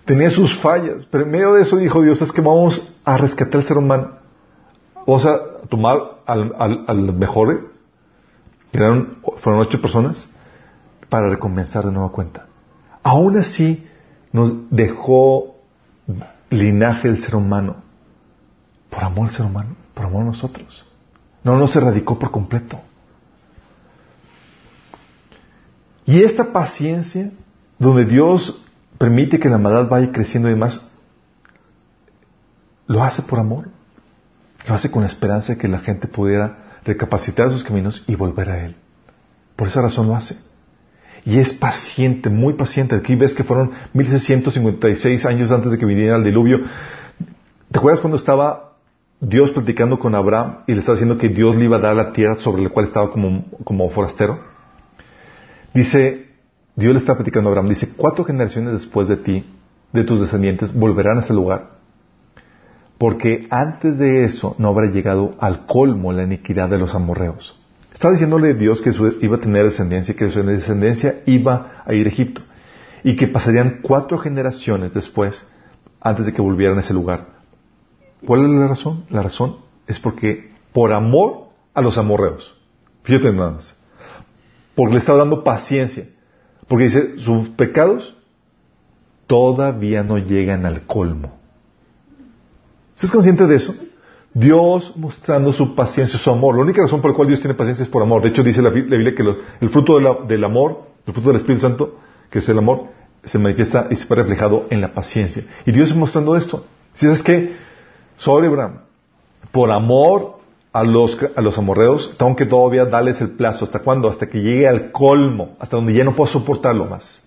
[0.06, 3.62] Tenía sus fallas, pero en medio de eso dijo Dios, es que vamos a rescatar
[3.62, 4.12] al ser humano.
[5.08, 6.54] Vamos a tomar al,
[6.88, 7.72] al, mejor,
[8.72, 10.30] eran, fueron ocho personas,
[11.10, 12.46] para recompensar de nueva cuenta.
[13.04, 13.88] Aún así,
[14.32, 15.56] nos dejó
[16.50, 17.78] linaje del ser humano,
[18.90, 20.86] por amor al ser humano, por amor a nosotros.
[21.44, 22.80] No nos erradicó por completo.
[26.06, 27.32] Y esta paciencia,
[27.80, 28.64] donde Dios
[29.00, 30.88] permite que la maldad vaya creciendo y demás,
[32.86, 33.70] lo hace por amor.
[34.68, 38.50] Lo hace con la esperanza de que la gente pudiera recapacitar sus caminos y volver
[38.50, 38.76] a Él.
[39.56, 40.38] Por esa razón lo hace.
[41.24, 42.96] Y es paciente, muy paciente.
[42.96, 46.60] Aquí ves que fueron 1656 años antes de que viniera el diluvio.
[47.72, 48.65] ¿Te acuerdas cuando estaba
[49.28, 52.14] Dios platicando con Abraham y le estaba diciendo que Dios le iba a dar la
[52.14, 54.40] tierra sobre la cual estaba como, como forastero?
[55.74, 56.28] Dice,
[56.76, 59.44] Dios le está platicando a Abraham, dice, cuatro generaciones después de ti,
[59.92, 61.72] de tus descendientes, volverán a ese lugar.
[63.00, 67.60] Porque antes de eso no habrá llegado al colmo la iniquidad de los amorreos.
[67.92, 68.92] Está diciéndole Dios que
[69.22, 72.42] iba a tener descendencia, que su descendencia iba a ir a Egipto.
[73.04, 75.44] Y que pasarían cuatro generaciones después,
[76.00, 77.35] antes de que volvieran a ese lugar.
[78.26, 79.06] ¿Cuál es la razón?
[79.10, 82.56] La razón es porque por amor a los amorreos.
[83.04, 83.76] Fíjate nada más.
[84.76, 86.08] Porque le estaba dando paciencia.
[86.68, 88.16] Porque dice, sus pecados
[89.28, 91.38] todavía no llegan al colmo.
[92.96, 93.76] ¿Estás consciente de eso?
[94.34, 96.56] Dios mostrando su paciencia, su amor.
[96.56, 98.22] La única razón por la cual Dios tiene paciencia es por amor.
[98.22, 99.24] De hecho, dice la Biblia que
[99.62, 99.98] el fruto
[100.28, 102.88] del amor, el fruto del Espíritu Santo, que es el amor,
[103.24, 105.44] se manifiesta y se ve reflejado en la paciencia.
[105.66, 106.66] Y Dios mostrando esto.
[106.96, 107.56] Si es que,
[108.16, 108.80] sobre Abraham,
[109.52, 110.40] por amor
[110.74, 113.66] a los, a los amorreos, tengo que todavía darles el plazo.
[113.66, 114.10] ¿Hasta cuándo?
[114.10, 117.26] Hasta que llegue al colmo, hasta donde ya no puedo soportarlo más.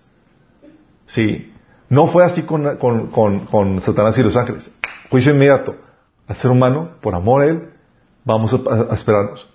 [1.07, 1.51] Sí.
[1.89, 3.07] No fue así con, con,
[3.45, 4.71] con Satanás y los ángeles.
[5.09, 5.75] Juicio inmediato
[6.29, 7.69] al ser humano, por amor a Él,
[8.23, 9.47] vamos a, esperarnos.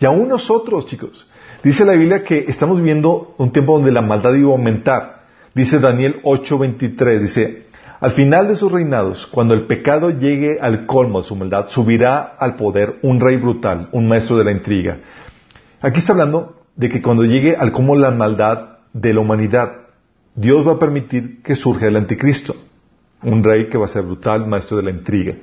[0.00, 1.28] Y aún nosotros, chicos,
[1.62, 5.24] dice la Biblia que estamos viviendo un tiempo donde la maldad iba a aumentar.
[5.54, 7.63] Dice Daniel 8:23, dice,
[8.04, 12.20] al final de sus reinados, cuando el pecado llegue al colmo de su maldad, subirá
[12.20, 14.98] al poder un rey brutal, un maestro de la intriga.
[15.80, 19.86] Aquí está hablando de que cuando llegue al colmo la maldad de la humanidad,
[20.34, 22.54] Dios va a permitir que surja el anticristo,
[23.22, 25.36] un rey que va a ser brutal, maestro de la intriga.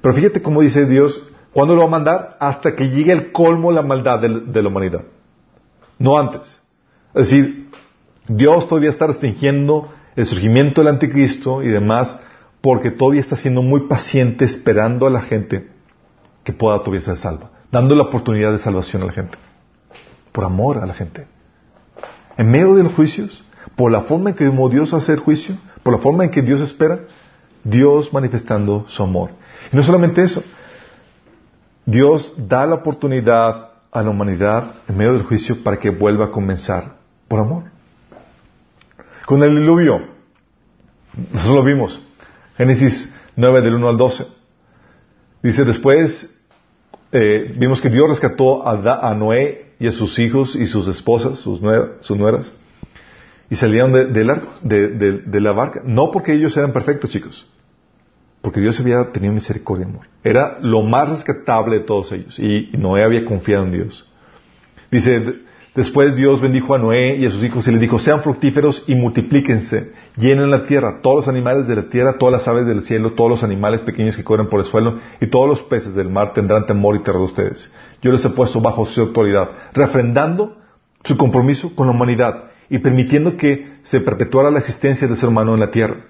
[0.00, 2.36] Pero fíjate cómo dice Dios, ¿cuándo lo va a mandar?
[2.38, 5.02] Hasta que llegue el colmo la maldad de, la humanidad.
[5.98, 6.62] No antes.
[7.14, 7.68] Es decir,
[8.28, 12.18] Dios todavía está restringiendo el surgimiento del anticristo y demás
[12.60, 15.68] porque todavía está siendo muy paciente esperando a la gente
[16.42, 19.38] que pueda todavía ser salva, dando la oportunidad de salvación a la gente,
[20.32, 21.26] por amor a la gente.
[22.36, 23.44] En medio de los juicios,
[23.76, 26.60] por la forma en que Dios hace el juicio, por la forma en que Dios
[26.60, 27.00] espera,
[27.62, 29.30] Dios manifestando su amor.
[29.72, 30.42] Y no solamente eso,
[31.84, 36.30] Dios da la oportunidad a la humanidad en medio del juicio para que vuelva a
[36.30, 36.96] comenzar
[37.28, 37.75] por amor.
[39.26, 40.02] Con el diluvio,
[41.32, 42.00] nosotros lo vimos,
[42.56, 44.24] Génesis 9 del 1 al 12.
[45.42, 46.40] Dice después,
[47.10, 51.60] eh, vimos que Dios rescató a, Noé y a sus hijos y sus esposas, sus,
[51.60, 52.56] nueras,
[53.50, 57.50] y salieron de la barca, no porque ellos eran perfectos, chicos,
[58.42, 60.06] porque Dios había tenido misericordia y amor.
[60.22, 64.08] Era lo más rescatable de todos ellos y Noé había confiado en Dios.
[64.88, 65.46] Dice,
[65.76, 68.94] después Dios bendijo a Noé y a sus hijos y les dijo, sean fructíferos y
[68.94, 73.12] multiplíquense, llenen la tierra, todos los animales de la tierra, todas las aves del cielo,
[73.12, 76.32] todos los animales pequeños que corren por el suelo y todos los peces del mar
[76.32, 77.72] tendrán temor y terror de ustedes.
[78.02, 80.56] Yo les he puesto bajo su autoridad, refrendando
[81.04, 85.54] su compromiso con la humanidad y permitiendo que se perpetuara la existencia del ser humano
[85.54, 86.06] en la tierra,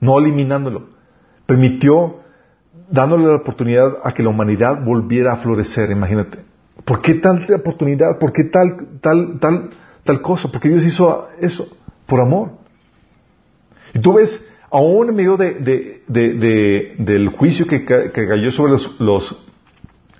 [0.00, 0.96] no eliminándolo
[1.46, 2.20] permitió
[2.90, 6.44] dándole la oportunidad a que la humanidad volviera a florecer, imagínate.
[6.86, 8.16] ¿Por qué tal oportunidad?
[8.20, 9.70] ¿Por qué tal, tal, tal,
[10.04, 10.48] tal cosa?
[10.52, 11.68] Porque Dios hizo eso
[12.06, 12.52] por amor.
[13.92, 19.44] Y tú ves, aún en medio de, del juicio que, cayó sobre los,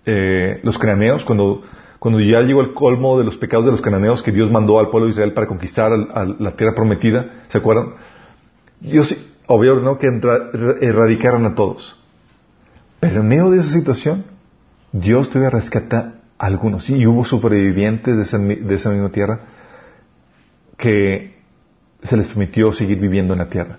[0.06, 1.62] eh, los cananeos, cuando,
[2.00, 4.90] cuando ya llegó el colmo de los pecados de los cananeos que Dios mandó al
[4.90, 7.94] pueblo de Israel para conquistar la tierra prometida, ¿se acuerdan?
[8.80, 9.16] Dios
[9.46, 10.08] obvio no que
[10.80, 11.96] erradicaran a todos.
[12.98, 14.24] Pero en medio de esa situación,
[14.90, 16.88] Dios que rescatar algunos.
[16.90, 19.40] Y hubo supervivientes de esa, de esa misma tierra
[20.76, 21.36] que
[22.02, 23.78] se les permitió seguir viviendo en la tierra.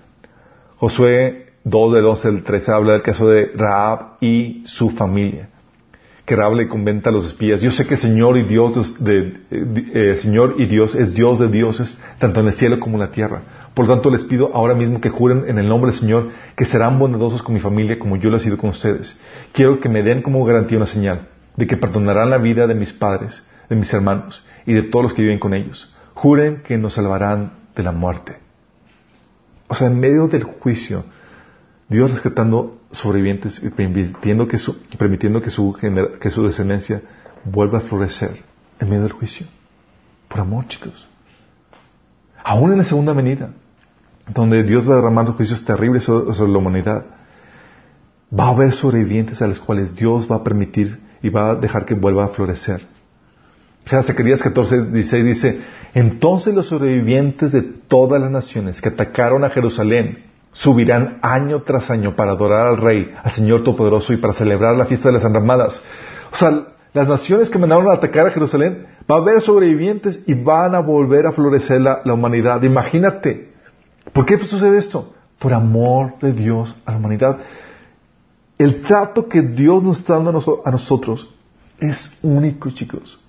[0.76, 5.50] Josué 2 del 11 del 13 habla del caso de Raab y su familia.
[6.24, 7.60] Que Raab le conventa a los espías.
[7.60, 11.48] Yo sé que el Señor y Dios, de, eh, Señor y Dios es Dios de
[11.48, 13.70] dioses, tanto en el cielo como en la tierra.
[13.74, 16.64] Por lo tanto, les pido ahora mismo que juren en el nombre del Señor que
[16.64, 19.18] serán bondadosos con mi familia como yo lo he sido con ustedes.
[19.52, 21.28] Quiero que me den como garantía una señal
[21.58, 25.12] de que perdonarán la vida de mis padres, de mis hermanos y de todos los
[25.12, 25.92] que viven con ellos.
[26.14, 28.36] Juren que nos salvarán de la muerte.
[29.66, 31.04] O sea, en medio del juicio,
[31.88, 37.02] Dios rescatando sobrevivientes y permitiendo que su, permitiendo que su, descendencia
[37.44, 38.38] vuelva a florecer
[38.78, 39.48] en medio del juicio.
[40.28, 41.08] Por amor, chicos.
[42.44, 43.50] Aún en la segunda venida,
[44.32, 47.04] donde Dios va a juicios terribles sobre, la humanidad,
[48.32, 51.84] va a haber sobrevivientes a los cuales Dios va a permitir y va a dejar
[51.84, 52.80] que vuelva a florecer.
[53.86, 55.60] Zacarías 14, 16 dice,
[55.94, 62.14] entonces los sobrevivientes de todas las naciones que atacaron a Jerusalén subirán año tras año
[62.14, 65.82] para adorar al Rey, al Señor Todopoderoso y para celebrar la fiesta de las enramadas.
[66.32, 70.34] O sea, las naciones que mandaron a atacar a Jerusalén, va a haber sobrevivientes y
[70.34, 72.62] van a volver a florecer la, humanidad.
[72.62, 73.52] Imagínate.
[74.12, 75.14] ¿Por qué sucede esto?
[75.38, 77.38] Por amor de Dios a la humanidad.
[78.58, 81.28] El trato que Dios nos está dando a nosotros
[81.78, 83.24] es único, chicos.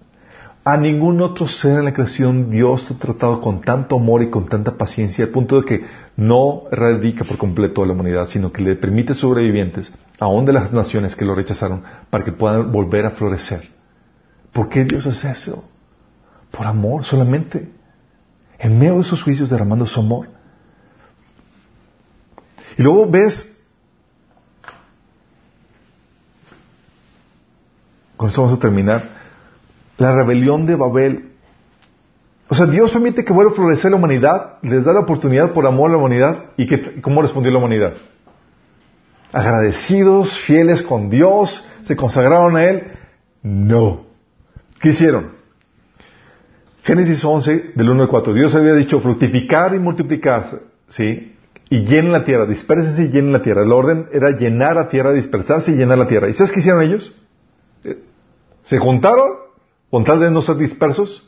[0.64, 4.48] A ningún otro ser en la creación Dios ha tratado con tanto amor y con
[4.48, 5.86] tanta paciencia, al punto de que
[6.18, 10.74] no erradica por completo a la humanidad, sino que le permite sobrevivientes, aún de las
[10.74, 13.62] naciones que lo rechazaron, para que puedan volver a florecer.
[14.52, 15.64] ¿Por qué Dios hace eso?
[16.52, 17.72] Por amor solamente.
[18.58, 20.28] En medio de esos juicios derramando su amor.
[22.78, 23.49] Y luego ves,
[28.36, 29.10] vamos a terminar,
[29.98, 31.30] la rebelión de Babel.
[32.48, 35.68] O sea, Dios permite que vuelva a florecer la humanidad, les da la oportunidad por
[35.68, 36.46] amor a la humanidad.
[36.58, 37.94] ¿Y que, cómo respondió la humanidad?
[39.32, 42.92] Agradecidos, fieles con Dios, se consagraron a Él.
[43.44, 44.06] No.
[44.80, 45.32] ¿Qué hicieron?
[46.84, 48.34] Génesis 11, del 1 al 4.
[48.34, 51.36] Dios había dicho fructificar y multiplicarse, ¿sí?
[51.70, 53.62] Y llenen la tierra, dispersense y llenen la tierra.
[53.62, 56.30] El orden era llenar la tierra, dispersarse y llenar la tierra.
[56.30, 57.14] ¿Y sabes qué hicieron ellos?
[58.70, 59.32] Se juntaron
[59.90, 61.28] con tal de no ser dispersos,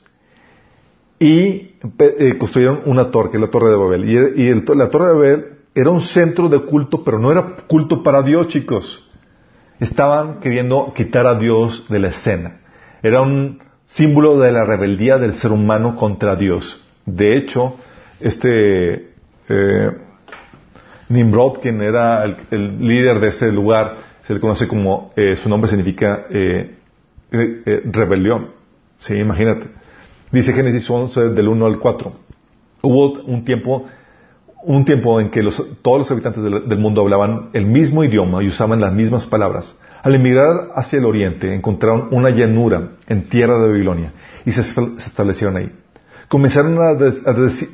[1.18, 4.10] y eh, construyeron una torre, que es la Torre de Babel.
[4.40, 8.22] Y, la Torre de Babel era un centro de culto, pero no era culto para
[8.22, 9.08] Dios, chicos.
[9.80, 12.62] Estaban queriendo quitar a Dios de la escena.
[13.02, 16.84] Era un símbolo de la rebeldía del ser humano contra Dios.
[17.08, 17.76] De hecho,
[18.20, 19.14] este
[19.50, 19.98] eh,
[21.10, 25.70] Nimrod, quien era el, líder de ese lugar, se le conoce como, eh, su nombre
[25.70, 26.26] significa
[27.32, 28.50] eh, eh, rebelión.
[28.98, 29.68] Sí, imagínate.
[30.32, 32.14] Dice Génesis 11 del 1 al 4.
[32.84, 33.86] Hubo un tiempo,
[34.64, 35.42] un tiempo en que
[35.82, 39.78] todos los habitantes del, mundo hablaban el mismo idioma y usaban las mismas palabras.
[40.04, 44.14] Al emigrar hacia el oriente encontraron una llanura en tierra de Babilonia
[44.46, 45.72] y se, establecieron ahí.
[46.28, 46.94] Comenzaron a,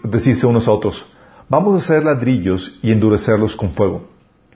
[0.10, 1.06] decirse unos a otros,
[1.48, 4.10] vamos a hacer ladrillos y endurecerlos con fuego.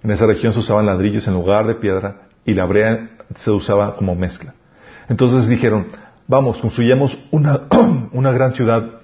[0.03, 3.95] En esa región se usaban ladrillos en lugar de piedra y la brea se usaba
[3.95, 4.55] como mezcla.
[5.11, 5.87] Entonces dijeron,
[6.25, 7.63] vamos, construyamos una,
[8.13, 9.01] una gran ciudad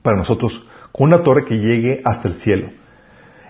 [0.00, 2.68] para nosotros con una torre que llegue hasta el cielo.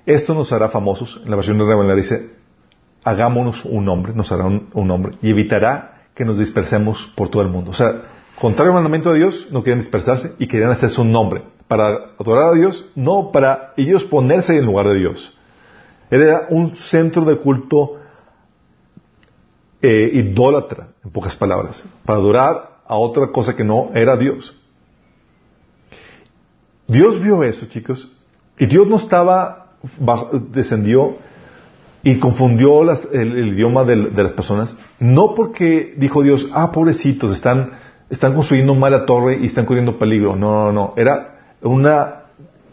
[0.07, 1.21] Esto nos hará famosos.
[1.23, 2.31] En la versión de Revelar dice,
[3.05, 7.49] hagámonos un nombre, nos hará un, nombre y evitará que nos dispersemos por todo el
[7.49, 7.73] mundo.
[7.73, 8.01] O sea,
[8.41, 11.43] contrario al mandamiento de Dios, no querían dispersarse y querían hacerse un nombre.
[11.69, 11.89] Para
[12.19, 15.39] adorar a Dios, no para ellos ponerse en lugar de Dios.
[16.11, 17.99] Era un centro de culto
[19.87, 24.59] eh, idólatra, en pocas palabras, para adorar a otra cosa que no era Dios.
[26.87, 28.11] Dios vio eso, chicos,
[28.59, 29.73] y Dios no estaba,
[30.53, 31.17] descendió
[32.03, 32.81] y confundió
[33.13, 37.73] el, idioma de, las personas, no porque dijo Dios, ah, pobrecitos, están,
[38.09, 40.35] están construyendo mala torre y están corriendo peligro.
[40.35, 40.95] No, no, no.
[40.97, 41.87] Era un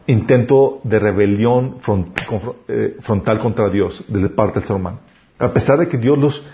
[0.08, 1.76] intento de rebelión
[2.70, 5.00] eh, frontal contra Dios de parte del ser humano.
[5.40, 6.46] A pesar de que Dios los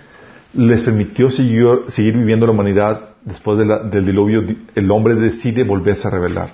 [0.54, 4.44] les permitió seguir, viviendo la humanidad después del diluvio,
[4.76, 6.50] el hombre decide volverse a rebelar.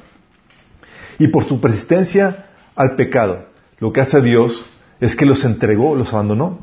[1.19, 3.45] Y por su persistencia al pecado,
[3.79, 4.65] lo que hace Dios
[4.99, 6.59] es que los entregó, los abandonó.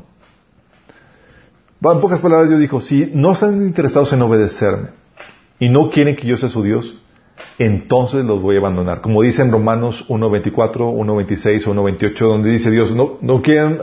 [1.81, 4.89] En pocas palabras, Dios dijo, si no están interesados en obedecerme
[5.59, 6.95] y no quieren que yo sea su Dios,
[7.57, 9.01] entonces los voy a abandonar.
[9.01, 13.79] Como dice en Romanos 1.24, 1.26 o 1.28, donde dice Dios, no, no quieren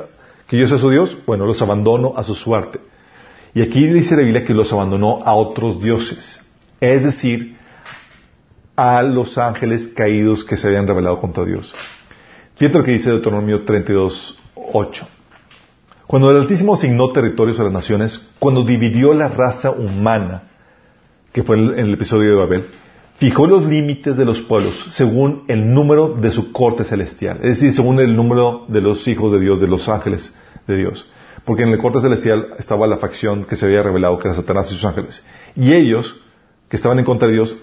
[0.47, 2.81] que yo sea su Dios, bueno, los abandono a su suerte.
[3.59, 6.49] Y aquí dice la Biblia que los abandonó a otros dioses,
[6.81, 7.57] es decir,
[8.77, 11.75] a los ángeles caídos que se habían revelado contra Dios.
[12.55, 15.09] Fíjate lo que dice Deuteronomio 32, 8.
[16.07, 20.45] Cuando el Altísimo asignó territorios a las naciones, cuando dividió la raza humana,
[21.33, 22.65] que fue en el episodio de Babel,
[23.17, 27.73] fijó los límites de los pueblos según el número de su corte celestial, es decir,
[27.73, 30.33] según el número de los hijos de Dios, de los ángeles
[30.69, 31.11] de Dios
[31.49, 34.71] porque en el corte celestial estaba la facción que se había revelado, que era Satanás
[34.71, 35.25] y sus ángeles.
[35.57, 36.23] Y ellos,
[36.69, 37.57] que estaban en contra de Dios,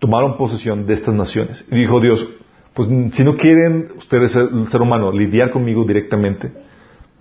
[0.00, 1.64] tomaron posesión de estas naciones.
[1.70, 2.28] Y dijo Dios,
[2.74, 6.50] pues si no quieren ustedes, el ser humano, lidiar conmigo directamente,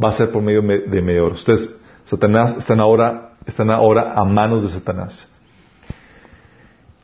[0.04, 1.38] va a ser por medio de mediadores.
[1.38, 5.32] Ustedes, Satanás, están ahora, están ahora a manos de Satanás.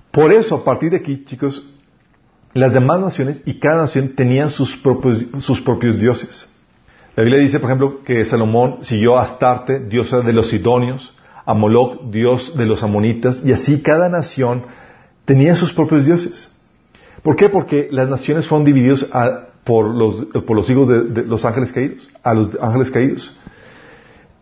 [0.09, 1.63] Por eso, a partir de aquí, chicos,
[2.55, 6.49] las demás naciones y cada nación tenían sus propios, sus propios dioses.
[7.15, 11.15] La Biblia dice, por ejemplo, que Salomón siguió a Astarte, diosa de los sidonios,
[11.45, 14.63] a Moloch, dios de los amonitas, y así cada nación
[15.25, 16.59] tenía sus propios dioses.
[17.21, 17.49] ¿Por qué?
[17.49, 19.09] Porque las naciones fueron divididas
[19.63, 23.37] por, los, por los hijos de, los ángeles caídos, a los ángeles caídos.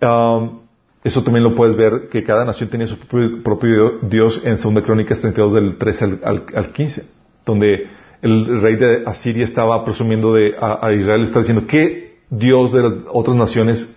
[0.01, 0.61] Um,
[1.03, 5.19] eso también lo puedes ver, que cada nación tenía su propio, Dios en 2 Crónicas
[5.19, 7.03] 32 del 13 al, 15,
[7.45, 7.87] donde
[8.21, 12.93] el rey de Asiria estaba presumiendo de, a, Israel, está diciendo, ¿qué Dios de las
[13.11, 13.95] otras naciones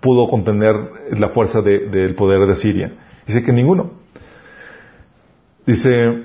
[0.00, 0.76] pudo contener
[1.18, 2.92] la fuerza del poder de Asiria?
[3.26, 3.92] Dice que ninguno.
[5.66, 6.24] Dice,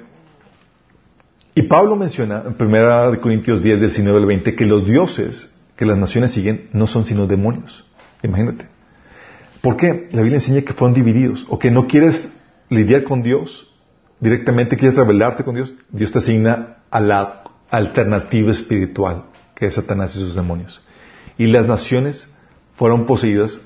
[1.55, 5.85] y Pablo menciona en 1 Corintios 10 del 19 al 20 que los dioses que
[5.85, 7.85] las naciones siguen no son sino demonios.
[8.21, 8.67] Imagínate.
[9.61, 10.09] ¿Por qué?
[10.11, 12.29] La Biblia enseña que fueron divididos o que no quieres
[12.69, 13.73] lidiar con Dios
[14.19, 19.23] directamente, quieres rebelarte con Dios, Dios te asigna a la alternativa espiritual
[19.55, 20.81] que es Satanás y sus demonios.
[21.39, 22.29] Y las naciones
[22.75, 23.59] fueron poseídas,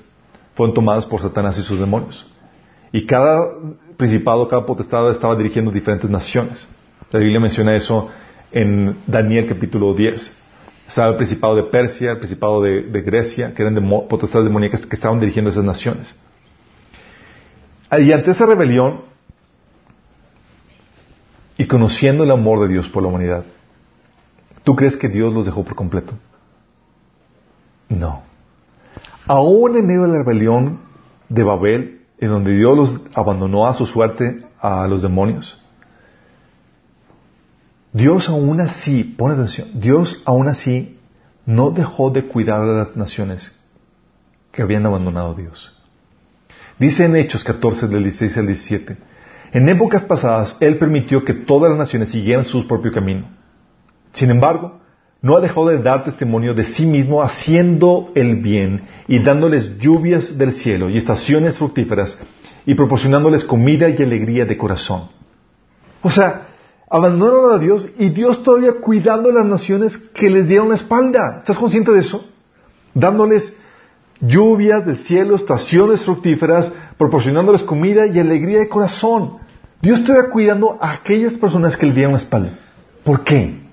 [0.54, 2.24] fueron tomadas por Satanás y sus demonios.
[2.92, 3.50] Y cada
[3.96, 6.68] principado, cada potestad estaba dirigiendo diferentes naciones.
[7.10, 8.10] La Biblia menciona eso
[8.52, 10.40] en Daniel capítulo 10.
[10.86, 14.94] Estaba el principado de Persia, el principado de, Grecia, que eran de, potestades demoníacas que
[14.94, 16.14] estaban dirigiendo esas naciones.
[17.98, 19.00] Y ante esa rebelión,
[21.58, 23.44] y conociendo el amor de Dios por la humanidad,
[24.62, 26.14] ¿tú crees que Dios los dejó por completo?
[27.88, 28.22] No.
[29.26, 30.80] Aún en medio de la rebelión
[31.28, 35.60] de Babel, en donde Dios los abandonó a su suerte a los demonios,
[37.92, 40.98] Dios aún así, pone atención, Dios aún así
[41.46, 43.58] no dejó de cuidar a las naciones
[44.50, 45.72] que habían abandonado a Dios.
[46.78, 48.96] Dice en Hechos 14 del 16 al 17,
[49.52, 53.28] en épocas pasadas Él permitió que todas las naciones siguieran su propio camino.
[54.12, 54.80] Sin embargo,
[55.24, 60.36] no ha dejado de dar testimonio de sí mismo haciendo el bien y dándoles lluvias
[60.36, 62.18] del cielo y estaciones fructíferas
[62.66, 65.08] y proporcionándoles comida y alegría de corazón.
[66.02, 66.48] O sea,
[66.90, 71.38] abandonaron a Dios y Dios todavía cuidando a las naciones que les dieron la espalda.
[71.38, 72.22] ¿Estás consciente de eso?
[72.92, 73.56] Dándoles
[74.20, 79.38] lluvias del cielo, estaciones fructíferas, proporcionándoles comida y alegría de corazón.
[79.80, 82.50] Dios todavía cuidando a aquellas personas que le dieron la espalda.
[83.02, 83.63] ¿Por qué?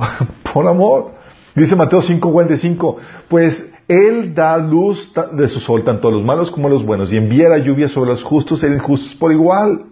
[0.52, 1.12] Por amor.
[1.54, 2.96] Dice Mateo 5:45,
[3.28, 7.12] pues Él da luz de su sol tanto a los malos como a los buenos
[7.12, 9.86] y envía la lluvia sobre los justos e injustos por igual.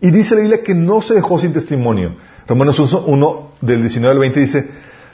[0.00, 2.16] Y dice la Biblia que no se dejó sin testimonio.
[2.46, 4.70] Romanos 1 del 19 al 20 dice,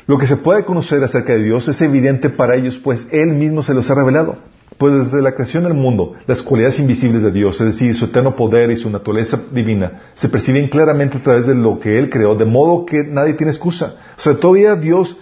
[0.07, 3.63] lo que se puede conocer acerca de Dios es evidente para ellos, pues Él mismo
[3.63, 4.39] se los ha revelado.
[4.81, 8.35] Pues desde la creación del mundo, las cualidades invisibles de Dios, es decir, su eterno
[8.35, 12.35] poder y su naturaleza divina, se perciben claramente a través de lo que Él creó,
[12.35, 13.97] de modo que nadie tiene excusa.
[14.17, 15.19] O sea, todavía Dios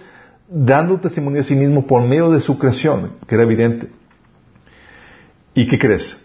[0.47, 3.89] dando testimonio a sí mismo por medio de su creación, que era evidente.
[5.53, 6.15] ¿Y qué crees?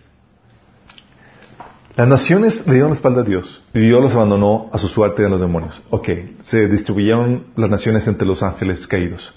[1.97, 5.23] Las naciones le dieron la espalda a Dios y Dios los abandonó a su suerte
[5.23, 5.83] y a los demonios.
[5.91, 6.09] Ok,
[6.43, 9.35] se distribuyeron las naciones entre los ángeles caídos.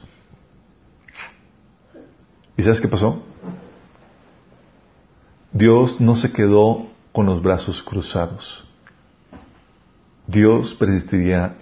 [2.58, 3.24] ¿Y sabes qué pasó?
[5.52, 8.68] Dios no se quedó con los brazos cruzados.
[10.28, 11.58] Dios persistiría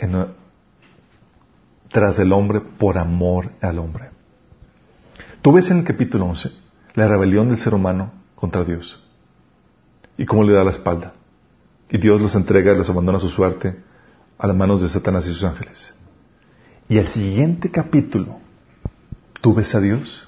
[1.92, 4.10] tras el hombre por amor al hombre.
[5.42, 6.52] Tú ves en el capítulo 11
[6.96, 9.02] la rebelión del ser humano contra Dios
[10.18, 11.14] y cómo le da la espalda.
[11.90, 13.78] Y Dios los entrega y los abandona a su suerte
[14.38, 15.94] a las manos de Satanás y sus ángeles.
[16.90, 18.40] Y el siguiente capítulo,
[19.42, 20.28] tú ves a Dios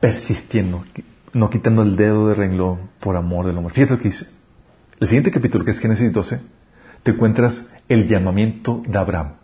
[0.00, 0.84] persistiendo,
[1.32, 3.74] no quitando el dedo de renglón por amor del hombre.
[3.74, 4.26] Fíjate lo que dice.
[5.00, 6.40] El siguiente capítulo, que es Génesis 12,
[7.02, 9.34] te encuentras el llamamiento de Abraham.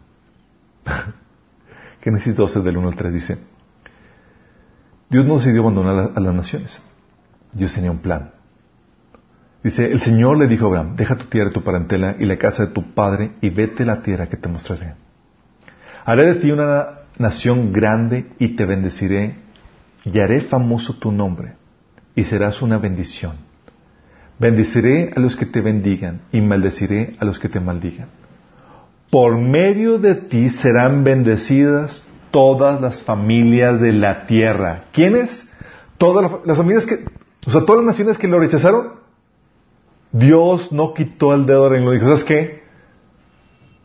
[2.02, 3.38] Génesis 12, del 1 al 3 dice,
[5.10, 6.80] Dios no decidió abandonar a las naciones.
[7.52, 8.30] Dios tenía un plan.
[9.64, 12.66] Dice, el Señor le dijo a Abraham, deja tu tierra, tu parentela y la casa
[12.66, 14.94] de tu padre y vete a la tierra que te mostraré.
[16.04, 19.36] Haré de ti una nación grande y te bendeciré
[20.04, 21.57] y haré famoso tu nombre
[22.18, 23.34] y serás una bendición.
[24.40, 28.08] Bendeciré a los que te bendigan y maldeciré a los que te maldigan.
[29.08, 34.86] Por medio de ti serán bendecidas todas las familias de la tierra.
[34.92, 35.48] ¿Quiénes?
[35.96, 37.04] Todas las familias que,
[37.46, 38.94] o sea, todas las naciones que lo rechazaron,
[40.10, 42.62] Dios no quitó el dedo de renglón y dijo, ¿sabes qué?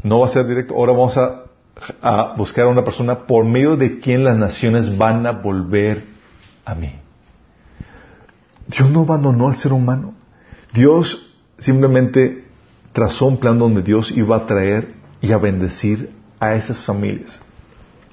[0.01, 3.99] No va a ser directo, ahora vamos a buscar a una persona por medio de
[3.99, 6.05] quien las naciones van a volver
[6.65, 7.02] a mí.
[8.67, 10.13] Dios no abandonó al ser humano.
[10.73, 12.45] Dios simplemente
[12.93, 17.41] trazó un plan donde Dios iba a traer y a bendecir a esas familias.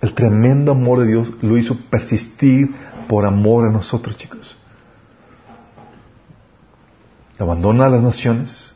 [0.01, 2.75] El tremendo amor de Dios lo hizo persistir
[3.09, 4.57] por amor a nosotros, chicos.
[7.39, 8.75] Abandona a las naciones,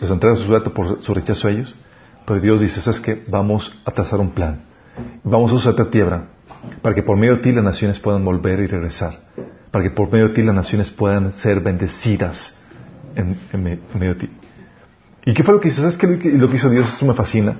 [0.00, 1.74] les entrega su suerte por su rechazo a ellos,
[2.24, 3.24] pero Dios dice, ¿sabes qué?
[3.28, 4.62] Vamos a trazar un plan.
[5.22, 6.24] Vamos a usar esta tierra
[6.82, 9.18] para que por medio de ti las naciones puedan volver y regresar.
[9.70, 12.58] Para que por medio de ti las naciones puedan ser bendecidas
[13.14, 13.38] en,
[13.94, 14.30] medio de ti.
[15.24, 15.82] ¿Y qué fue lo que hizo?
[15.82, 16.88] ¿Sabes qué lo que hizo Dios?
[16.88, 17.56] Esto me fascina.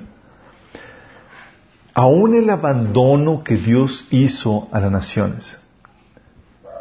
[1.93, 5.59] Aún el abandono que Dios hizo a las naciones.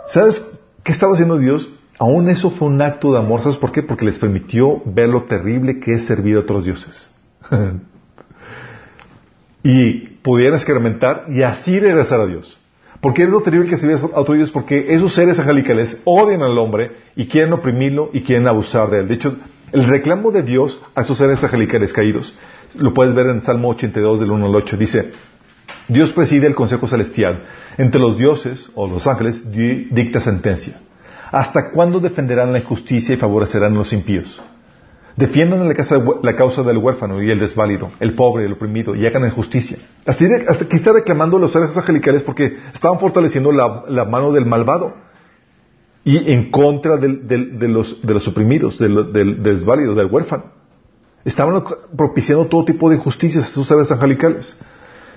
[0.09, 0.47] ¿Sabes
[0.83, 1.69] qué estaba haciendo Dios?
[1.99, 3.41] Aún eso fue un acto de amor.
[3.41, 3.83] ¿Sabes por qué?
[3.83, 7.11] Porque les permitió ver lo terrible que es servir a otros dioses.
[9.63, 9.93] y
[10.23, 12.59] pudieran experimentar y así regresar a Dios.
[13.07, 16.59] Porque es lo terrible que servir a otros dioses porque esos seres angelicales odian al
[16.59, 19.07] hombre y quieren oprimirlo y quieren abusar de él.
[19.07, 19.37] De hecho,
[19.71, 22.37] el reclamo de Dios a esos seres angelicales caídos,
[22.75, 25.13] lo puedes ver en Salmo 82 del 1 al 8, dice,
[25.87, 27.45] Dios preside el consejo celestial.
[27.79, 30.81] Entre los dioses o los ángeles dicta sentencia.
[31.31, 34.43] ¿Hasta cuándo defenderán la injusticia y favorecerán a los impíos?
[35.17, 39.79] Defiendan la, causa del huérfano y el desválido, el pobre el oprimido, y hagan justicia.
[40.05, 44.95] Así hasta aquí está reclamando los seres angelicales porque estaban fortaleciendo la, mano del malvado
[46.05, 47.09] y en contra de,
[47.67, 50.45] los, oprimidos, del, del, desválido, del huérfano.
[51.25, 51.65] Estaban
[51.97, 54.55] propiciando todo tipo de injusticias estos seres angelicales.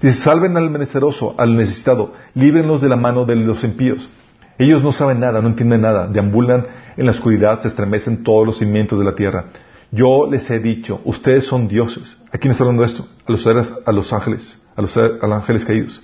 [0.02, 4.10] Dice, salven al menesteroso, al necesitado, líbrenlos de la mano de los impíos.
[4.58, 6.66] Ellos no saben nada, no entienden nada, deambulan
[6.96, 9.46] en la oscuridad, se estremecen todos los cimientos de la tierra.
[9.92, 12.18] Yo les he dicho, ustedes son dioses.
[12.32, 13.08] ¿A quién está hablando esto?
[13.26, 16.04] A los, a los ángeles, a los, ángeles caídos.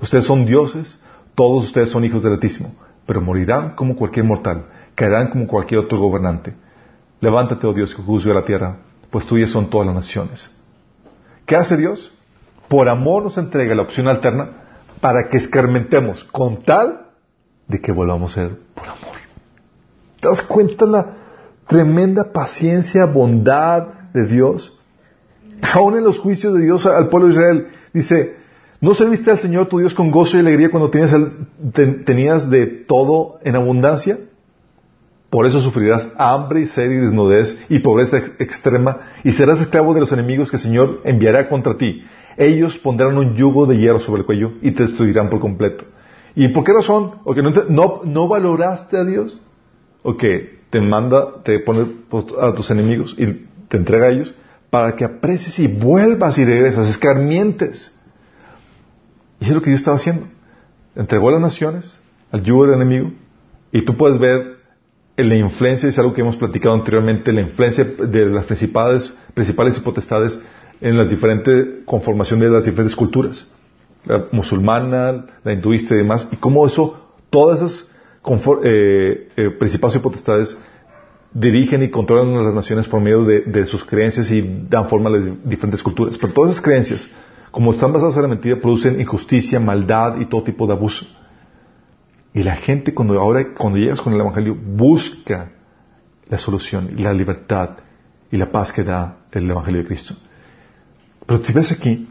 [0.00, 1.00] Ustedes son dioses,
[1.34, 2.74] todos ustedes son hijos del Altísimo,
[3.06, 4.66] pero morirán como cualquier mortal,
[4.96, 6.54] caerán como cualquier otro gobernante.
[7.20, 8.78] Levántate, oh Dios, que juzgue la tierra,
[9.10, 10.50] pues tuyas son todas las naciones.
[11.46, 12.12] ¿Qué hace Dios?
[12.66, 14.50] Por amor nos entrega la opción alterna
[15.00, 17.10] para que escarmentemos con tal
[17.68, 19.16] de que volvamos a ser por amor.
[20.20, 21.21] ¿Te das cuenta la,
[21.66, 24.78] tremenda paciencia, bondad de Dios.
[25.60, 28.36] Aún en los juicios de Dios al pueblo de Israel, dice,
[28.80, 33.56] ¿no serviste al Señor tu Dios con gozo y alegría cuando tenías, de todo en
[33.56, 34.18] abundancia?
[35.30, 40.00] Por eso sufrirás hambre y sed y desnudez y pobreza extrema y serás esclavo de
[40.00, 42.04] los enemigos que el Señor enviará contra ti.
[42.36, 45.84] Ellos pondrán un yugo de hierro sobre el cuello y te destruirán por completo.
[46.34, 47.12] ¿Y por qué razón?
[47.24, 49.40] ¿O no, valoraste a Dios?
[50.02, 50.61] ¿O qué?
[50.72, 54.34] Te manda, te pone pues, a tus enemigos y te entrega a ellos
[54.70, 57.94] para que aprecies y vuelvas y regresas, escarmientes.
[59.38, 60.28] Y es lo que Dios estaba haciendo.
[60.96, 62.00] Entregó a las naciones
[62.30, 63.12] al yugo del enemigo
[63.70, 64.62] y tú puedes ver
[65.18, 70.40] la influencia, es algo que hemos platicado anteriormente, la influencia de las principales, principales potestades
[70.80, 73.46] en las diferentes conformaciones de las diferentes culturas,
[74.06, 77.91] la musulmana, la hinduista y demás, y cómo eso, todas esas
[78.24, 80.56] eh, eh, principados y potestades
[81.32, 85.12] dirigen y controlan a las naciones por medio de, sus creencias y dan forma a
[85.12, 86.18] las diferentes culturas.
[86.18, 87.08] Pero todas esas creencias,
[87.50, 91.06] como están basadas en la mentira, producen injusticia, maldad y todo tipo de abuso.
[92.34, 95.50] Y la gente cuando ahora, cuando llegas con el Evangelio, busca
[96.28, 97.70] la solución la libertad
[98.30, 100.14] y la paz que da el Evangelio de Cristo.
[101.26, 102.08] Pero si ves aquí,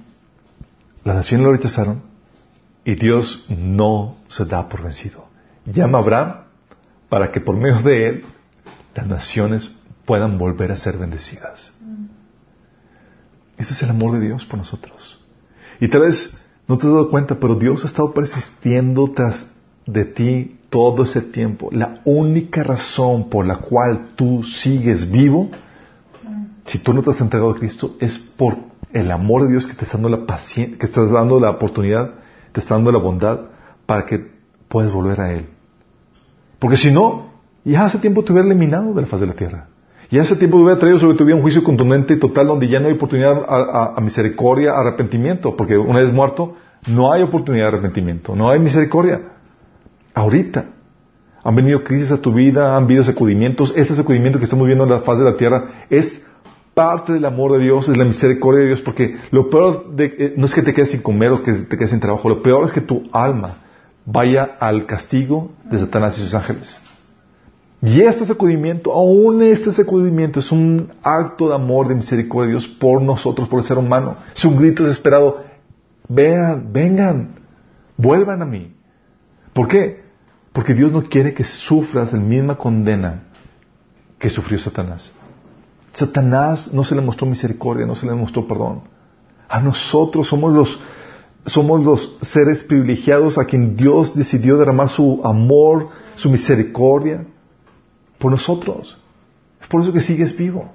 [1.03, 2.01] las naciones lo rechazaron
[2.83, 5.30] y Dios no se da por vencido
[5.65, 6.33] llama a Abraham
[7.09, 8.25] para que por medio de él
[8.95, 9.71] las naciones
[10.05, 11.73] puedan volver a ser bendecidas.
[13.57, 15.19] Ese es el amor de Dios por nosotros.
[15.79, 19.45] Y tal vez no te has dado cuenta, pero Dios ha estado persistiendo tras
[19.85, 21.69] de ti todo ese tiempo.
[21.71, 25.49] La única razón por la cual tú sigues vivo,
[26.65, 28.57] si tú no te has entregado a Cristo, es por
[28.93, 32.13] el amor de Dios que te está dando la que te está dando la oportunidad,
[32.51, 33.39] te está dando la bondad
[33.85, 34.30] para que
[34.71, 35.45] puedes volver a Él.
[36.57, 37.31] Porque si no,
[37.63, 39.67] ya hace tiempo te hubiera eliminado de la faz de la tierra.
[40.09, 42.67] Ya hace tiempo te hubiera traído sobre tu vida un juicio contundente y total donde
[42.67, 45.55] ya no hay oportunidad a, misericordia, arrepentimiento.
[45.55, 46.55] Porque una vez muerto,
[46.87, 49.21] no hay oportunidad de arrepentimiento, no hay misericordia.
[50.13, 50.65] Ahorita.
[51.43, 53.73] Han venido crisis a tu vida, han habido sacudimientos.
[53.75, 56.23] Ese sacudimiento que estamos viendo en la faz de la tierra es
[56.75, 60.33] parte del amor de Dios, es la misericordia de Dios, porque lo peor de, eh,
[60.37, 62.65] no es que te quedes sin comer o que te quedes sin trabajo, lo peor
[62.65, 63.60] es que tu alma
[64.11, 66.77] vaya al castigo de Satanás y sus ángeles.
[67.81, 72.67] Y este sacudimiento, aún este sacudimiento, es un acto de amor, de misericordia de Dios
[72.67, 74.17] por nosotros, por el ser humano.
[74.35, 75.43] Es un grito desesperado.
[76.07, 77.35] Vean, vengan,
[77.97, 78.73] vuelvan a mí.
[79.53, 80.03] ¿Por qué?
[80.53, 83.23] Porque Dios no quiere que sufras la misma condena
[84.19, 85.11] que sufrió Satanás.
[85.93, 88.81] Satanás no se le mostró misericordia, no se le mostró perdón.
[89.49, 90.79] A nosotros somos los,
[91.45, 97.25] somos los seres privilegiados a quien Dios decidió derramar su amor, su misericordia
[98.19, 98.97] por nosotros.
[99.61, 100.71] Es por eso que sigues vivo.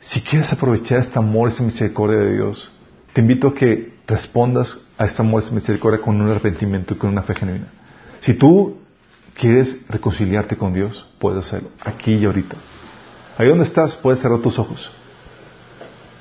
[0.00, 2.70] Si quieres aprovechar este amor, esta misericordia de Dios,
[3.12, 7.10] te invito a que respondas a este amor, esta misericordia con un arrepentimiento y con
[7.10, 7.66] una fe genuina.
[8.20, 8.78] Si tú
[9.34, 12.56] quieres reconciliarte con Dios, puedes hacerlo, aquí y ahorita.
[13.36, 14.90] Ahí donde estás, puedes cerrar tus ojos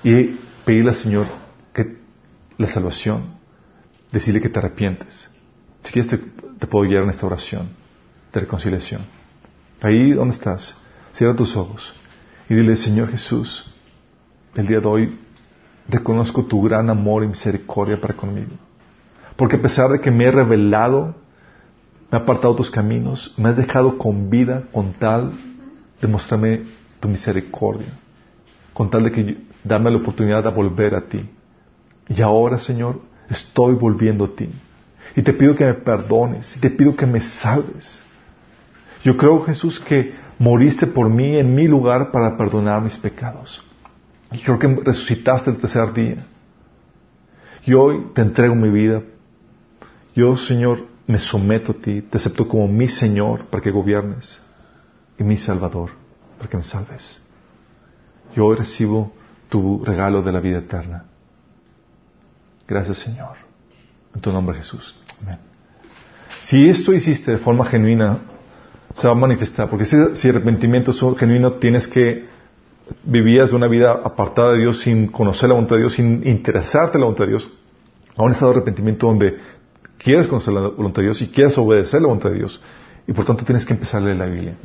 [0.03, 1.25] y pedirle al Señor
[2.59, 3.23] la salvación,
[4.11, 5.29] decirle que te arrepientes.
[5.83, 7.69] Si quieres, te, puedo guiar en esta oración
[8.33, 9.01] de reconciliación.
[9.81, 10.75] Ahí donde estás,
[11.13, 11.93] cierra tus ojos
[12.49, 13.73] y dile, Señor Jesús,
[14.55, 15.17] el día de hoy
[15.87, 18.51] reconozco tu gran amor y misericordia para conmigo.
[19.37, 21.15] Porque a pesar de que me he revelado,
[22.11, 25.31] me he apartado tus caminos, me has dejado con vida con tal
[26.01, 26.63] de mostrarme
[26.99, 27.87] tu misericordia,
[28.73, 31.29] con tal de que darme la oportunidad de volver a ti.
[32.09, 32.99] Y ahora, Señor,
[33.29, 34.49] estoy volviendo a ti.
[35.15, 37.99] Y te pido que me perdones, y te pido que me salves.
[39.03, 43.63] Yo creo, Jesús, que moriste por mí en mi lugar para perdonar mis pecados.
[44.31, 46.17] Y creo que resucitaste el tercer día.
[47.65, 49.01] Y hoy te entrego mi vida.
[50.15, 54.39] Yo, Señor, me someto a ti, te acepto como mi Señor para que gobiernes
[55.17, 55.91] y mi Salvador
[56.37, 57.21] para que me salves.
[58.35, 59.11] Yo hoy recibo
[59.49, 61.05] tu regalo de la vida eterna.
[62.69, 63.35] Gracias, Señor.
[64.13, 64.95] En tu nombre, Jesús.
[65.23, 65.39] Amén.
[66.43, 68.19] Si esto hiciste de forma genuina,
[68.93, 69.67] se va a manifestar.
[69.69, 72.27] Porque si, si arrepentimiento es genuino, tienes que
[73.03, 77.01] vivías una vida apartada de Dios sin conocer la voluntad de Dios, sin interesarte en
[77.01, 77.49] la voluntad de Dios,
[78.15, 79.37] a un estado de arrepentimiento donde
[79.97, 82.61] quieres conocer la voluntad de Dios y quieres obedecer la voluntad de Dios.
[83.07, 84.55] Y por tanto tienes que empezar a leer la Biblia.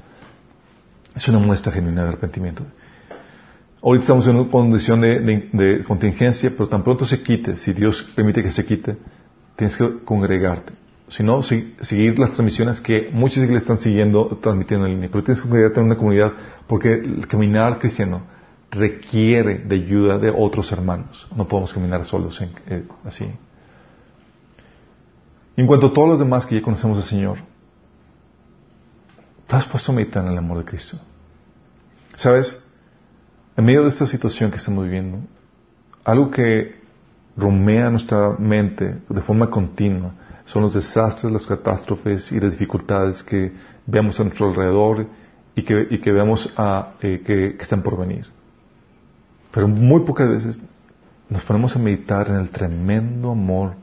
[1.14, 2.64] Es una muestra genuina de arrepentimiento.
[3.84, 8.42] Ahorita estamos en una condición de, contingencia, pero tan pronto se quite, si Dios permite
[8.42, 8.96] que se quite,
[9.56, 10.72] tienes que congregarte.
[11.08, 15.10] Si no, seguir las transmisiones que muchas iglesias están siguiendo, transmitiendo en línea.
[15.12, 16.32] Pero tienes que congregarte en una comunidad
[16.66, 18.22] porque el caminar cristiano
[18.70, 21.28] requiere de ayuda de otros hermanos.
[21.36, 23.26] No podemos caminar solos eh, así.
[25.58, 27.38] en cuanto a todos los demás que ya conocemos al Señor,
[29.46, 30.96] ¿te has puesto a meditar en el amor de Cristo?
[32.14, 32.63] ¿Sabes?
[33.56, 35.18] En medio de esta situación que estamos viviendo,
[36.04, 36.74] algo que
[37.36, 40.12] romea nuestra mente de forma continua
[40.44, 43.52] son los desastres, las catástrofes y las dificultades que
[43.86, 45.06] vemos a nuestro alrededor
[45.54, 48.26] y que, y que vemos a, eh, que, están por venir.
[49.52, 50.60] Pero muy pocas veces
[51.30, 53.74] nos ponemos a meditar en el tremendo amor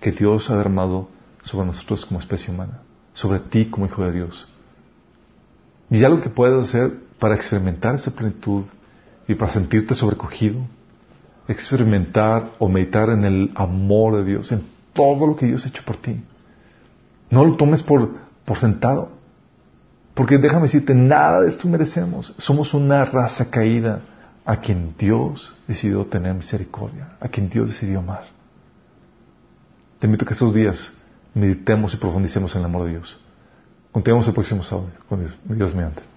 [0.00, 1.08] que Dios ha derramado
[1.42, 2.80] sobre nosotros como especie humana,
[3.14, 4.48] sobre ti como hijo de Dios.
[5.88, 8.64] Y algo que puedes hacer para experimentar esa plenitud
[9.26, 10.60] y para sentirte sobrecogido,
[11.48, 15.82] experimentar o meditar en el amor de Dios, en todo lo que Dios ha hecho
[15.84, 16.22] por ti.
[17.30, 18.10] No lo tomes por,
[18.44, 19.10] por sentado.
[20.14, 22.34] Porque déjame decirte, nada de esto merecemos.
[22.38, 24.02] Somos una raza caída
[24.44, 28.24] a quien Dios decidió tener misericordia, a quien Dios decidió amar.
[29.98, 30.92] Te invito a que estos días
[31.34, 33.16] meditemos y profundicemos en el amor de Dios.
[33.90, 36.13] Continuemos el próximo sábado con Dios, Dios mediante.